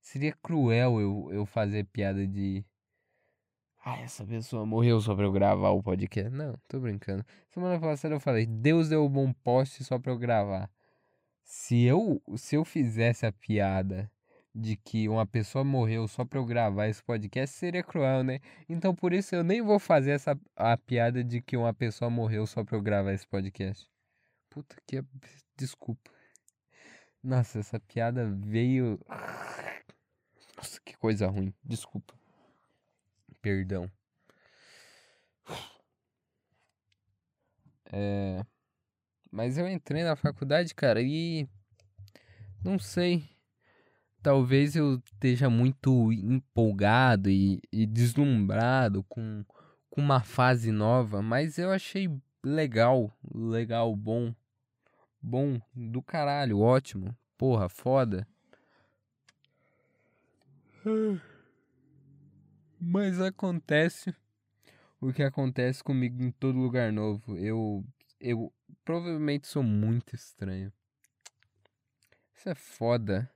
Seria 0.00 0.32
cruel 0.32 1.00
eu, 1.00 1.28
eu 1.32 1.44
fazer 1.44 1.84
piada 1.86 2.24
de. 2.24 2.64
Ah, 3.84 3.98
essa 3.98 4.24
pessoa 4.24 4.64
morreu 4.64 5.00
só 5.00 5.12
pra 5.16 5.24
eu 5.24 5.32
gravar 5.32 5.70
o 5.70 5.82
podcast. 5.82 6.30
Não, 6.30 6.56
tô 6.68 6.78
brincando. 6.78 7.26
Semana 7.50 7.80
passada 7.80 8.14
eu 8.14 8.20
falei, 8.20 8.46
Deus 8.46 8.88
deu 8.88 9.04
um 9.04 9.08
bom 9.08 9.32
poste 9.32 9.82
só 9.82 9.98
pra 9.98 10.12
eu 10.12 10.18
gravar. 10.18 10.70
Se 11.42 11.82
eu, 11.82 12.22
se 12.36 12.54
eu 12.54 12.64
fizesse 12.64 13.26
a 13.26 13.32
piada 13.32 14.08
de 14.54 14.76
que 14.76 15.08
uma 15.08 15.26
pessoa 15.26 15.64
morreu 15.64 16.06
só 16.06 16.24
pra 16.24 16.38
eu 16.38 16.44
gravar 16.44 16.86
esse 16.86 17.02
podcast, 17.02 17.56
seria 17.56 17.82
cruel, 17.82 18.22
né? 18.22 18.38
Então 18.68 18.94
por 18.94 19.12
isso 19.12 19.34
eu 19.34 19.42
nem 19.42 19.60
vou 19.60 19.80
fazer 19.80 20.12
essa 20.12 20.38
a 20.54 20.76
piada 20.76 21.24
de 21.24 21.40
que 21.42 21.56
uma 21.56 21.74
pessoa 21.74 22.08
morreu 22.08 22.46
só 22.46 22.62
pra 22.62 22.76
eu 22.76 22.82
gravar 22.82 23.12
esse 23.12 23.26
podcast. 23.26 23.91
Puta 24.52 24.76
que. 24.86 25.02
Desculpa. 25.56 26.10
Nossa, 27.22 27.58
essa 27.58 27.80
piada 27.80 28.30
veio. 28.30 29.00
Nossa, 30.56 30.78
que 30.84 30.94
coisa 30.98 31.26
ruim. 31.26 31.54
Desculpa. 31.64 32.14
Perdão. 33.40 33.90
É. 37.90 38.44
Mas 39.30 39.56
eu 39.56 39.66
entrei 39.66 40.04
na 40.04 40.16
faculdade, 40.16 40.74
cara, 40.74 41.00
e. 41.00 41.48
Não 42.62 42.78
sei. 42.78 43.24
Talvez 44.22 44.76
eu 44.76 44.96
esteja 44.98 45.48
muito 45.48 46.12
empolgado 46.12 47.30
e, 47.30 47.60
e 47.72 47.86
deslumbrado 47.86 49.02
com, 49.04 49.44
com 49.90 50.00
uma 50.00 50.20
fase 50.20 50.70
nova, 50.70 51.22
mas 51.22 51.58
eu 51.58 51.72
achei 51.72 52.08
legal, 52.44 53.10
legal, 53.34 53.96
bom. 53.96 54.34
Bom, 55.22 55.60
do 55.72 56.02
caralho, 56.02 56.58
ótimo. 56.58 57.16
Porra, 57.38 57.68
foda. 57.68 58.26
Mas 62.80 63.20
acontece 63.20 64.12
o 65.00 65.12
que 65.12 65.22
acontece 65.22 65.82
comigo 65.82 66.20
em 66.22 66.32
todo 66.32 66.58
lugar 66.58 66.92
novo. 66.92 67.36
Eu 67.36 67.84
eu 68.20 68.52
provavelmente 68.84 69.46
sou 69.46 69.62
muito 69.62 70.14
estranho. 70.14 70.72
Isso 72.34 72.48
é 72.48 72.54
foda. 72.54 73.30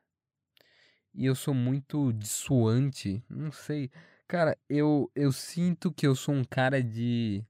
E 1.14 1.24
eu 1.24 1.34
sou 1.34 1.55
muito 1.55 2.12
dissuante, 2.12 3.24
não 3.30 3.53
sei. 3.53 3.91
Cara, 4.26 4.59
eu 4.68 5.11
eu 5.14 5.30
sinto 5.30 5.93
que 5.93 6.07
eu 6.07 6.16
sou 6.16 6.34
um 6.34 6.45
cara 6.45 6.82
de 6.82 7.45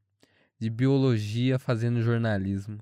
de 0.58 0.68
biologia 0.70 1.58
fazendo 1.58 2.02
jornalismo. 2.02 2.78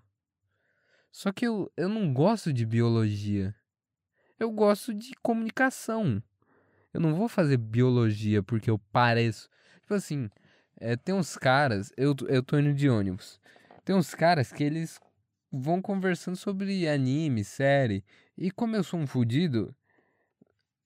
Só 1.14 1.30
que 1.30 1.46
eu, 1.46 1.70
eu 1.76 1.88
não 1.88 2.12
gosto 2.12 2.52
de 2.52 2.66
biologia. 2.66 3.54
Eu 4.36 4.50
gosto 4.50 4.92
de 4.92 5.14
comunicação. 5.22 6.20
Eu 6.92 7.00
não 7.00 7.14
vou 7.14 7.28
fazer 7.28 7.56
biologia 7.56 8.42
porque 8.42 8.68
eu 8.68 8.80
pareço. 8.90 9.48
Tipo 9.80 9.94
assim, 9.94 10.28
é, 10.76 10.96
tem 10.96 11.14
uns 11.14 11.36
caras. 11.36 11.92
Eu, 11.96 12.16
eu 12.26 12.42
tô 12.42 12.58
indo 12.58 12.74
de 12.74 12.90
ônibus. 12.90 13.40
Tem 13.84 13.94
uns 13.94 14.12
caras 14.12 14.50
que 14.50 14.64
eles 14.64 14.98
vão 15.52 15.80
conversando 15.80 16.34
sobre 16.34 16.88
anime, 16.88 17.44
série. 17.44 18.04
E 18.36 18.50
como 18.50 18.74
eu 18.74 18.82
sou 18.82 18.98
um 18.98 19.06
fudido. 19.06 19.72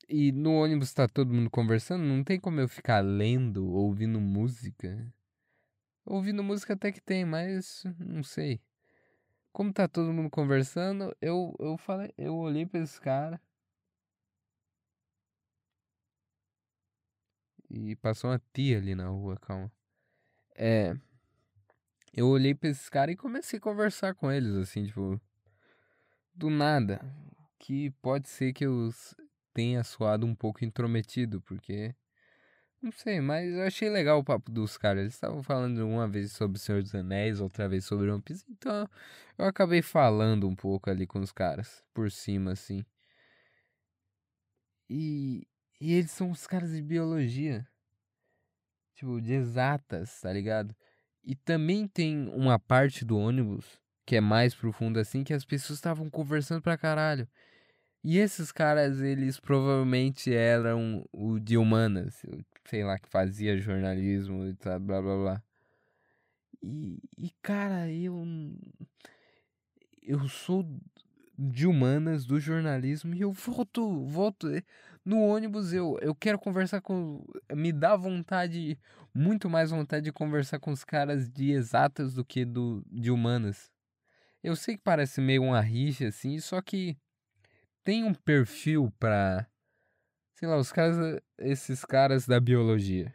E 0.06 0.30
no 0.30 0.52
ônibus 0.52 0.92
tá 0.92 1.08
todo 1.08 1.32
mundo 1.32 1.48
conversando, 1.48 2.04
não 2.04 2.22
tem 2.22 2.38
como 2.38 2.60
eu 2.60 2.68
ficar 2.68 3.00
lendo, 3.00 3.66
ouvindo 3.66 4.20
música. 4.20 5.10
Ouvindo 6.04 6.44
música 6.44 6.74
até 6.74 6.92
que 6.92 7.00
tem, 7.00 7.24
mas 7.24 7.82
não 7.98 8.22
sei. 8.22 8.60
Como 9.52 9.72
tá 9.72 9.88
todo 9.88 10.12
mundo 10.12 10.30
conversando, 10.30 11.14
eu, 11.20 11.54
eu 11.58 11.76
falei, 11.76 12.12
eu 12.16 12.36
olhei 12.36 12.66
pra 12.66 12.80
esse 12.80 13.00
cara. 13.00 13.40
E 17.70 17.96
passou 17.96 18.30
uma 18.30 18.40
tia 18.52 18.78
ali 18.78 18.94
na 18.94 19.08
rua, 19.08 19.36
calma. 19.36 19.70
É. 20.54 20.96
Eu 22.12 22.28
olhei 22.28 22.54
pra 22.54 22.70
esses 22.70 22.88
caras 22.88 23.14
e 23.14 23.16
comecei 23.16 23.58
a 23.58 23.62
conversar 23.62 24.14
com 24.14 24.30
eles, 24.32 24.54
assim, 24.56 24.86
tipo. 24.86 25.20
Do 26.34 26.48
nada. 26.48 27.00
Que 27.58 27.90
pode 28.02 28.28
ser 28.28 28.52
que 28.52 28.64
eu 28.64 28.90
tenha 29.52 29.84
soado 29.84 30.26
um 30.26 30.34
pouco 30.34 30.64
intrometido, 30.64 31.40
porque. 31.42 31.94
Não 32.80 32.92
sei, 32.92 33.20
mas 33.20 33.52
eu 33.54 33.62
achei 33.64 33.90
legal 33.90 34.20
o 34.20 34.24
papo 34.24 34.50
dos 34.50 34.78
caras. 34.78 35.00
Eles 35.02 35.14
estavam 35.14 35.42
falando 35.42 35.78
uma 35.86 36.06
vez 36.06 36.32
sobre 36.32 36.58
o 36.58 36.60
Senhor 36.60 36.82
dos 36.82 36.94
Anéis, 36.94 37.40
outra 37.40 37.68
vez 37.68 37.84
sobre 37.84 38.10
One 38.10 38.22
Piece, 38.22 38.44
então 38.48 38.88
eu 39.36 39.46
acabei 39.46 39.82
falando 39.82 40.48
um 40.48 40.54
pouco 40.54 40.88
ali 40.88 41.06
com 41.06 41.20
os 41.20 41.32
caras, 41.32 41.84
por 41.92 42.10
cima, 42.10 42.52
assim. 42.52 42.84
E, 44.88 45.46
e 45.80 45.92
eles 45.94 46.10
são 46.12 46.30
os 46.30 46.46
caras 46.46 46.70
de 46.72 46.82
biologia. 46.82 47.66
Tipo, 48.94 49.20
de 49.20 49.32
exatas, 49.32 50.20
tá 50.20 50.32
ligado? 50.32 50.74
E 51.24 51.34
também 51.34 51.86
tem 51.86 52.28
uma 52.28 52.58
parte 52.58 53.04
do 53.04 53.18
ônibus 53.18 53.80
que 54.06 54.16
é 54.16 54.20
mais 54.20 54.54
profunda 54.54 55.02
assim, 55.02 55.22
que 55.22 55.34
as 55.34 55.44
pessoas 55.44 55.78
estavam 55.78 56.08
conversando 56.08 56.62
pra 56.62 56.78
caralho. 56.78 57.28
E 58.02 58.18
esses 58.18 58.50
caras, 58.50 59.00
eles 59.00 59.38
provavelmente 59.38 60.32
eram 60.32 61.04
o 61.12 61.38
de 61.38 61.58
humanas, 61.58 62.24
sei 62.68 62.84
lá, 62.84 62.98
que 62.98 63.08
fazia 63.08 63.56
jornalismo 63.58 64.46
e 64.46 64.54
tal, 64.54 64.78
blá 64.78 65.00
blá 65.00 65.16
blá. 65.16 65.42
E, 66.62 66.98
e 67.16 67.30
cara, 67.42 67.90
eu. 67.90 68.24
Eu 70.02 70.28
sou 70.28 70.64
de 71.38 71.66
humanas, 71.66 72.24
do 72.26 72.40
jornalismo, 72.40 73.14
e 73.14 73.20
eu 73.20 73.30
volto, 73.32 74.04
volto. 74.06 74.48
Eh, 74.48 74.62
no 75.04 75.20
ônibus 75.20 75.72
eu, 75.72 75.98
eu 76.02 76.14
quero 76.14 76.38
conversar 76.38 76.80
com. 76.80 77.24
Me 77.54 77.72
dá 77.72 77.96
vontade, 77.96 78.78
muito 79.14 79.48
mais 79.48 79.70
vontade 79.70 80.04
de 80.04 80.12
conversar 80.12 80.58
com 80.58 80.72
os 80.72 80.84
caras 80.84 81.30
de 81.30 81.52
exatas 81.52 82.14
do 82.14 82.24
que 82.24 82.44
do, 82.44 82.84
de 82.90 83.10
humanas. 83.10 83.70
Eu 84.42 84.56
sei 84.56 84.76
que 84.76 84.82
parece 84.82 85.20
meio 85.20 85.42
uma 85.42 85.60
rixa, 85.60 86.08
assim, 86.08 86.38
só 86.40 86.60
que 86.60 86.96
tem 87.84 88.04
um 88.04 88.14
perfil 88.14 88.92
pra. 88.98 89.46
Sei 90.38 90.46
lá, 90.46 90.56
os 90.56 90.70
caras. 90.70 91.20
Esses 91.36 91.84
caras 91.84 92.24
da 92.24 92.38
biologia. 92.38 93.12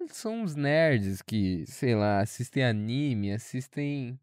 Eles 0.00 0.16
são 0.16 0.42
uns 0.42 0.54
nerds 0.54 1.20
que, 1.20 1.66
sei 1.66 1.94
lá, 1.94 2.20
assistem 2.20 2.64
anime, 2.64 3.30
assistem 3.30 4.18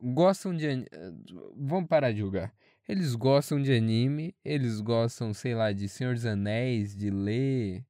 gostam 0.00 0.52
de. 0.56 0.66
Vamos 1.56 1.88
parar 1.88 2.10
de 2.10 2.18
julgar. 2.18 2.52
Eles 2.88 3.14
gostam 3.14 3.62
de 3.62 3.72
anime, 3.72 4.34
eles 4.44 4.80
gostam, 4.80 5.32
sei 5.32 5.54
lá, 5.54 5.72
de 5.72 5.88
Senhor 5.88 6.14
dos 6.14 6.26
Anéis, 6.26 6.96
de 6.96 7.08
ler, 7.08 7.86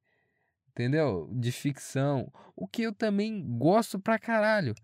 entendeu? 0.69 1.27
De 1.33 1.51
ficção. 1.51 2.31
O 2.55 2.67
que 2.67 2.83
eu 2.83 2.93
também 2.93 3.43
gosto 3.57 3.99
pra 3.99 4.19
caralho. 4.19 4.75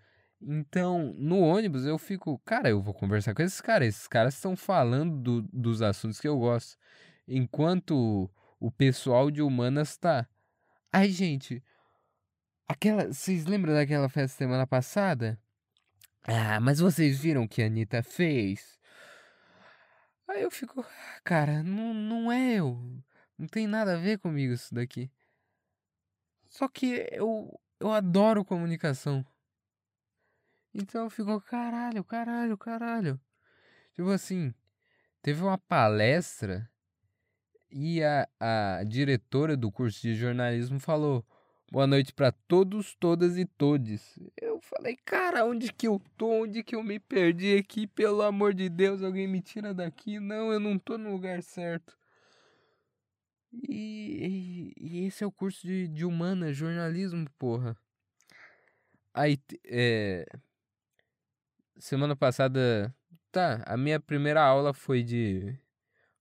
Então, 0.46 1.14
no 1.18 1.40
ônibus 1.40 1.86
eu 1.86 1.98
fico, 1.98 2.40
cara, 2.40 2.70
eu 2.70 2.82
vou 2.82 2.94
conversar 2.94 3.34
com 3.34 3.42
esses 3.42 3.62
caras. 3.62 3.90
Esses 3.90 4.08
caras 4.08 4.36
estão 4.36 4.56
falando 4.56 5.18
do, 5.18 5.42
dos 5.54 5.82
assuntos 5.82 6.20
que 6.20 6.28
eu 6.28 6.38
gosto. 6.38 6.78
Enquanto 7.28 8.30
o 8.60 8.72
pessoal 8.72 9.32
de 9.32 9.42
humanas 9.42 9.98
tá. 9.98 10.28
Ai, 10.92 11.10
gente, 11.10 11.64
aquela, 12.68 13.08
vocês 13.08 13.46
lembram 13.46 13.74
daquela 13.74 14.10
festa 14.10 14.38
semana 14.38 14.68
passada? 14.68 15.40
Ah, 16.24 16.60
mas 16.60 16.80
vocês 16.80 17.20
viram 17.20 17.44
o 17.44 17.48
que 17.48 17.62
a 17.62 17.66
Anitta 17.66 18.04
fez? 18.04 18.80
Aí 20.28 20.42
eu 20.42 20.52
fico, 20.52 20.82
ah, 20.82 21.22
cara, 21.24 21.64
não, 21.64 21.94
não 21.94 22.32
é 22.32 22.56
eu. 22.56 22.80
Não 23.38 23.48
tem 23.48 23.68
nada 23.68 23.94
a 23.94 23.98
ver 23.98 24.20
comigo 24.20 24.54
isso 24.54 24.74
daqui. 24.74 25.12
Só 26.46 26.68
que 26.68 27.08
eu, 27.12 27.60
eu 27.80 27.92
adoro 27.92 28.46
comunicação. 28.46 29.26
Então 30.74 31.04
eu 31.04 31.10
fico, 31.10 31.40
caralho, 31.42 32.04
caralho, 32.04 32.58
caralho. 32.58 33.20
Tipo 33.94 34.10
assim, 34.10 34.54
teve 35.22 35.44
uma 35.44 35.58
palestra 35.58 36.70
e 37.70 38.04
a, 38.04 38.28
a 38.40 38.84
diretora 38.84 39.56
do 39.56 39.72
curso 39.72 40.02
de 40.02 40.16
jornalismo 40.16 40.80
falou: 40.80 41.26
Boa 41.72 41.88
noite 41.88 42.14
para 42.14 42.32
todos, 42.32 42.96
todas 43.00 43.36
e 43.36 43.46
todes. 43.46 44.20
Eu 44.40 44.60
falei, 44.62 44.96
cara, 45.04 45.44
onde 45.44 45.74
que 45.74 45.88
eu 45.88 46.00
tô? 46.16 46.44
Onde 46.44 46.64
que 46.64 46.76
eu 46.76 46.84
me 46.84 47.00
perdi 47.00 47.58
aqui? 47.58 47.88
Pelo 47.88 48.22
amor 48.22 48.54
de 48.54 48.70
Deus, 48.70 49.02
alguém 49.02 49.28
me 49.28 49.42
tira 49.42 49.74
daqui. 49.74 50.20
Não, 50.20 50.54
eu 50.54 50.60
não 50.60 50.78
tô 50.78 51.00
no 51.00 51.12
lugar 51.12 51.42
certo. 51.42 51.98
E, 53.52 54.74
e, 54.78 55.02
e 55.02 55.06
esse 55.08 55.24
é 55.24 55.28
o 55.28 55.32
curso 55.32 55.66
de, 55.66 55.88
de 55.88 56.06
humana, 56.06 56.54
jornalismo, 56.54 57.28
porra. 57.40 57.76
Aí, 59.12 59.40
é. 59.66 60.28
Semana 61.78 62.16
passada. 62.16 62.94
Tá, 63.32 63.64
a 63.66 63.76
minha 63.76 64.00
primeira 64.00 64.42
aula 64.44 64.74
foi 64.74 65.04
de. 65.04 65.58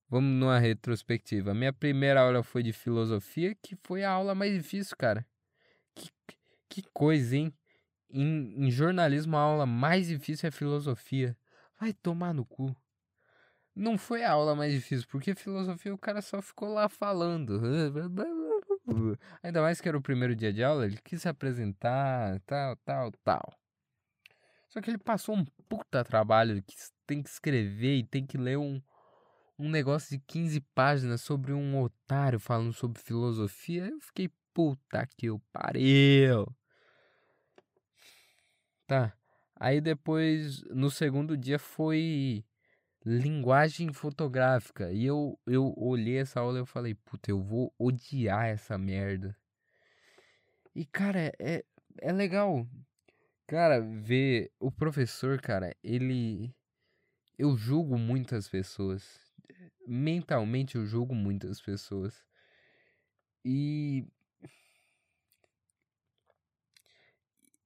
Vamos 0.08 0.30
numa 0.38 0.58
retrospectiva. 0.58 1.52
A 1.52 1.54
minha 1.54 1.72
primeira 1.72 2.20
aula 2.20 2.42
foi 2.42 2.62
de 2.62 2.72
filosofia, 2.72 3.54
que 3.62 3.76
foi 3.76 4.04
a 4.04 4.10
aula 4.10 4.34
mais 4.34 4.52
difícil, 4.52 4.96
cara. 4.96 5.26
Que, 5.94 6.10
que 6.68 6.82
coisa, 6.92 7.36
hein? 7.36 7.52
Em, 8.10 8.66
em 8.66 8.70
jornalismo, 8.70 9.36
a 9.36 9.40
aula 9.40 9.66
mais 9.66 10.08
difícil 10.08 10.48
é 10.48 10.50
filosofia. 10.50 11.36
Vai 11.80 11.92
tomar 11.92 12.34
no 12.34 12.44
cu. 12.44 12.74
Não 13.74 13.96
foi 13.96 14.22
a 14.22 14.32
aula 14.32 14.54
mais 14.54 14.72
difícil, 14.72 15.06
porque 15.10 15.34
filosofia 15.34 15.94
o 15.94 15.98
cara 15.98 16.20
só 16.20 16.42
ficou 16.42 16.72
lá 16.74 16.88
falando. 16.88 17.60
Ainda 19.42 19.62
mais 19.62 19.80
que 19.80 19.88
era 19.88 19.96
o 19.96 20.02
primeiro 20.02 20.36
dia 20.36 20.52
de 20.52 20.62
aula, 20.62 20.84
ele 20.84 20.98
quis 20.98 21.22
se 21.22 21.28
apresentar, 21.28 22.38
tal, 22.40 22.76
tal, 22.76 23.12
tal. 23.24 23.61
Só 24.72 24.80
que 24.80 24.90
ele 24.90 24.98
passou 24.98 25.36
um 25.36 25.44
puta 25.68 26.02
trabalho 26.02 26.62
que 26.62 26.74
tem 27.06 27.22
que 27.22 27.28
escrever 27.28 27.98
e 27.98 28.04
tem 28.04 28.24
que 28.24 28.38
ler 28.38 28.56
um, 28.56 28.80
um 29.58 29.68
negócio 29.68 30.16
de 30.16 30.24
15 30.26 30.60
páginas 30.74 31.20
sobre 31.20 31.52
um 31.52 31.80
otário 31.80 32.40
falando 32.40 32.72
sobre 32.72 33.00
filosofia. 33.00 33.88
Eu 33.88 34.00
fiquei 34.00 34.30
Puta 34.54 35.06
que 35.16 35.30
o 35.30 35.38
pariu. 35.50 36.46
Tá. 38.86 39.16
Aí 39.56 39.80
depois, 39.80 40.62
no 40.64 40.90
segundo 40.90 41.36
dia, 41.36 41.58
foi 41.58 42.44
linguagem 43.04 43.92
fotográfica. 43.92 44.92
E 44.92 45.06
eu, 45.06 45.38
eu 45.46 45.72
olhei 45.76 46.18
essa 46.18 46.40
aula 46.40 46.58
e 46.58 46.60
eu 46.60 46.66
falei, 46.66 46.94
puta, 46.94 47.30
eu 47.30 47.40
vou 47.40 47.72
odiar 47.78 48.46
essa 48.46 48.76
merda. 48.76 49.34
E, 50.74 50.84
cara, 50.84 51.32
é, 51.38 51.64
é 51.98 52.12
legal. 52.12 52.66
Cara, 53.52 53.82
ver 53.82 54.50
o 54.58 54.70
professor, 54.70 55.38
cara, 55.38 55.76
ele. 55.84 56.54
Eu 57.38 57.54
julgo 57.54 57.98
muitas 57.98 58.48
pessoas. 58.48 59.04
Mentalmente 59.86 60.76
eu 60.76 60.86
julgo 60.86 61.14
muitas 61.14 61.60
pessoas. 61.60 62.24
E 63.44 64.06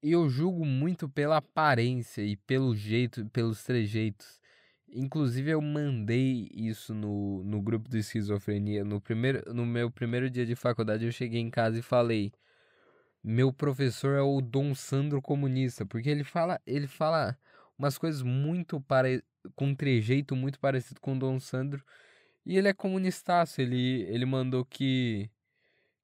eu 0.03 0.29
julgo 0.29 0.65
muito 0.65 1.09
pela 1.09 1.37
aparência 1.37 2.23
e 2.23 2.35
pelo 2.35 2.75
jeito, 2.75 3.25
pelos 3.27 3.63
trejeitos. 3.63 4.43
Inclusive 4.89 5.53
eu 5.53 5.63
mandei 5.63 6.49
isso 6.53 6.93
no, 6.93 7.45
no 7.45 7.63
grupo 7.63 7.89
do 7.89 7.97
esquizofrenia. 7.97 8.85
No, 8.85 9.01
primeiro, 9.01 9.55
no 9.55 9.65
meu 9.65 9.89
primeiro 9.89 10.29
dia 10.29 10.45
de 10.45 10.57
faculdade 10.57 11.05
eu 11.05 11.13
cheguei 11.13 11.41
em 11.41 11.49
casa 11.49 11.79
e 11.79 11.83
falei: 11.83 12.33
Meu 13.29 13.53
professor 13.53 14.17
é 14.17 14.23
o 14.23 14.41
Dom 14.41 14.75
Sandro 14.75 15.21
comunista, 15.21 15.85
porque 15.85 16.09
ele 16.09 16.25
fala, 16.25 16.61
ele 16.67 16.87
fala 16.87 17.37
umas 17.79 17.99
coisas 17.99 18.23
muito 18.23 18.81
pare... 18.81 19.25
com 19.57 19.67
um 19.67 19.75
trejeito 19.75 20.37
muito 20.37 20.61
parecido 20.61 21.01
com 21.01 21.17
o 21.17 21.19
Dom 21.19 21.41
Sandro. 21.41 21.85
E 22.45 22.57
ele 22.57 22.69
é 22.69 22.73
comunistaço, 22.73 23.61
ele, 23.61 24.03
ele 24.03 24.25
mandou 24.27 24.65
que 24.65 25.31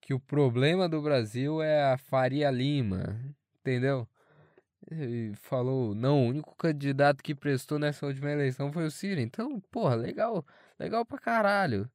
que 0.00 0.12
o 0.14 0.20
problema 0.20 0.88
do 0.88 1.00
Brasil 1.00 1.62
é 1.62 1.92
a 1.92 1.96
Faria 1.96 2.50
Lima 2.50 3.16
entendeu? 3.60 4.08
E 4.90 5.32
falou, 5.36 5.94
não, 5.94 6.26
o 6.26 6.28
único 6.30 6.56
candidato 6.56 7.22
que 7.22 7.34
prestou 7.34 7.78
nessa 7.78 8.04
última 8.06 8.30
eleição 8.30 8.72
foi 8.72 8.84
o 8.86 8.90
Ciro. 8.90 9.20
Então, 9.20 9.60
porra, 9.70 9.94
legal, 9.94 10.44
legal 10.78 11.06
pra 11.06 11.18
caralho. 11.18 11.88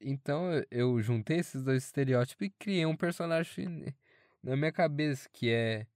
Então 0.00 0.50
eu 0.70 1.00
juntei 1.00 1.38
esses 1.38 1.62
dois 1.62 1.84
estereótipos 1.84 2.46
e 2.46 2.50
criei 2.50 2.84
um 2.86 2.96
personagem 2.96 3.94
na 4.42 4.56
minha 4.56 4.72
cabeça, 4.72 5.28
que 5.32 5.50
é 5.50 5.86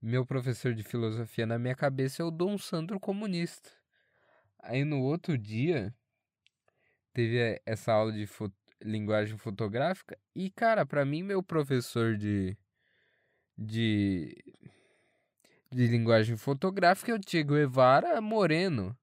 meu 0.00 0.26
professor 0.26 0.74
de 0.74 0.82
filosofia 0.82 1.46
na 1.46 1.58
minha 1.58 1.76
cabeça 1.76 2.22
é 2.22 2.24
o 2.24 2.30
Dom 2.30 2.58
Sandro 2.58 2.98
comunista. 2.98 3.70
Aí 4.58 4.84
no 4.84 5.00
outro 5.00 5.38
dia 5.38 5.94
teve 7.12 7.60
essa 7.64 7.92
aula 7.92 8.12
de 8.12 8.26
fo 8.26 8.52
linguagem 8.80 9.38
fotográfica 9.38 10.18
e 10.34 10.50
cara, 10.50 10.84
para 10.84 11.04
mim 11.04 11.22
meu 11.22 11.40
professor 11.40 12.16
de 12.16 12.56
de, 13.56 14.36
de 15.70 15.86
linguagem 15.86 16.36
fotográfica 16.36 17.12
é 17.12 17.14
o 17.14 17.20
Che 17.24 17.44
Guevara 17.44 18.20
Moreno. 18.20 18.96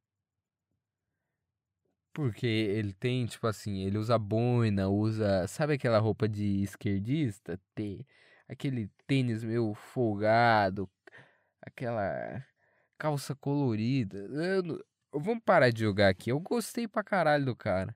Porque 2.11 2.47
ele 2.47 2.91
tem, 2.91 3.25
tipo 3.25 3.47
assim, 3.47 3.81
ele 3.81 3.97
usa 3.97 4.17
boina, 4.17 4.89
usa. 4.89 5.47
Sabe 5.47 5.75
aquela 5.75 5.99
roupa 5.99 6.27
de 6.27 6.61
esquerdista? 6.63 7.57
Ter 7.73 8.05
aquele 8.49 8.89
tênis 9.07 9.43
meio 9.43 9.73
folgado, 9.73 10.89
aquela 11.61 12.45
calça 12.97 13.35
colorida. 13.35 14.17
Eu, 14.17 14.83
vamos 15.13 15.43
parar 15.45 15.69
de 15.69 15.81
jogar 15.81 16.09
aqui. 16.09 16.31
Eu 16.31 16.39
gostei 16.39 16.87
pra 16.87 17.03
caralho 17.03 17.45
do 17.45 17.55
cara. 17.55 17.95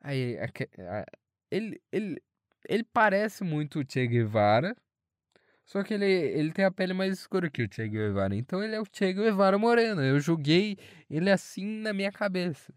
Aí, 0.00 0.36
ele, 1.50 1.80
ele, 1.90 2.22
ele 2.68 2.84
parece 2.84 3.42
muito 3.44 3.80
o 3.80 3.84
Che 3.88 4.06
Guevara, 4.06 4.76
só 5.64 5.82
que 5.82 5.94
ele, 5.94 6.06
ele 6.06 6.52
tem 6.52 6.64
a 6.64 6.70
pele 6.70 6.94
mais 6.94 7.12
escura 7.12 7.50
que 7.50 7.62
o 7.62 7.68
Che 7.72 7.88
Guevara. 7.88 8.34
Então 8.34 8.62
ele 8.62 8.74
é 8.74 8.80
o 8.80 8.86
Che 8.90 9.12
Guevara 9.12 9.58
moreno. 9.58 10.02
Eu 10.02 10.18
julguei 10.20 10.78
ele 11.10 11.30
assim 11.30 11.66
na 11.66 11.92
minha 11.92 12.10
cabeça. 12.12 12.72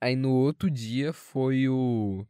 Aí 0.00 0.14
no 0.14 0.30
outro 0.30 0.70
dia 0.70 1.12
foi 1.12 1.68
o. 1.68 2.26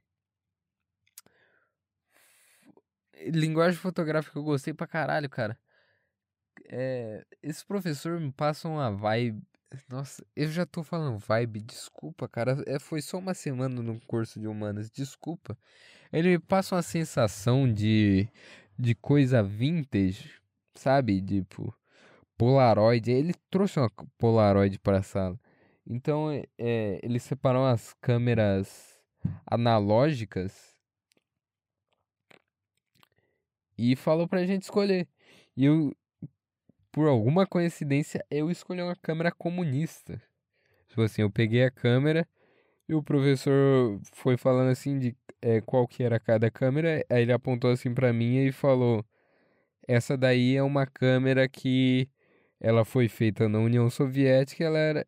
Linguagem 3.30 3.78
fotográfica 3.78 4.38
eu 4.38 4.42
gostei 4.42 4.74
pra 4.74 4.86
caralho, 4.86 5.28
cara. 5.28 5.58
É, 6.68 7.24
esse 7.42 7.64
professor 7.64 8.20
me 8.20 8.32
passa 8.32 8.68
uma 8.68 8.90
vibe 8.90 9.42
nossa, 9.88 10.24
eu 10.36 10.48
já 10.50 10.64
tô 10.64 10.82
falando 10.82 11.18
vibe, 11.18 11.60
desculpa, 11.60 12.28
cara. 12.28 12.62
É, 12.66 12.78
foi 12.78 13.02
só 13.02 13.18
uma 13.18 13.34
semana 13.34 13.82
no 13.82 14.00
curso 14.06 14.38
de 14.38 14.46
humanas, 14.46 14.90
desculpa. 14.90 15.56
Ele 16.12 16.30
me 16.30 16.38
passa 16.38 16.76
uma 16.76 16.82
sensação 16.82 17.70
de, 17.72 18.28
de 18.78 18.94
coisa 18.94 19.42
vintage, 19.42 20.40
sabe? 20.74 21.20
Tipo, 21.20 21.74
Polaroid. 22.38 23.10
Ele 23.10 23.34
trouxe 23.50 23.78
uma 23.78 23.90
Polaroid 24.18 24.78
para 24.78 24.98
a 24.98 25.02
sala. 25.02 25.38
Então, 25.86 26.30
é, 26.58 27.00
ele 27.02 27.18
separou 27.18 27.66
as 27.66 27.94
câmeras 28.00 28.98
analógicas 29.46 30.73
e 33.76 33.96
falou 33.96 34.28
pra 34.28 34.46
gente 34.46 34.62
escolher. 34.62 35.08
E 35.56 35.64
eu, 35.64 35.94
por 36.92 37.08
alguma 37.08 37.46
coincidência, 37.46 38.24
eu 38.30 38.50
escolhi 38.50 38.82
uma 38.82 38.96
câmera 38.96 39.32
comunista. 39.32 40.20
Tipo 40.88 41.02
assim, 41.02 41.22
eu 41.22 41.30
peguei 41.30 41.64
a 41.64 41.70
câmera 41.70 42.26
e 42.88 42.94
o 42.94 43.02
professor 43.02 44.00
foi 44.12 44.36
falando 44.36 44.70
assim 44.70 44.98
de 44.98 45.16
é, 45.42 45.60
qual 45.60 45.86
que 45.88 46.02
era 46.02 46.20
cada 46.20 46.50
câmera. 46.50 47.04
Aí 47.10 47.22
ele 47.22 47.32
apontou 47.32 47.70
assim 47.70 47.92
para 47.94 48.12
mim 48.12 48.46
e 48.46 48.52
falou: 48.52 49.04
essa 49.88 50.16
daí 50.16 50.56
é 50.56 50.62
uma 50.62 50.86
câmera 50.86 51.48
que 51.48 52.08
ela 52.60 52.84
foi 52.84 53.08
feita 53.08 53.48
na 53.48 53.58
União 53.58 53.90
Soviética, 53.90 54.64
ela 54.64 54.78
era 54.78 55.06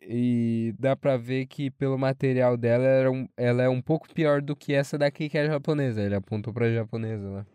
e 0.00 0.74
dá 0.78 0.94
pra 0.94 1.16
ver 1.16 1.46
que 1.46 1.70
pelo 1.70 1.98
material 1.98 2.56
dela 2.56 2.84
ela, 2.84 3.10
um, 3.10 3.28
ela 3.36 3.62
é 3.62 3.68
um 3.68 3.80
pouco 3.82 4.12
pior 4.12 4.42
do 4.42 4.54
que 4.54 4.72
essa 4.74 4.98
daqui 4.98 5.28
que 5.28 5.38
é 5.38 5.46
japonesa. 5.46 6.02
Ele 6.02 6.14
apontou 6.14 6.52
pra 6.52 6.72
japonesa 6.72 7.28
lá. 7.28 7.46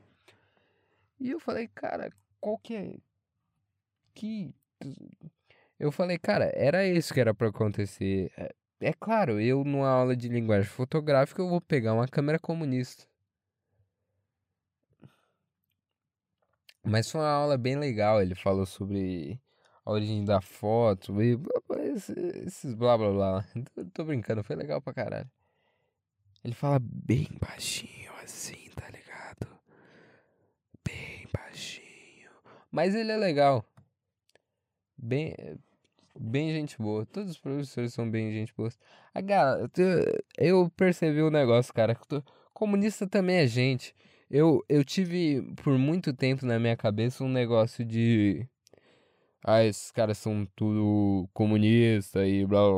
E 1.19 1.29
eu 1.29 1.39
falei, 1.39 1.67
cara, 1.67 2.11
qual 2.39 2.57
que 2.57 2.75
é? 2.75 2.97
Que. 4.13 4.53
Eu 5.79 5.91
falei, 5.91 6.17
cara, 6.17 6.51
era 6.55 6.85
isso 6.85 7.13
que 7.13 7.19
era 7.19 7.33
para 7.33 7.49
acontecer. 7.49 8.31
É, 8.37 8.53
é 8.81 8.93
claro, 8.93 9.39
eu 9.39 9.63
numa 9.63 9.89
aula 9.89 10.15
de 10.15 10.27
linguagem 10.27 10.69
fotográfica 10.69 11.41
eu 11.41 11.49
vou 11.49 11.61
pegar 11.61 11.93
uma 11.93 12.07
câmera 12.07 12.39
comunista. 12.39 13.05
Mas 16.83 17.09
foi 17.11 17.21
uma 17.21 17.29
aula 17.29 17.57
bem 17.57 17.75
legal, 17.77 18.21
ele 18.21 18.35
falou 18.35 18.65
sobre 18.65 19.39
a 19.85 19.91
origem 19.91 20.23
da 20.23 20.41
foto 20.41 21.21
e 21.21 21.39
esses 22.45 22.73
blá 22.73 22.97
blá 22.97 23.11
blá. 23.11 23.45
Tô 23.93 24.03
brincando, 24.03 24.43
foi 24.43 24.55
legal 24.55 24.81
pra 24.81 24.93
caralho. 24.93 25.29
Ele 26.43 26.53
fala 26.53 26.79
bem 26.81 27.27
baixinho 27.39 28.11
assim, 28.23 28.69
tá 28.75 28.87
ligado? 28.89 29.47
Bem 30.85 31.27
baixinho. 31.31 32.29
Mas 32.71 32.95
ele 32.95 33.11
é 33.11 33.17
legal. 33.17 33.63
Bem, 34.97 35.35
bem 36.19 36.51
gente 36.51 36.77
boa. 36.77 37.05
Todos 37.05 37.31
os 37.31 37.37
professores 37.37 37.93
são 37.93 38.09
bem 38.09 38.31
gente 38.31 38.53
boa. 38.55 38.69
A 39.13 39.21
galera, 39.21 39.69
eu 40.37 40.69
percebi 40.75 41.21
um 41.21 41.29
negócio, 41.29 41.73
cara. 41.73 41.97
Comunista 42.53 43.07
também 43.07 43.37
é 43.37 43.47
gente. 43.47 43.95
Eu, 44.29 44.63
eu 44.69 44.83
tive 44.85 45.41
por 45.63 45.77
muito 45.77 46.13
tempo 46.13 46.45
na 46.45 46.57
minha 46.57 46.77
cabeça 46.77 47.23
um 47.23 47.29
negócio 47.29 47.83
de. 47.83 48.47
Ah, 49.43 49.63
esses 49.63 49.91
caras 49.91 50.19
são 50.19 50.45
tudo 50.55 51.27
comunista 51.33 52.27
e 52.27 52.45
blá 52.45 52.61
blá 52.61 52.73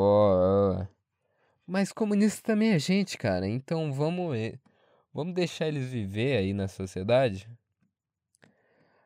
blá. 0.77 0.89
Mas 1.67 1.91
comunista 1.91 2.41
também 2.41 2.71
é 2.71 2.79
gente, 2.79 3.17
cara. 3.17 3.47
Então 3.47 3.91
vamos, 3.91 4.37
vamos 5.13 5.33
deixar 5.33 5.67
eles 5.67 5.89
viver 5.89 6.37
aí 6.37 6.53
na 6.53 6.67
sociedade. 6.67 7.49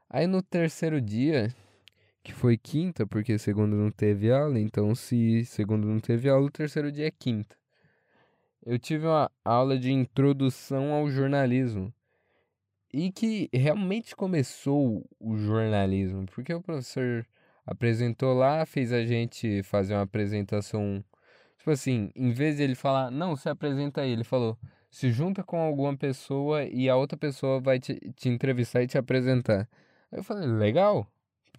Aí 0.09 0.27
no 0.27 0.41
terceiro 0.41 1.01
dia, 1.01 1.53
que 2.23 2.31
foi 2.31 2.57
quinta, 2.57 3.07
porque 3.07 3.39
segundo 3.39 3.75
não 3.75 3.91
teve 3.91 4.31
aula, 4.31 4.59
então 4.59 4.93
se 4.93 5.43
segundo 5.45 5.87
não 5.87 5.99
teve 5.99 6.29
aula, 6.29 6.45
o 6.45 6.51
terceiro 6.51 6.91
dia 6.91 7.07
é 7.07 7.11
quinta. 7.11 7.55
Eu 8.65 8.77
tive 8.77 9.07
uma 9.07 9.31
aula 9.43 9.79
de 9.79 9.91
introdução 9.91 10.91
ao 10.93 11.09
jornalismo. 11.09 11.93
E 12.93 13.11
que 13.11 13.49
realmente 13.53 14.15
começou 14.15 15.05
o 15.19 15.37
jornalismo, 15.37 16.25
porque 16.27 16.53
o 16.53 16.61
professor 16.61 17.25
apresentou 17.67 18.33
lá, 18.33 18.65
fez 18.65 18.91
a 18.91 19.05
gente 19.05 19.61
fazer 19.63 19.93
uma 19.93 20.03
apresentação 20.03 21.03
Tipo 21.67 21.73
assim, 21.73 22.11
em 22.15 22.31
vez 22.31 22.55
de 22.55 22.63
ele 22.63 22.75
falar, 22.75 23.11
não, 23.11 23.35
se 23.35 23.49
apresenta 23.49 23.99
aí, 23.99 24.11
ele 24.11 24.23
falou, 24.23 24.57
se 24.89 25.11
junta 25.11 25.43
com 25.43 25.59
alguma 25.59 25.97
pessoa 25.97 26.63
e 26.63 26.87
a 26.87 26.95
outra 26.95 27.17
pessoa 27.17 27.59
vai 27.59 27.77
te, 27.77 27.99
te 28.15 28.29
entrevistar 28.29 28.83
e 28.83 28.87
te 28.87 28.97
apresentar. 28.97 29.67
Aí 30.09 30.19
eu 30.19 30.23
falei, 30.23 30.47
legal. 30.47 31.05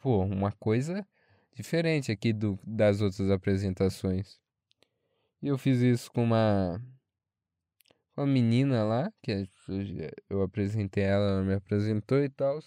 Pô, 0.00 0.24
uma 0.24 0.50
coisa 0.52 1.06
diferente 1.52 2.10
aqui 2.10 2.32
do, 2.32 2.58
das 2.64 3.02
outras 3.02 3.30
apresentações. 3.30 4.40
E 5.42 5.48
eu 5.48 5.58
fiz 5.58 5.82
isso 5.82 6.10
com 6.10 6.24
uma, 6.24 6.80
uma 8.16 8.26
menina 8.26 8.84
lá, 8.84 9.12
que 9.22 9.46
eu 10.30 10.40
apresentei 10.40 11.04
ela, 11.04 11.32
ela 11.32 11.42
me 11.44 11.52
apresentou 11.52 12.24
e 12.24 12.30
tal. 12.30 12.60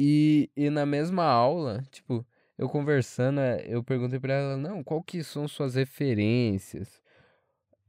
E, 0.00 0.48
e 0.56 0.70
na 0.70 0.86
mesma 0.86 1.24
aula, 1.24 1.82
tipo, 1.90 2.24
eu 2.56 2.68
conversando, 2.68 3.40
eh, 3.40 3.64
eu 3.66 3.82
perguntei 3.82 4.20
para 4.20 4.34
ela, 4.34 4.56
não, 4.56 4.84
qual 4.84 5.02
que 5.02 5.24
são 5.24 5.48
suas 5.48 5.74
referências? 5.74 7.02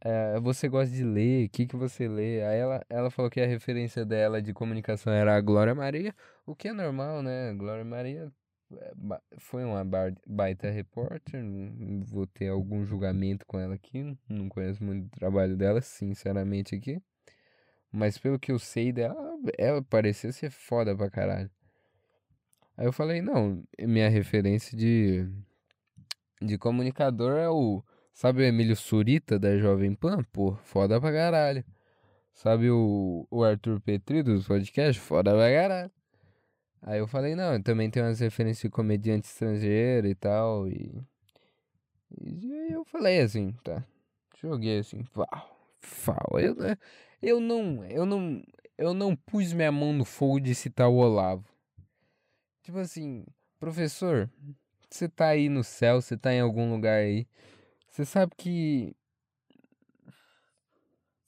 É, 0.01 0.39
você 0.39 0.67
gosta 0.69 0.93
de 0.95 1.03
ler? 1.03 1.45
O 1.47 1.49
que, 1.49 1.67
que 1.67 1.75
você 1.75 2.07
lê? 2.07 2.43
Aí 2.43 2.57
ela, 2.59 2.85
ela 2.89 3.11
falou 3.11 3.29
que 3.29 3.39
a 3.41 3.45
referência 3.45 4.05
dela 4.05 4.41
de 4.41 4.53
comunicação 4.53 5.13
era 5.13 5.35
a 5.35 5.41
Glória 5.41 5.75
Maria, 5.75 6.15
o 6.47 6.55
que 6.55 6.69
é 6.69 6.73
normal, 6.73 7.21
né? 7.21 7.53
Glória 7.53 7.85
Maria 7.85 8.31
eh, 8.73 8.93
foi 9.37 9.63
uma 9.63 9.83
baita 10.25 10.69
repórter, 10.71 11.43
não 11.43 12.01
vou 12.03 12.25
ter 12.25 12.49
algum 12.49 12.85
julgamento 12.85 13.45
com 13.45 13.59
ela 13.59 13.75
aqui, 13.75 14.17
não 14.27 14.49
conheço 14.49 14.83
muito 14.83 15.05
o 15.07 15.19
trabalho 15.19 15.55
dela, 15.55 15.81
sinceramente 15.81 16.75
aqui. 16.75 16.99
Mas 17.91 18.17
pelo 18.17 18.39
que 18.39 18.51
eu 18.51 18.59
sei 18.59 18.91
dela, 18.91 19.15
ela 19.59 19.81
parecia 19.83 20.31
ser 20.31 20.51
foda 20.51 20.95
pra 20.95 21.09
caralho. 21.09 21.51
Aí 22.79 22.85
eu 22.85 22.93
falei, 22.93 23.21
não, 23.21 23.61
minha 23.77 24.07
referência 24.07 24.77
de, 24.77 25.27
de 26.41 26.57
comunicador 26.57 27.37
é 27.37 27.49
o. 27.49 27.83
Sabe 28.13 28.41
o 28.41 28.45
Emílio 28.45 28.73
Surita 28.73 29.37
da 29.37 29.57
Jovem 29.57 29.93
Pan? 29.93 30.23
Pô, 30.31 30.55
foda 30.63 30.97
pra 30.97 31.11
caralho. 31.11 31.65
Sabe 32.31 32.71
o, 32.71 33.27
o 33.29 33.43
Arthur 33.43 33.81
Petri 33.81 34.23
dos 34.23 34.47
podcast? 34.47 34.97
Foda 34.97 35.31
pra 35.31 35.51
caralho. 35.51 35.91
Aí 36.81 36.99
eu 36.99 37.07
falei, 37.07 37.35
não, 37.35 37.61
também 37.61 37.89
tenho 37.89 38.05
umas 38.05 38.21
referências 38.21 38.61
de 38.61 38.69
comediante 38.69 39.27
estrangeiro 39.27 40.07
e 40.07 40.15
tal. 40.15 40.65
E, 40.69 41.03
e 42.21 42.71
eu 42.71 42.85
falei 42.85 43.19
assim, 43.19 43.51
tá. 43.61 43.83
Joguei 44.41 44.79
assim, 44.79 45.03
pau, 45.13 45.27
pau. 46.05 46.39
Eu, 46.39 46.55
eu 47.21 47.41
não, 47.41 47.83
eu 47.83 48.05
não, 48.05 48.41
eu 48.77 48.93
não 48.93 49.17
pus 49.17 49.51
minha 49.51 49.69
mão 49.69 49.91
no 49.91 50.05
fogo 50.05 50.39
de 50.39 50.55
citar 50.55 50.87
o 50.87 50.95
Olavo. 50.95 51.58
Tipo 52.69 52.81
assim, 52.81 53.25
professor, 53.59 54.29
você 54.87 55.09
tá 55.09 55.29
aí 55.29 55.49
no 55.49 55.63
céu, 55.63 55.99
você 55.99 56.15
tá 56.15 56.31
em 56.31 56.39
algum 56.39 56.71
lugar 56.71 56.99
aí. 56.99 57.27
Você 57.89 58.05
sabe 58.05 58.35
que. 58.37 58.95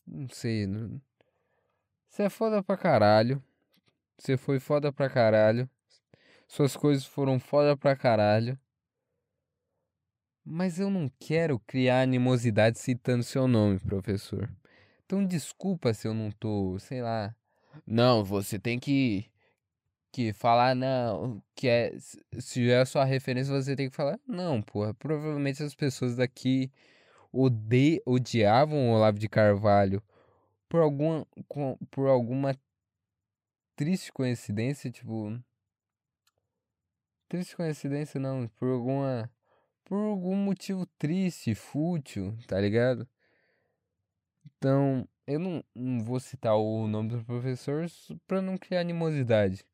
Não 0.05 0.29
sei. 0.29 0.67
Você 2.07 2.21
é 2.21 2.29
foda 2.29 2.61
pra 2.61 2.77
caralho. 2.77 3.43
Você 4.19 4.37
foi 4.37 4.59
foda 4.59 4.93
pra 4.93 5.09
caralho. 5.09 5.67
Suas 6.47 6.75
coisas 6.75 7.05
foram 7.05 7.39
foda 7.39 7.75
pra 7.75 7.95
caralho. 7.95 8.55
Mas 10.45 10.79
eu 10.79 10.91
não 10.91 11.11
quero 11.19 11.57
criar 11.57 12.03
animosidade 12.03 12.77
citando 12.77 13.23
seu 13.23 13.47
nome, 13.47 13.79
professor. 13.79 14.47
Então 15.07 15.25
desculpa 15.25 15.91
se 15.91 16.07
eu 16.07 16.13
não 16.13 16.29
tô, 16.29 16.77
sei 16.77 17.01
lá. 17.01 17.35
Não, 17.83 18.23
você 18.23 18.59
tem 18.59 18.77
que 18.77 19.31
que 20.11 20.33
falar 20.33 20.75
não, 20.75 21.41
que 21.55 21.67
é 21.67 21.93
se 22.39 22.69
é 22.69 22.81
a 22.81 22.85
sua 22.85 23.05
referência 23.05 23.53
você 23.53 23.75
tem 23.75 23.89
que 23.89 23.95
falar 23.95 24.19
não, 24.27 24.61
porra. 24.61 24.93
Provavelmente 24.93 25.63
as 25.63 25.75
pessoas 25.75 26.15
daqui 26.15 26.71
ode, 27.31 28.01
odiavam 28.05 28.89
o 28.89 28.93
Olavo 28.93 29.19
de 29.19 29.29
Carvalho 29.29 30.03
por 30.69 30.81
alguma 30.81 31.27
por 31.91 32.07
alguma 32.07 32.55
triste 33.75 34.11
coincidência, 34.11 34.91
tipo 34.91 35.39
triste 37.29 37.55
coincidência 37.55 38.19
não, 38.19 38.47
por 38.59 38.69
alguma 38.69 39.29
por 39.85 39.97
algum 39.97 40.35
motivo 40.35 40.85
triste, 40.97 41.55
fútil, 41.55 42.37
tá 42.47 42.59
ligado? 42.59 43.07
Então, 44.45 45.07
eu 45.27 45.39
não, 45.39 45.63
não 45.75 46.03
vou 46.03 46.19
citar 46.19 46.55
o 46.55 46.87
nome 46.87 47.09
do 47.09 47.25
professor 47.25 47.85
para 48.27 48.41
não 48.41 48.57
criar 48.57 48.81
animosidade. 48.81 49.65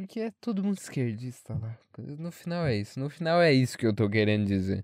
Porque 0.00 0.18
é 0.18 0.30
todo 0.40 0.64
mundo 0.64 0.78
esquerdista 0.78 1.52
lá. 1.52 1.78
No 1.98 2.32
final 2.32 2.64
é 2.64 2.74
isso. 2.74 2.98
No 2.98 3.10
final 3.10 3.42
é 3.42 3.52
isso 3.52 3.76
que 3.76 3.86
eu 3.86 3.94
tô 3.94 4.08
querendo 4.08 4.46
dizer. 4.46 4.82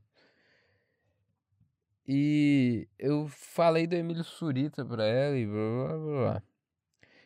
E 2.07 2.87
eu 2.99 3.27
falei 3.27 3.87
do 3.87 3.97
Emílio 3.97 4.23
Surita 4.23 4.85
pra 4.85 5.07
ela 5.07 5.39
e 5.39 5.47
blá 5.47 5.87
blá 5.87 5.99
blá. 5.99 6.43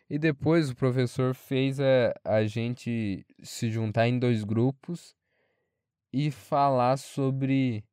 E 0.08 0.20
depois 0.20 0.70
o 0.70 0.76
professor 0.76 1.34
fez 1.34 1.80
a, 1.80 2.14
a 2.24 2.46
gente 2.46 3.26
se 3.42 3.68
juntar 3.68 4.06
em 4.06 4.20
dois 4.20 4.44
grupos 4.44 5.16
e 6.12 6.30
falar 6.30 6.96
sobre 6.96 7.84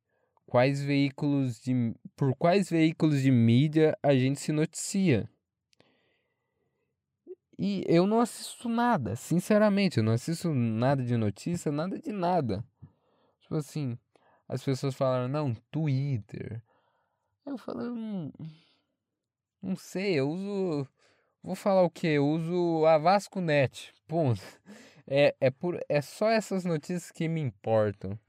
quais 0.46 0.80
veículos 0.80 1.60
de 1.60 1.92
por 2.14 2.36
quais 2.36 2.70
veículos 2.70 3.20
de 3.20 3.32
mídia 3.32 3.98
a 4.00 4.14
gente 4.14 4.38
se 4.38 4.52
noticia. 4.52 5.28
E 7.58 7.84
eu 7.88 8.06
não 8.06 8.20
assisto 8.20 8.68
nada, 8.68 9.16
sinceramente, 9.16 9.98
eu 9.98 10.04
não 10.04 10.12
assisto 10.12 10.54
nada 10.54 11.02
de 11.02 11.16
notícia, 11.16 11.72
nada 11.72 11.98
de 11.98 12.12
nada. 12.12 12.64
Tipo 13.40 13.56
assim, 13.56 13.98
as 14.48 14.62
pessoas 14.62 14.94
falaram, 14.94 15.26
não, 15.26 15.52
Twitter. 15.70 16.62
Eu 17.44 17.58
falei, 17.58 17.88
hum, 17.88 18.30
não 19.60 19.74
sei, 19.74 20.14
eu 20.14 20.30
uso. 20.30 20.88
Vou 21.42 21.54
falar 21.54 21.82
o 21.82 21.90
que? 21.90 22.06
Eu 22.06 22.26
uso 22.26 22.86
a 22.86 22.98
VascoNet. 22.98 23.92
Ponto. 24.06 24.40
É, 25.10 25.34
é, 25.40 25.50
por, 25.50 25.80
é 25.88 26.02
só 26.02 26.28
essas 26.28 26.66
notícias 26.66 27.10
que 27.10 27.28
me 27.28 27.40
importam. 27.40 28.20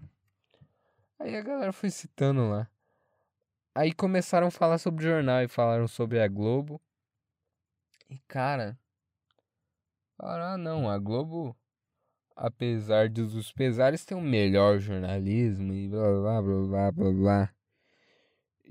Aí 1.20 1.36
a 1.36 1.42
galera 1.42 1.74
foi 1.74 1.90
citando 1.90 2.50
lá. 2.50 2.70
Aí 3.76 3.92
começaram 3.92 4.48
a 4.48 4.52
falar 4.52 4.78
sobre 4.78 5.04
jornal 5.04 5.44
e 5.44 5.50
falaram 5.50 5.90
sobre 5.90 6.22
a 6.22 6.28
Globo. 6.30 6.82
E 8.10 8.18
cara, 8.20 8.80
ah, 10.20 10.58
não, 10.58 10.90
a 10.90 10.98
Globo, 10.98 11.56
apesar 12.36 13.10
dos 13.10 13.52
pesares, 13.52 14.06
tem 14.06 14.18
o 14.18 14.22
melhor 14.22 14.80
jornalismo 14.80 15.74
e 15.74 15.88
blá 15.88 16.10
blá 16.10 16.42
blá 16.42 16.68
blá 16.68 16.92
blá 16.92 17.12
blá. 17.12 17.54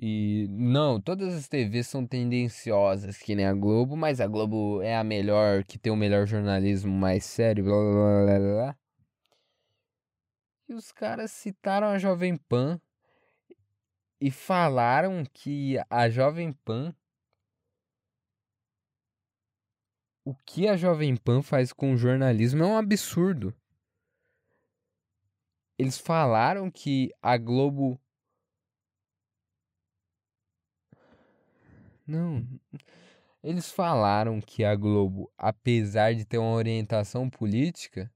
E 0.01 0.47
não, 0.51 1.01
todas 1.01 1.35
as 1.35 1.49
TVs 1.49 1.89
são 1.89 2.07
tendenciosas, 2.07 3.19
que 3.19 3.35
nem 3.35 3.47
a 3.47 3.53
Globo, 3.53 3.97
mas 3.97 4.21
a 4.21 4.27
Globo 4.29 4.81
é 4.81 4.97
a 4.97 5.03
melhor, 5.03 5.65
que 5.65 5.77
tem 5.77 5.93
o 5.93 5.97
melhor 5.97 6.27
jornalismo 6.27 6.93
mais 6.93 7.25
sério, 7.25 7.65
blá 7.65 7.75
blá 7.75 8.25
blá. 8.25 8.39
blá. 8.39 8.79
E 10.69 10.75
os 10.75 10.93
caras 10.93 11.33
citaram 11.33 11.89
a 11.89 11.99
Jovem 11.99 12.37
Pan 12.37 12.81
e 14.21 14.31
falaram 14.31 15.25
que 15.33 15.79
a 15.89 16.09
Jovem 16.09 16.53
Pan. 16.53 16.95
O 20.29 20.35
que 20.45 20.69
a 20.69 20.77
Jovem 20.77 21.17
Pan 21.17 21.41
faz 21.41 21.73
com 21.73 21.95
o 21.95 21.97
jornalismo 21.97 22.63
é 22.63 22.67
um 22.67 22.77
absurdo. 22.77 23.55
Eles 25.79 25.97
falaram 25.97 26.71
que 26.71 27.11
a 27.23 27.39
Globo. 27.39 27.99
Não. 32.07 32.47
Eles 33.43 33.73
falaram 33.73 34.39
que 34.39 34.65
a 34.65 34.77
Globo, 34.77 35.33
apesar 35.39 36.15
de 36.15 36.27
ter 36.27 36.37
uma 36.37 36.53
orientação 36.53 37.31
política, 37.31 38.13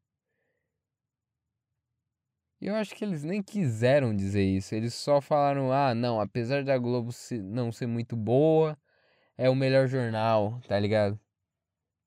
eu 2.61 2.75
acho 2.75 2.95
que 2.95 3.07
eles 3.07 3.25
nem 3.25 3.43
quiseram 3.43 4.15
dizer 4.15 4.45
isso. 4.45 4.75
Eles 4.75 4.93
só 4.93 5.23
falaram: 5.23 5.73
ah, 5.73 5.95
não, 5.95 6.21
apesar 6.21 6.63
da 6.63 6.77
Globo 6.77 7.11
não 7.43 7.73
ser 7.73 7.87
muito 7.87 8.15
boa, 8.15 8.77
é 9.39 9.49
o 9.49 9.55
melhor 9.57 9.89
jornal, 9.89 10.61
tá 10.69 10.79
ligado? 10.79 11.19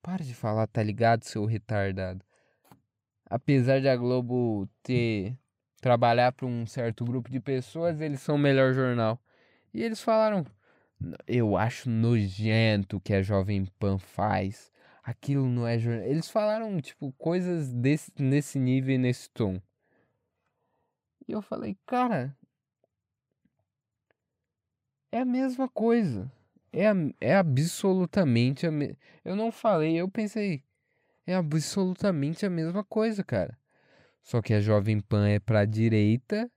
Para 0.06 0.24
de 0.24 0.36
falar, 0.36 0.68
tá 0.68 0.84
ligado, 0.84 1.24
seu 1.24 1.46
retardado. 1.46 2.24
Apesar 3.26 3.82
da 3.82 3.96
Globo 3.96 4.70
ter 4.84 5.36
trabalhar 5.82 6.32
para 6.32 6.46
um 6.46 6.68
certo 6.68 7.04
grupo 7.04 7.28
de 7.32 7.40
pessoas, 7.40 8.00
eles 8.00 8.22
são 8.22 8.36
o 8.36 8.38
melhor 8.38 8.72
jornal. 8.72 9.20
E 9.74 9.82
eles 9.82 10.00
falaram: 10.00 10.46
eu 11.26 11.58
acho 11.58 11.90
nojento 11.90 12.98
o 12.98 13.02
que 13.02 13.16
a 13.16 13.24
Jovem 13.24 13.66
Pan 13.80 13.98
faz. 13.98 14.72
Aquilo 15.04 15.50
não 15.50 15.66
é 15.68 15.80
jornal. 15.80 16.06
Eles 16.06 16.30
falaram, 16.30 16.80
tipo, 16.80 17.12
coisas 17.14 17.74
desse, 17.74 18.12
nesse 18.16 18.60
nível 18.60 18.94
e 18.94 19.00
nesse 19.00 19.28
tom. 19.32 19.60
E 21.28 21.32
eu 21.32 21.42
falei, 21.42 21.76
cara, 21.84 22.38
é 25.12 25.22
a 25.22 25.26
mesma 25.26 25.68
coisa. 25.68 26.32
É, 26.76 26.92
é 27.22 27.36
absolutamente 27.36 28.68
a 28.68 28.72
me... 28.72 28.98
Eu 29.24 29.34
não 29.34 29.50
falei, 29.50 29.96
eu 29.96 30.10
pensei, 30.10 30.62
é 31.26 31.34
absolutamente 31.34 32.46
a 32.46 32.50
mesma 32.50 32.84
coisa, 32.84 33.24
cara. 33.24 33.58
Só 34.22 34.42
que 34.42 34.54
a 34.54 34.60
Jovem 34.60 35.00
Pan 35.00 35.26
é 35.30 35.40
pra 35.40 35.64
direita 35.64 36.52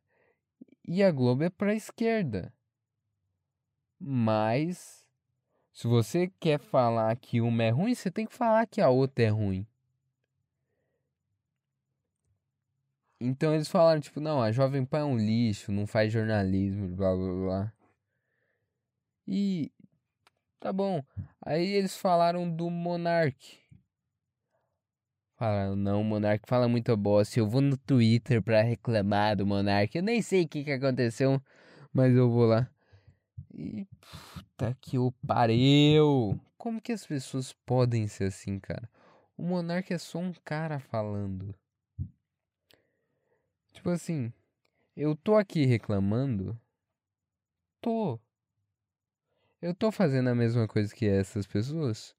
e 0.84 1.04
a 1.04 1.12
Globo 1.12 1.44
é 1.44 1.50
pra 1.50 1.72
esquerda. 1.72 2.52
Mas 4.00 5.06
se 5.72 5.86
você 5.86 6.32
quer 6.40 6.58
falar 6.58 7.14
que 7.14 7.40
uma 7.40 7.62
é 7.62 7.70
ruim, 7.70 7.94
você 7.94 8.10
tem 8.10 8.26
que 8.26 8.34
falar 8.34 8.66
que 8.66 8.80
a 8.80 8.90
outra 8.90 9.24
é 9.24 9.28
ruim. 9.28 9.64
Então 13.20 13.54
eles 13.54 13.68
falaram, 13.68 14.00
tipo, 14.00 14.18
não, 14.18 14.42
a 14.42 14.50
Jovem 14.50 14.84
Pan 14.84 14.98
é 15.00 15.04
um 15.04 15.16
lixo, 15.16 15.70
não 15.70 15.86
faz 15.86 16.12
jornalismo, 16.12 16.88
blá 16.88 17.14
blá 17.14 17.32
blá. 17.32 17.72
E 19.26 19.70
tá 20.60 20.72
bom. 20.72 21.02
Aí 21.44 21.66
eles 21.66 21.96
falaram 21.96 22.50
do 22.50 22.70
Monark. 22.70 23.58
Falaram, 25.36 25.76
não, 25.76 26.00
o 26.00 26.04
Monark 26.04 26.44
fala 26.48 26.68
muita 26.68 26.96
bosta. 26.96 27.38
Eu 27.38 27.48
vou 27.48 27.60
no 27.60 27.76
Twitter 27.76 28.42
pra 28.42 28.62
reclamar 28.62 29.36
do 29.36 29.46
Monark. 29.46 29.96
Eu 29.96 30.02
nem 30.02 30.20
sei 30.20 30.44
o 30.44 30.48
que, 30.48 30.64
que 30.64 30.72
aconteceu, 30.72 31.40
mas 31.92 32.14
eu 32.14 32.28
vou 32.28 32.46
lá. 32.46 32.68
E 33.54 33.86
puta 34.00 34.76
que 34.80 34.98
o 34.98 35.12
pariu. 35.26 36.38
Como 36.56 36.80
que 36.80 36.92
as 36.92 37.06
pessoas 37.06 37.52
podem 37.64 38.08
ser 38.08 38.24
assim, 38.24 38.58
cara? 38.58 38.90
O 39.36 39.44
Monark 39.44 39.92
é 39.92 39.98
só 39.98 40.18
um 40.18 40.32
cara 40.44 40.80
falando. 40.80 41.54
Tipo 43.72 43.90
assim, 43.90 44.32
eu 44.96 45.14
tô 45.14 45.36
aqui 45.36 45.64
reclamando. 45.64 46.60
Tô. 47.80 48.18
Eu 49.60 49.74
tô 49.74 49.90
fazendo 49.90 50.28
a 50.28 50.34
mesma 50.34 50.68
coisa 50.68 50.94
que 50.94 51.06
essas 51.06 51.46
pessoas? 51.46 52.14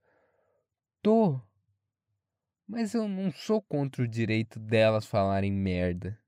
Tô. 1.01 1.39
Mas 2.67 2.93
eu 2.93 3.07
não 3.07 3.31
sou 3.31 3.61
contra 3.61 4.03
o 4.03 4.07
direito 4.07 4.59
delas 4.59 5.05
falarem 5.05 5.51
merda. 5.51 6.19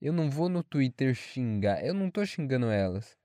Eu 0.00 0.12
não 0.12 0.30
vou 0.30 0.48
no 0.50 0.62
Twitter 0.62 1.14
xingar. 1.14 1.82
Eu 1.84 1.94
não 1.94 2.10
tô 2.10 2.24
xingando 2.24 2.66
elas. 2.66 3.16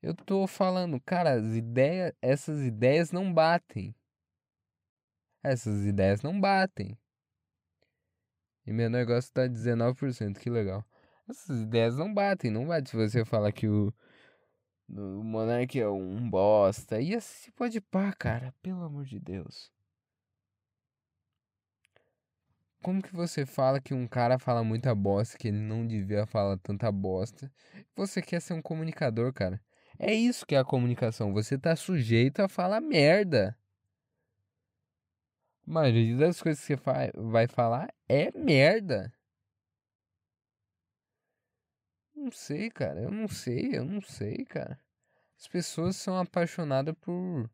Eu 0.00 0.14
tô 0.14 0.46
falando, 0.46 1.00
cara, 1.00 1.32
as 1.32 1.56
ideias, 1.56 2.12
essas 2.22 2.60
ideias 2.60 3.10
não 3.10 3.32
batem. 3.32 3.94
Essas 5.42 5.84
ideias 5.84 6.22
não 6.22 6.40
batem. 6.40 6.96
E 8.64 8.72
meu 8.72 8.88
negócio 8.88 9.32
tá 9.32 9.46
19%, 9.46 10.38
que 10.38 10.48
legal. 10.48 10.84
Essas 11.28 11.62
ideias 11.62 11.96
não 11.96 12.14
batem, 12.14 12.50
não 12.50 12.66
bate 12.66 12.94
você 12.94 13.24
falar 13.24 13.50
que 13.52 13.66
o, 13.66 13.92
o 14.88 15.22
Monark 15.22 15.78
é 15.78 15.88
um 15.88 16.28
bosta. 16.28 17.00
E 17.00 17.14
assim 17.14 17.50
pode 17.52 17.80
pá, 17.80 18.12
cara, 18.12 18.54
pelo 18.62 18.82
amor 18.82 19.04
de 19.04 19.18
Deus. 19.18 19.72
Como 22.82 23.02
que 23.02 23.14
você 23.14 23.46
fala 23.46 23.80
que 23.80 23.94
um 23.94 24.06
cara 24.06 24.38
fala 24.38 24.62
muita 24.62 24.94
bosta, 24.94 25.38
que 25.38 25.48
ele 25.48 25.58
não 25.58 25.86
devia 25.86 26.26
falar 26.26 26.58
tanta 26.58 26.92
bosta? 26.92 27.50
Você 27.96 28.20
quer 28.20 28.42
ser 28.42 28.52
um 28.52 28.60
comunicador, 28.60 29.32
cara. 29.32 29.58
É 29.98 30.12
isso 30.12 30.44
que 30.44 30.54
é 30.54 30.58
a 30.58 30.64
comunicação. 30.64 31.32
Você 31.32 31.56
tá 31.56 31.74
sujeito 31.76 32.40
a 32.40 32.48
falar 32.48 32.80
merda. 32.82 33.56
A 35.66 35.70
maioria 35.70 36.16
das 36.18 36.42
coisas 36.42 36.62
que 36.62 36.76
você 36.76 37.10
vai 37.16 37.46
falar 37.46 37.88
é 38.06 38.30
merda. 38.36 39.10
Não 42.24 42.30
sei, 42.32 42.70
cara. 42.70 43.02
Eu 43.02 43.10
não 43.10 43.28
sei, 43.28 43.76
eu 43.76 43.84
não 43.84 44.00
sei, 44.00 44.46
cara. 44.46 44.80
As 45.38 45.46
pessoas 45.46 45.96
são 45.96 46.16
apaixonadas 46.18 46.94
por 46.98 47.50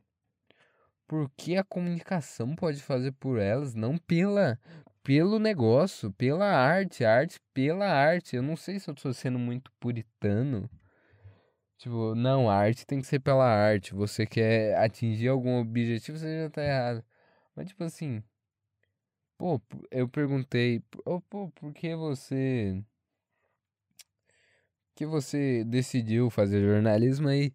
por 1.08 1.28
que 1.36 1.56
a 1.56 1.64
comunicação 1.64 2.54
pode 2.54 2.80
fazer 2.80 3.10
por 3.12 3.40
elas, 3.40 3.74
não 3.74 3.98
pela 3.98 4.60
pelo 5.02 5.40
negócio, 5.40 6.12
pela 6.12 6.46
arte, 6.46 7.04
arte 7.04 7.40
pela 7.52 7.84
arte. 7.86 8.36
Eu 8.36 8.44
não 8.44 8.56
sei 8.56 8.78
se 8.78 8.88
eu 8.88 8.94
tô 8.94 9.12
sendo 9.12 9.40
muito 9.40 9.72
puritano. 9.80 10.70
Tipo, 11.76 12.14
não, 12.14 12.48
a 12.48 12.54
arte 12.54 12.86
tem 12.86 13.00
que 13.00 13.08
ser 13.08 13.18
pela 13.18 13.44
arte. 13.44 13.92
Você 13.92 14.24
quer 14.24 14.76
atingir 14.76 15.28
algum 15.28 15.58
objetivo, 15.60 16.16
você 16.16 16.44
já 16.44 16.50
tá 16.50 16.62
errado. 16.64 17.04
Mas 17.56 17.68
tipo 17.68 17.82
assim, 17.82 18.22
pô, 19.36 19.60
eu 19.90 20.08
perguntei, 20.08 20.80
oh, 21.04 21.20
pô, 21.22 21.50
por 21.50 21.72
que 21.74 21.96
você 21.96 22.84
que 25.00 25.06
você 25.06 25.64
decidiu 25.64 26.28
fazer 26.28 26.60
jornalismo 26.60 27.26
aí? 27.26 27.54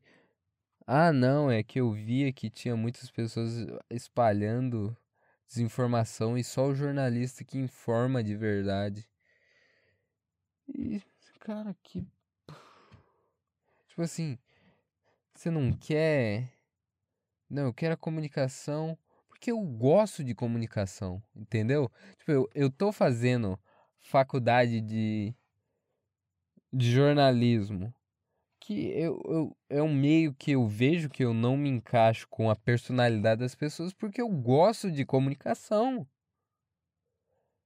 Ah, 0.88 1.14
não, 1.14 1.52
é 1.52 1.62
que 1.62 1.80
eu 1.80 1.92
via 1.92 2.34
que 2.34 2.50
tinha 2.50 2.76
muitas 2.76 3.12
pessoas 3.12 3.68
espalhando 3.88 4.98
desinformação 5.48 6.36
e 6.36 6.44
só 6.44 6.66
o 6.66 6.74
jornalista 6.74 7.44
que 7.44 7.60
informa 7.60 8.24
de 8.24 8.36
verdade. 8.36 9.08
E, 10.68 11.00
cara, 11.40 11.76
que. 11.84 12.04
Tipo 13.90 14.02
assim, 14.02 14.40
você 15.36 15.52
não 15.52 15.72
quer. 15.72 16.52
Não, 17.48 17.66
eu 17.66 17.74
quero 17.76 17.94
a 17.94 17.98
comunicação 17.98 18.98
porque 19.28 19.52
eu 19.52 19.62
gosto 19.62 20.24
de 20.24 20.34
comunicação, 20.34 21.22
entendeu? 21.36 21.92
Tipo, 22.18 22.32
eu, 22.32 22.50
eu 22.56 22.72
tô 22.72 22.92
fazendo 22.92 23.60
faculdade 24.00 24.82
de, 24.82 25.36
de 26.72 26.92
jornalismo, 26.92 27.94
que 28.60 28.88
eu, 28.90 29.22
eu, 29.26 29.58
é 29.70 29.82
um 29.82 29.94
meio 29.94 30.34
que 30.34 30.52
eu 30.52 30.68
vejo 30.68 31.10
que 31.10 31.24
eu 31.24 31.34
não 31.34 31.56
me 31.56 31.70
encaixo 31.70 32.28
com 32.30 32.50
a 32.50 32.56
personalidade 32.56 33.42
das 33.42 33.56
pessoas 33.56 33.94
porque 33.94 34.22
eu 34.22 34.30
gosto 34.30 34.92
de 34.92 35.06
comunicação. 35.06 36.08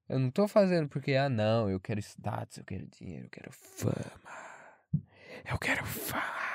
Eu 0.09 0.19
não 0.19 0.31
tô 0.31 0.47
fazendo 0.47 0.89
porque, 0.89 1.13
ah, 1.13 1.29
não, 1.29 1.69
eu 1.69 1.79
quero 1.79 1.99
status, 1.99 2.57
eu 2.57 2.65
quero 2.65 2.87
dinheiro, 2.87 3.27
eu 3.27 3.29
quero 3.29 3.51
fama. 3.51 3.95
Eu 5.49 5.57
quero 5.57 5.85
fama. 5.85 6.49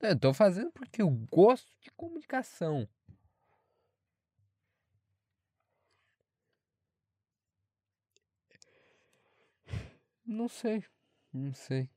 Não, 0.00 0.10
eu 0.10 0.18
tô 0.18 0.32
fazendo 0.32 0.70
porque 0.72 1.02
eu 1.02 1.10
gosto 1.10 1.70
de 1.80 1.90
comunicação. 1.90 2.88
Não 10.24 10.48
sei, 10.48 10.84
não 11.32 11.52
sei. 11.52 11.88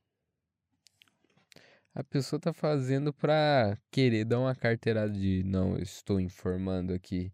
A 1.94 2.02
pessoa 2.02 2.40
tá 2.40 2.52
fazendo 2.52 3.12
pra 3.12 3.78
querer 3.90 4.24
dar 4.24 4.40
uma 4.40 4.54
carteirada 4.54 5.12
de 5.12 5.44
não, 5.44 5.78
estou 5.78 6.18
informando 6.18 6.92
aqui. 6.92 7.32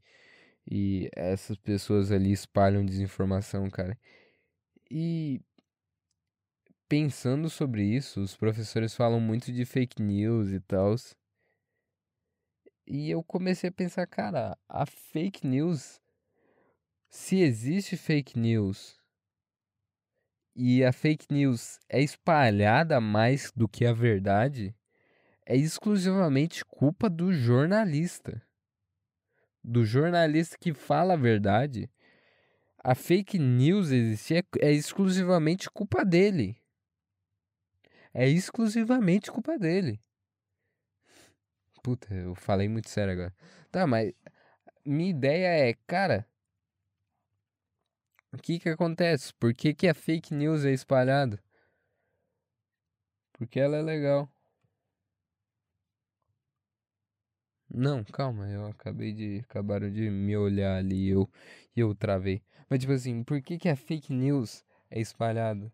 E 0.70 1.08
essas 1.16 1.56
pessoas 1.56 2.12
ali 2.12 2.30
espalham 2.30 2.84
desinformação, 2.84 3.70
cara. 3.70 3.98
E 4.90 5.40
pensando 6.86 7.48
sobre 7.48 7.84
isso, 7.84 8.20
os 8.20 8.36
professores 8.36 8.94
falam 8.94 9.18
muito 9.18 9.50
de 9.50 9.64
fake 9.64 10.02
news 10.02 10.50
e 10.52 10.60
tal. 10.60 10.94
E 12.86 13.08
eu 13.08 13.24
comecei 13.24 13.70
a 13.70 13.72
pensar, 13.72 14.06
cara, 14.06 14.58
a 14.68 14.84
fake 14.84 15.46
news, 15.46 16.02
se 17.08 17.40
existe 17.40 17.96
fake 17.96 18.38
news 18.38 18.99
e 20.54 20.84
a 20.84 20.92
fake 20.92 21.26
news 21.30 21.78
é 21.88 22.00
espalhada 22.02 23.00
mais 23.00 23.52
do 23.54 23.68
que 23.68 23.86
a 23.86 23.92
verdade, 23.92 24.74
é 25.46 25.56
exclusivamente 25.56 26.64
culpa 26.64 27.08
do 27.08 27.32
jornalista. 27.32 28.42
Do 29.62 29.84
jornalista 29.84 30.56
que 30.58 30.72
fala 30.72 31.14
a 31.14 31.16
verdade. 31.16 31.90
A 32.82 32.94
fake 32.94 33.38
news 33.38 33.90
existir 33.90 34.36
é, 34.36 34.68
é 34.68 34.72
exclusivamente 34.72 35.70
culpa 35.70 36.04
dele. 36.04 36.56
É 38.14 38.28
exclusivamente 38.28 39.30
culpa 39.30 39.58
dele. 39.58 40.00
Puta, 41.82 42.12
eu 42.14 42.34
falei 42.34 42.68
muito 42.68 42.88
sério 42.88 43.12
agora. 43.12 43.34
Tá, 43.70 43.86
mas 43.86 44.12
minha 44.84 45.10
ideia 45.10 45.68
é, 45.68 45.74
cara, 45.86 46.26
o 48.32 48.38
que 48.38 48.58
que 48.58 48.68
acontece? 48.68 49.32
Por 49.34 49.52
que 49.54 49.74
que 49.74 49.88
a 49.88 49.94
fake 49.94 50.34
news 50.34 50.64
é 50.64 50.72
espalhada? 50.72 51.42
Porque 53.32 53.58
ela 53.58 53.76
é 53.76 53.82
legal. 53.82 54.30
Não, 57.72 58.02
calma, 58.04 58.48
eu 58.48 58.66
acabei 58.66 59.12
de. 59.12 59.38
Acabaram 59.48 59.90
de 59.90 60.10
me 60.10 60.36
olhar 60.36 60.76
ali 60.76 61.06
e 61.06 61.10
eu, 61.10 61.30
eu 61.76 61.94
travei. 61.94 62.42
Mas, 62.68 62.80
tipo 62.80 62.92
assim, 62.92 63.22
por 63.22 63.40
que 63.40 63.58
que 63.58 63.68
a 63.68 63.76
fake 63.76 64.12
news 64.12 64.64
é 64.90 65.00
espalhada? 65.00 65.72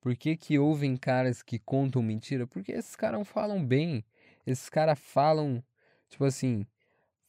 Por 0.00 0.16
que 0.16 0.36
que 0.36 0.58
ouvem 0.58 0.96
caras 0.96 1.42
que 1.42 1.58
contam 1.58 2.02
mentira? 2.02 2.46
Porque 2.46 2.72
esses 2.72 2.96
caras 2.96 3.26
falam 3.28 3.64
bem. 3.64 4.04
Esses 4.46 4.68
caras 4.68 4.98
falam, 4.98 5.62
tipo 6.08 6.24
assim, 6.24 6.66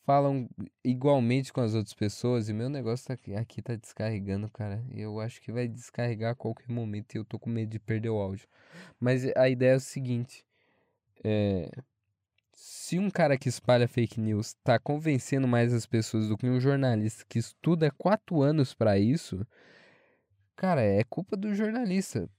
falam 0.06 0.50
igualmente 0.84 1.52
com 1.52 1.62
as 1.62 1.74
outras 1.74 1.94
pessoas. 1.94 2.50
E 2.50 2.54
meu 2.54 2.70
negócio 2.70 3.08
tá 3.08 3.14
aqui, 3.14 3.36
aqui 3.36 3.62
tá 3.62 3.76
descarregando, 3.76 4.50
cara. 4.50 4.84
Eu 4.92 5.20
acho 5.20 5.42
que 5.42 5.52
vai 5.52 5.68
descarregar 5.68 6.32
a 6.32 6.36
qualquer 6.36 6.70
momento 6.70 7.16
e 7.16 7.18
eu 7.18 7.26
tô 7.26 7.40
com 7.40 7.50
medo 7.50 7.70
de 7.70 7.80
perder 7.80 8.10
o 8.10 8.20
áudio. 8.20 8.48
Mas 9.00 9.26
a 9.36 9.50
ideia 9.50 9.74
é 9.74 9.78
o 9.78 9.80
seguinte. 9.80 10.46
É 11.24 11.70
se 12.54 13.00
um 13.00 13.10
cara 13.10 13.38
que 13.38 13.50
espalha 13.50 13.88
fake 13.88 14.20
news 14.20 14.48
está 14.48 14.78
convencendo 14.80 15.48
mais 15.48 15.74
as 15.74 15.86
pessoas 15.86 16.28
do 16.28 16.38
que 16.38 16.48
um 16.48 16.60
jornalista 16.60 17.26
que 17.28 17.40
estuda 17.40 17.92
quatro 17.92 18.42
anos 18.42 18.74
para 18.74 18.98
isso, 18.98 19.46
cara, 20.56 20.82
é 20.82 21.04
culpa 21.04 21.36
do 21.36 21.54
jornalista. 21.54 22.30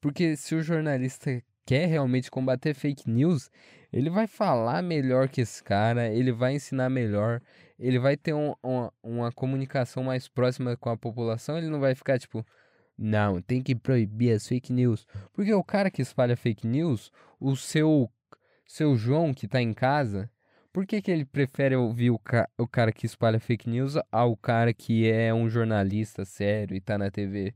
Porque 0.00 0.36
se 0.36 0.54
o 0.54 0.62
jornalista 0.62 1.42
quer 1.64 1.86
realmente 1.86 2.30
combater 2.30 2.74
fake 2.74 3.08
news, 3.08 3.50
ele 3.92 4.10
vai 4.10 4.26
falar 4.26 4.82
melhor 4.82 5.28
que 5.28 5.40
esse 5.40 5.62
cara, 5.62 6.08
ele 6.08 6.32
vai 6.32 6.54
ensinar 6.54 6.88
melhor, 6.90 7.40
ele 7.78 7.98
vai 7.98 8.16
ter 8.16 8.34
um, 8.34 8.54
uma, 8.62 8.92
uma 9.02 9.32
comunicação 9.32 10.04
mais 10.04 10.28
próxima 10.28 10.76
com 10.76 10.90
a 10.90 10.96
população, 10.96 11.58
ele 11.58 11.68
não 11.68 11.80
vai 11.80 11.94
ficar 11.94 12.18
tipo. 12.18 12.44
Não, 13.02 13.40
tem 13.40 13.62
que 13.62 13.74
proibir 13.74 14.32
as 14.32 14.46
fake 14.46 14.74
news. 14.74 15.06
Porque 15.32 15.54
o 15.54 15.64
cara 15.64 15.90
que 15.90 16.02
espalha 16.02 16.36
fake 16.36 16.66
news, 16.66 17.10
o 17.40 17.56
seu 17.56 18.10
seu 18.66 18.94
João 18.94 19.32
que 19.32 19.48
tá 19.48 19.60
em 19.60 19.72
casa, 19.72 20.30
por 20.72 20.86
que, 20.86 21.02
que 21.02 21.10
ele 21.10 21.24
prefere 21.24 21.74
ouvir 21.74 22.10
o, 22.10 22.18
ca 22.18 22.48
o 22.56 22.68
cara 22.68 22.92
que 22.92 23.04
espalha 23.04 23.40
fake 23.40 23.68
news 23.68 23.94
ao 24.12 24.36
cara 24.36 24.72
que 24.72 25.10
é 25.10 25.34
um 25.34 25.48
jornalista 25.48 26.24
sério 26.24 26.76
e 26.76 26.80
tá 26.80 26.96
na 26.96 27.10
TV? 27.10 27.52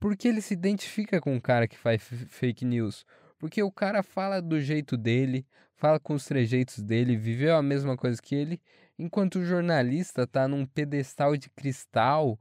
Porque 0.00 0.26
ele 0.26 0.40
se 0.40 0.52
identifica 0.52 1.20
com 1.20 1.36
o 1.36 1.40
cara 1.40 1.68
que 1.68 1.78
faz 1.78 2.02
fake 2.02 2.64
news. 2.64 3.06
Porque 3.42 3.60
o 3.60 3.72
cara 3.72 4.04
fala 4.04 4.40
do 4.40 4.60
jeito 4.60 4.96
dele, 4.96 5.44
fala 5.74 5.98
com 5.98 6.14
os 6.14 6.24
trejeitos 6.24 6.80
dele, 6.80 7.16
viveu 7.16 7.56
a 7.56 7.60
mesma 7.60 7.96
coisa 7.96 8.22
que 8.22 8.36
ele, 8.36 8.62
enquanto 8.96 9.40
o 9.40 9.44
jornalista 9.44 10.28
tá 10.28 10.46
num 10.46 10.64
pedestal 10.64 11.36
de 11.36 11.50
cristal 11.50 12.38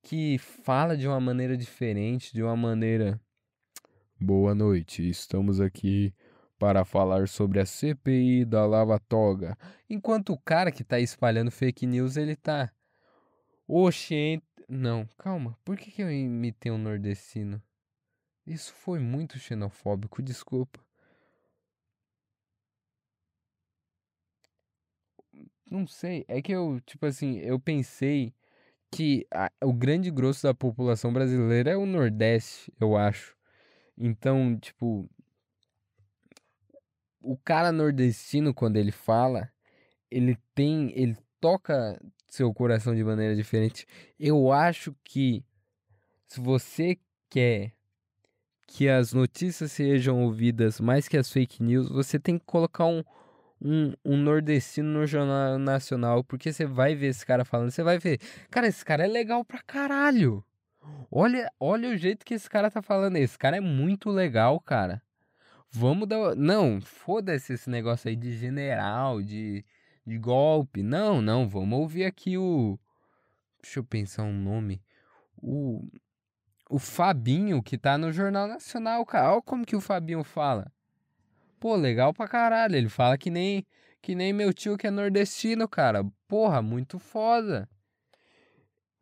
que 0.00 0.38
fala 0.38 0.96
de 0.96 1.06
uma 1.06 1.20
maneira 1.20 1.54
diferente, 1.54 2.32
de 2.32 2.42
uma 2.42 2.56
maneira. 2.56 3.20
Boa 4.18 4.54
noite, 4.54 5.06
estamos 5.06 5.60
aqui 5.60 6.14
para 6.58 6.82
falar 6.82 7.28
sobre 7.28 7.60
a 7.60 7.66
CPI 7.66 8.46
da 8.46 8.64
Lava 8.64 8.98
Toga, 8.98 9.54
enquanto 9.86 10.32
o 10.32 10.38
cara 10.38 10.72
que 10.72 10.80
está 10.80 10.98
espalhando 10.98 11.50
fake 11.50 11.86
news 11.86 12.16
ele 12.16 12.34
tá 12.34 12.72
Oxente. 13.66 14.46
Não, 14.66 15.06
calma. 15.18 15.58
Por 15.62 15.76
que, 15.76 15.90
que 15.90 16.02
eu 16.02 16.10
imitei 16.10 16.72
um 16.72 16.78
nordestino? 16.78 17.62
Isso 18.48 18.72
foi 18.72 18.98
muito 18.98 19.38
xenofóbico, 19.38 20.22
desculpa. 20.22 20.80
Não 25.70 25.86
sei, 25.86 26.24
é 26.26 26.40
que 26.40 26.50
eu, 26.52 26.80
tipo 26.86 27.04
assim, 27.04 27.36
eu 27.40 27.60
pensei 27.60 28.32
que 28.90 29.26
a, 29.30 29.50
o 29.62 29.72
grande 29.72 30.10
grosso 30.10 30.44
da 30.44 30.54
população 30.54 31.12
brasileira 31.12 31.72
é 31.72 31.76
o 31.76 31.84
Nordeste, 31.84 32.72
eu 32.80 32.96
acho. 32.96 33.36
Então, 33.98 34.58
tipo, 34.58 35.10
o 37.20 37.36
cara 37.36 37.70
nordestino, 37.70 38.54
quando 38.54 38.76
ele 38.78 38.92
fala, 38.92 39.52
ele 40.10 40.38
tem. 40.54 40.92
Ele 40.98 41.16
toca 41.40 42.00
seu 42.28 42.52
coração 42.54 42.94
de 42.94 43.04
maneira 43.04 43.36
diferente. 43.36 43.86
Eu 44.18 44.52
acho 44.52 44.94
que 45.04 45.44
se 46.26 46.40
você 46.40 46.98
quer 47.30 47.77
que 48.68 48.88
as 48.88 49.14
notícias 49.14 49.72
sejam 49.72 50.22
ouvidas 50.22 50.78
mais 50.78 51.08
que 51.08 51.16
as 51.16 51.32
fake 51.32 51.62
news, 51.62 51.88
você 51.88 52.18
tem 52.18 52.38
que 52.38 52.44
colocar 52.44 52.84
um, 52.84 53.02
um, 53.60 53.94
um 54.04 54.16
nordestino 54.16 55.00
no 55.00 55.06
Jornal 55.06 55.58
Nacional, 55.58 56.22
porque 56.22 56.52
você 56.52 56.66
vai 56.66 56.94
ver 56.94 57.08
esse 57.08 57.24
cara 57.24 57.44
falando, 57.46 57.70
você 57.70 57.82
vai 57.82 57.98
ver, 57.98 58.20
cara, 58.50 58.68
esse 58.68 58.84
cara 58.84 59.04
é 59.04 59.08
legal 59.08 59.42
pra 59.42 59.60
caralho. 59.62 60.44
Olha, 61.10 61.50
olha 61.58 61.88
o 61.88 61.96
jeito 61.96 62.24
que 62.24 62.34
esse 62.34 62.48
cara 62.48 62.70
tá 62.70 62.82
falando. 62.82 63.16
Esse 63.16 63.38
cara 63.38 63.56
é 63.56 63.60
muito 63.60 64.10
legal, 64.10 64.60
cara. 64.60 65.02
Vamos 65.70 66.08
dar. 66.08 66.34
Não, 66.36 66.80
foda-se 66.80 67.54
esse 67.54 67.68
negócio 67.68 68.08
aí 68.08 68.16
de 68.16 68.36
general, 68.36 69.22
de, 69.22 69.64
de 70.06 70.18
golpe. 70.18 70.82
Não, 70.82 71.20
não, 71.20 71.48
vamos 71.48 71.78
ouvir 71.78 72.04
aqui 72.04 72.38
o. 72.38 72.78
Deixa 73.62 73.80
eu 73.80 73.84
pensar 73.84 74.22
um 74.22 74.32
nome. 74.32 74.82
O. 75.36 75.86
O 76.68 76.78
Fabinho, 76.78 77.62
que 77.62 77.78
tá 77.78 77.96
no 77.96 78.12
Jornal 78.12 78.46
Nacional, 78.46 79.04
cara. 79.06 79.32
Olha 79.32 79.42
como 79.42 79.64
que 79.64 79.74
o 79.74 79.80
Fabinho 79.80 80.22
fala. 80.22 80.70
Pô, 81.58 81.74
legal 81.74 82.12
pra 82.12 82.28
caralho. 82.28 82.76
Ele 82.76 82.88
fala 82.88 83.16
que 83.16 83.30
nem, 83.30 83.66
que 84.02 84.14
nem 84.14 84.32
meu 84.32 84.52
tio 84.52 84.76
que 84.76 84.86
é 84.86 84.90
nordestino, 84.90 85.66
cara. 85.66 86.04
Porra, 86.26 86.60
muito 86.60 86.98
foda. 86.98 87.68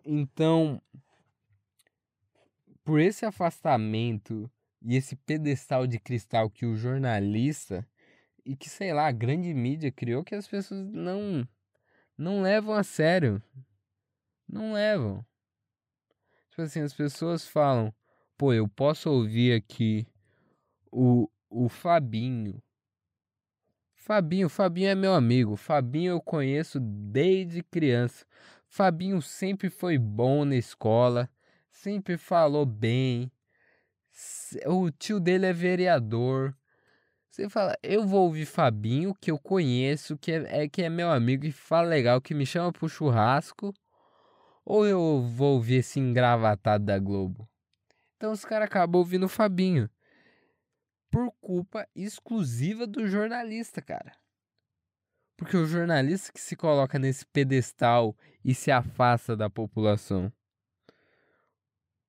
Então, 0.05 0.81
por 2.85 3.01
esse 3.01 3.27
afastamento 3.27 4.49
e 4.81 4.95
esse 4.95 5.17
pedestal 5.17 5.87
de 5.89 5.99
cristal 5.99 6.49
que 6.49 6.65
o 6.65 6.77
jornalista 6.77 7.85
e 8.45 8.55
que, 8.55 8.71
sei 8.71 8.93
lá, 8.93 9.09
a 9.09 9.13
grande 9.13 9.53
mídia 9.53 9.91
criou 9.91 10.23
que 10.23 10.37
as 10.37 10.47
pessoas 10.47 10.87
não 10.93 11.47
não 12.17 12.41
levam 12.41 12.75
a 12.75 12.85
sério. 12.85 13.43
Não 14.49 14.73
levam. 14.73 15.27
Tipo 16.57 16.63
assim, 16.63 16.81
as 16.81 16.95
pessoas 16.95 17.47
falam, 17.47 17.93
pô, 18.35 18.51
eu 18.51 18.67
posso 18.67 19.11
ouvir 19.11 19.53
aqui 19.53 20.07
o, 20.91 21.29
o 21.51 21.69
Fabinho. 21.69 22.63
Fabinho, 23.95 24.49
Fabinho 24.49 24.89
é 24.89 24.95
meu 24.95 25.13
amigo. 25.13 25.55
Fabinho 25.55 26.13
eu 26.13 26.21
conheço 26.23 26.81
desde 26.81 27.63
criança. 27.63 28.25
Fabinho 28.71 29.21
sempre 29.21 29.69
foi 29.69 29.99
bom 29.99 30.47
na 30.47 30.57
escola, 30.57 31.29
sempre 31.71 32.17
falou 32.17 32.65
bem, 32.65 33.31
o 34.65 34.91
tio 34.91 35.21
dele 35.21 35.45
é 35.45 35.53
vereador. 35.53 36.57
Você 37.29 37.51
fala, 37.51 37.77
eu 37.83 38.07
vou 38.07 38.25
ouvir 38.25 38.47
Fabinho, 38.47 39.15
que 39.21 39.31
eu 39.31 39.39
conheço, 39.39 40.17
que 40.17 40.33
é, 40.33 40.63
é, 40.63 40.69
que 40.71 40.81
é 40.83 40.89
meu 40.89 41.11
amigo 41.11 41.45
e 41.45 41.53
fala 41.53 41.87
legal, 41.87 42.19
que 42.19 42.33
me 42.33 42.47
chama 42.47 42.73
pro 42.73 42.89
churrasco. 42.89 43.75
Ou 44.69 44.85
eu 44.85 45.23
vou 45.23 45.55
ouvir 45.55 45.77
esse 45.77 46.01
engravatado 46.01 46.85
da 46.85 46.99
Globo? 46.99 47.49
Então 48.17 48.33
os 48.33 48.45
caras 48.45 48.67
acabam 48.67 48.99
ouvindo 48.99 49.27
o 49.27 49.29
Fabinho. 49.29 49.89
Por 51.09 51.31
culpa 51.41 51.87
exclusiva 51.95 52.85
do 52.85 53.07
jornalista, 53.07 53.81
cara. 53.81 54.13
Porque 55.37 55.57
o 55.57 55.67
jornalista 55.67 56.33
que 56.33 56.41
se 56.41 56.57
coloca 56.57 56.99
nesse 56.99 57.25
pedestal 57.27 58.17
e 58.45 58.57
se 58.57 58.73
afasta 58.73 59.37
da 59.37 59.49
população. 59.49 60.33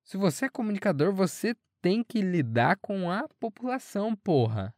Se 0.02 0.16
você 0.16 0.46
é 0.46 0.48
comunicador, 0.48 1.12
você 1.12 1.54
tem 1.80 2.02
que 2.02 2.20
lidar 2.20 2.76
com 2.78 3.08
a 3.08 3.28
população, 3.38 4.16
porra. 4.16 4.74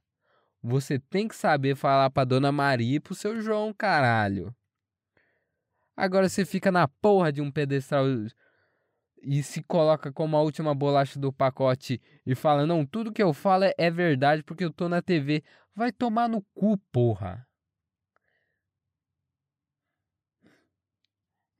Você 0.62 0.98
tem 0.98 1.26
que 1.26 1.34
saber 1.34 1.76
falar 1.76 2.10
pra 2.10 2.24
Dona 2.24 2.52
Maria 2.52 2.96
e 2.96 3.00
pro 3.00 3.14
seu 3.14 3.40
João, 3.40 3.72
caralho. 3.72 4.54
Agora 6.00 6.30
você 6.30 6.46
fica 6.46 6.72
na 6.72 6.88
porra 6.88 7.30
de 7.30 7.42
um 7.42 7.52
pedestal 7.52 8.06
e 9.22 9.42
se 9.42 9.62
coloca 9.62 10.10
como 10.10 10.34
a 10.34 10.40
última 10.40 10.74
bolacha 10.74 11.20
do 11.20 11.30
pacote 11.30 12.00
e 12.24 12.34
fala: 12.34 12.66
Não, 12.66 12.86
tudo 12.86 13.12
que 13.12 13.22
eu 13.22 13.34
falo 13.34 13.64
é, 13.64 13.74
é 13.76 13.90
verdade 13.90 14.42
porque 14.42 14.64
eu 14.64 14.72
tô 14.72 14.88
na 14.88 15.02
TV. 15.02 15.44
Vai 15.74 15.92
tomar 15.92 16.26
no 16.26 16.40
cu, 16.54 16.78
porra. 16.90 17.46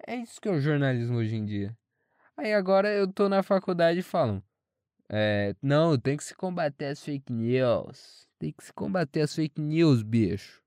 É 0.07 0.17
isso 0.17 0.41
que 0.41 0.49
é 0.49 0.53
o 0.53 0.59
jornalismo 0.59 1.19
hoje 1.19 1.37
em 1.37 1.45
dia. 1.45 1.77
Aí 2.35 2.55
agora 2.55 2.89
eu 2.89 3.13
tô 3.13 3.29
na 3.29 3.43
faculdade 3.43 3.99
e 3.99 4.03
falam: 4.03 4.43
É, 5.07 5.55
não, 5.61 5.99
tem 5.99 6.17
que 6.17 6.25
se 6.25 6.35
combater 6.35 6.87
as 6.87 7.05
fake 7.05 7.31
news. 7.31 8.27
Tem 8.39 8.55
que 8.55 8.65
se 8.65 8.73
combater 8.73 9.21
as 9.21 9.35
fake 9.35 9.61
news, 9.61 10.03
bicho. 10.03 10.60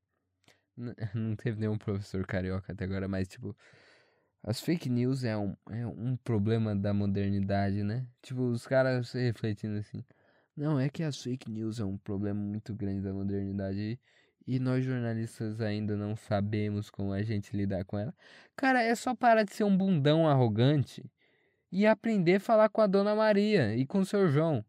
Não 1.13 1.35
teve 1.35 1.59
nenhum 1.59 1.77
professor 1.77 2.25
carioca 2.25 2.73
até 2.73 2.85
agora, 2.85 3.07
mas 3.07 3.27
tipo. 3.27 3.55
As 4.45 4.59
fake 4.59 4.89
news 4.89 5.23
é 5.23 5.37
um, 5.37 5.55
é 5.69 5.87
um 5.87 6.17
problema 6.17 6.75
da 6.75 6.93
modernidade, 6.93 7.81
né? 7.81 8.05
Tipo, 8.21 8.41
os 8.41 8.67
caras 8.67 9.13
refletindo 9.13 9.77
assim. 9.77 10.03
Não, 10.55 10.77
é 10.77 10.89
que 10.89 11.01
as 11.01 11.17
fake 11.17 11.49
news 11.49 11.79
é 11.79 11.85
um 11.85 11.97
problema 11.97 12.41
muito 12.41 12.75
grande 12.75 13.01
da 13.01 13.13
modernidade 13.13 13.97
e 14.45 14.59
nós 14.59 14.83
jornalistas 14.83 15.61
ainda 15.61 15.95
não 15.95 16.15
sabemos 16.15 16.89
como 16.89 17.13
a 17.13 17.21
gente 17.23 17.55
lidar 17.55 17.85
com 17.85 17.97
ela. 17.97 18.13
Cara, 18.55 18.83
é 18.83 18.93
só 18.95 19.15
parar 19.15 19.43
de 19.43 19.53
ser 19.53 19.63
um 19.63 19.75
bundão 19.75 20.27
arrogante 20.27 21.03
e 21.71 21.87
aprender 21.87 22.35
a 22.35 22.39
falar 22.39 22.69
com 22.69 22.81
a 22.81 22.87
dona 22.87 23.15
Maria 23.15 23.75
e 23.75 23.85
com 23.85 23.99
o 23.99 24.05
seu 24.05 24.27
João. 24.27 24.63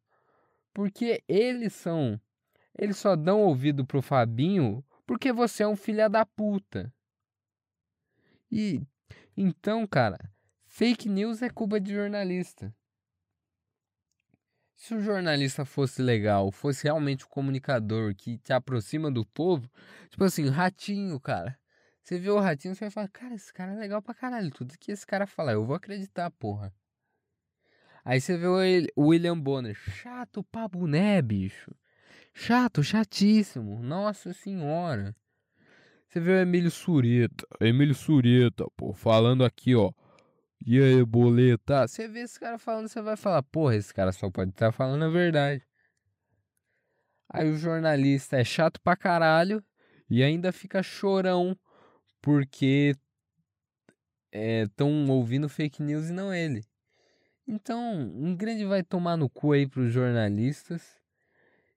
Porque 0.72 1.22
eles 1.28 1.72
são. 1.72 2.18
Eles 2.78 2.96
só 2.96 3.14
dão 3.14 3.42
ouvido 3.42 3.84
pro 3.84 4.00
Fabinho 4.00 4.84
porque 5.07 5.32
você 5.32 5.62
é 5.62 5.68
um 5.68 5.76
filho 5.76 6.09
da 6.09 6.24
puta. 6.24 6.92
E 8.50 8.80
então, 9.36 9.86
cara, 9.86 10.18
fake 10.66 11.09
news 11.09 11.42
é 11.42 11.50
culpa 11.50 11.80
de 11.80 11.92
jornalista. 11.92 12.74
Se 14.76 14.94
o 14.94 15.00
jornalista 15.00 15.64
fosse 15.64 16.02
legal, 16.02 16.50
fosse 16.50 16.84
realmente 16.84 17.24
um 17.24 17.28
comunicador 17.28 18.14
que 18.14 18.38
te 18.38 18.52
aproxima 18.52 19.11
do 19.11 19.24
povo, 19.24 19.70
tipo 20.11 20.24
assim, 20.24 20.48
ratinho, 20.48 21.18
cara. 21.18 21.59
Você 22.02 22.18
vê 22.18 22.28
o 22.28 22.38
ratinho, 22.38 22.74
você 22.74 22.84
vai 22.84 22.90
falar, 22.90 23.09
cara, 23.09 23.34
esse 23.34 23.52
cara 23.52 23.72
é 23.72 23.76
legal 23.76 24.02
pra 24.02 24.14
caralho. 24.14 24.50
Tudo 24.50 24.76
que 24.78 24.92
esse 24.92 25.07
cara 25.07 25.26
fala, 25.26 25.52
eu 25.52 25.64
vou 25.64 25.74
acreditar, 25.74 26.30
porra. 26.32 26.74
Aí 28.05 28.20
você 28.20 28.36
vê 28.36 28.46
o 28.46 29.07
William 29.09 29.38
Bonner, 29.38 29.74
chato 29.74 30.44
pra 30.44 30.68
boné, 30.68 31.22
bicho. 31.22 31.74
Chato, 32.35 32.82
chatíssimo. 32.82 33.80
Nossa 33.80 34.32
senhora. 34.32 35.14
Você 36.09 36.20
vê 36.20 36.32
o 36.32 36.41
Emílio 36.41 36.70
Sureta. 36.70 37.47
Emílio 37.61 37.95
Sureta, 37.95 38.66
pô, 38.76 38.93
falando 38.93 39.45
aqui, 39.45 39.74
ó. 39.74 39.93
E 40.66 40.80
aí, 40.80 41.05
boleta? 41.05 41.87
Você 41.87 42.09
vê 42.09 42.20
esse 42.20 42.39
cara 42.39 42.59
falando, 42.59 42.89
você 42.89 43.01
vai 43.01 43.16
falar, 43.16 43.43
porra, 43.45 43.76
esse 43.76 43.95
cara 43.95 44.12
só 44.12 44.30
pode 44.30 44.51
estar 44.51 44.66
tá 44.66 44.72
falando 44.72 45.05
a 45.05 45.09
verdade. 45.09 45.62
Aí 47.28 47.51
o 47.51 47.57
jornalista 47.57 48.37
é 48.37 48.45
chato 48.45 48.80
pra 48.80 48.97
caralho 48.97 49.64
e 50.11 50.22
ainda 50.22 50.53
fica 50.53 50.82
chorão 50.82 51.57
porque 52.20 52.95
estão 54.32 54.89
é, 55.07 55.11
ouvindo 55.11 55.49
fake 55.49 55.82
news 55.82 56.09
e 56.09 56.12
não 56.12 56.35
ele. 56.35 56.64
Então, 57.47 57.93
um 58.01 58.35
grande 58.35 58.64
vai 58.64 58.82
tomar 58.82 59.16
no 59.16 59.28
cu 59.28 59.53
aí 59.53 59.66
pros 59.66 59.93
jornalistas. 59.93 61.03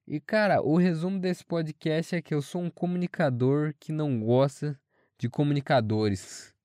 E 0.07 0.21
cara, 0.21 0.61
o 0.61 0.77
resumo 0.77 1.19
desse 1.19 1.43
podcast 1.43 2.15
é 2.15 2.21
que 2.21 2.33
eu 2.33 2.41
sou 2.41 2.61
um 2.61 2.69
comunicador 2.69 3.73
que 3.77 3.91
não 3.91 4.21
gosta 4.21 4.79
de 5.17 5.27
comunicadores. 5.29 6.55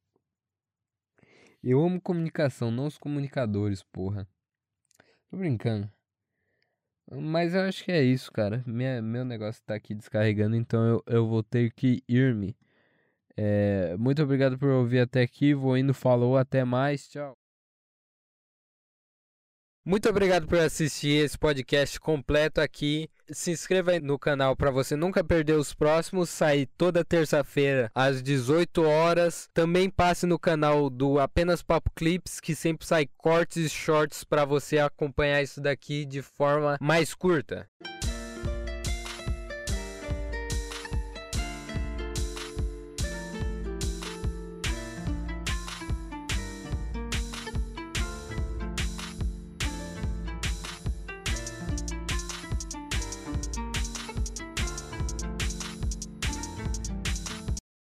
Eu 1.61 1.85
amo 1.85 2.01
comunicação, 2.01 2.71
não 2.71 2.87
os 2.87 2.97
comunicadores, 2.97 3.83
porra. 3.83 4.29
Tô 5.29 5.37
brincando. 5.37 5.91
Mas 7.11 7.53
eu 7.53 7.63
acho 7.63 7.85
que 7.85 7.91
é 7.91 8.01
isso, 8.01 8.31
cara. 8.31 8.63
Minha, 8.65 9.03
meu 9.03 9.25
negócio 9.25 9.61
tá 9.67 9.75
aqui 9.75 9.93
descarregando, 9.93 10.55
então 10.55 10.87
eu, 10.87 11.03
eu 11.07 11.27
vou 11.27 11.43
ter 11.43 11.73
que 11.73 12.01
ir-me. 12.09 12.57
É, 13.37 13.97
muito 13.97 14.23
obrigado 14.23 14.57
por 14.57 14.69
ouvir 14.69 15.01
até 15.01 15.21
aqui. 15.23 15.53
Vou 15.53 15.77
indo, 15.77 15.93
falou, 15.93 16.37
até 16.37 16.65
mais, 16.65 17.09
tchau. 17.09 17.42
Muito 19.85 20.09
obrigado 20.09 20.47
por 20.47 20.61
assistir 20.61 21.25
esse 21.25 21.37
podcast 21.37 21.99
completo 21.99 22.61
aqui. 22.61 23.11
Se 23.29 23.51
inscreva 23.51 23.99
no 23.99 24.17
canal 24.17 24.55
para 24.55 24.71
você 24.71 24.95
nunca 24.95 25.25
perder 25.25 25.55
os 25.55 25.75
próximos. 25.75 26.31
Sai 26.31 26.69
toda 26.79 27.05
terça-feira 27.05 27.91
às 27.93 28.23
18 28.23 28.81
horas. 28.85 29.49
Também 29.53 29.91
passe 29.91 30.25
no 30.25 30.39
canal 30.39 30.89
do 30.89 31.19
Apenas 31.19 31.65
Papo 31.65 31.91
Clips, 31.97 32.39
que 32.39 32.55
sempre 32.55 32.87
sai 32.87 33.09
cortes 33.17 33.57
e 33.57 33.69
shorts 33.69 34.23
para 34.23 34.45
você 34.45 34.79
acompanhar 34.79 35.43
isso 35.43 35.61
daqui 35.61 36.05
de 36.05 36.23
forma 36.23 36.79
mais 36.81 37.13
curta. 37.13 37.69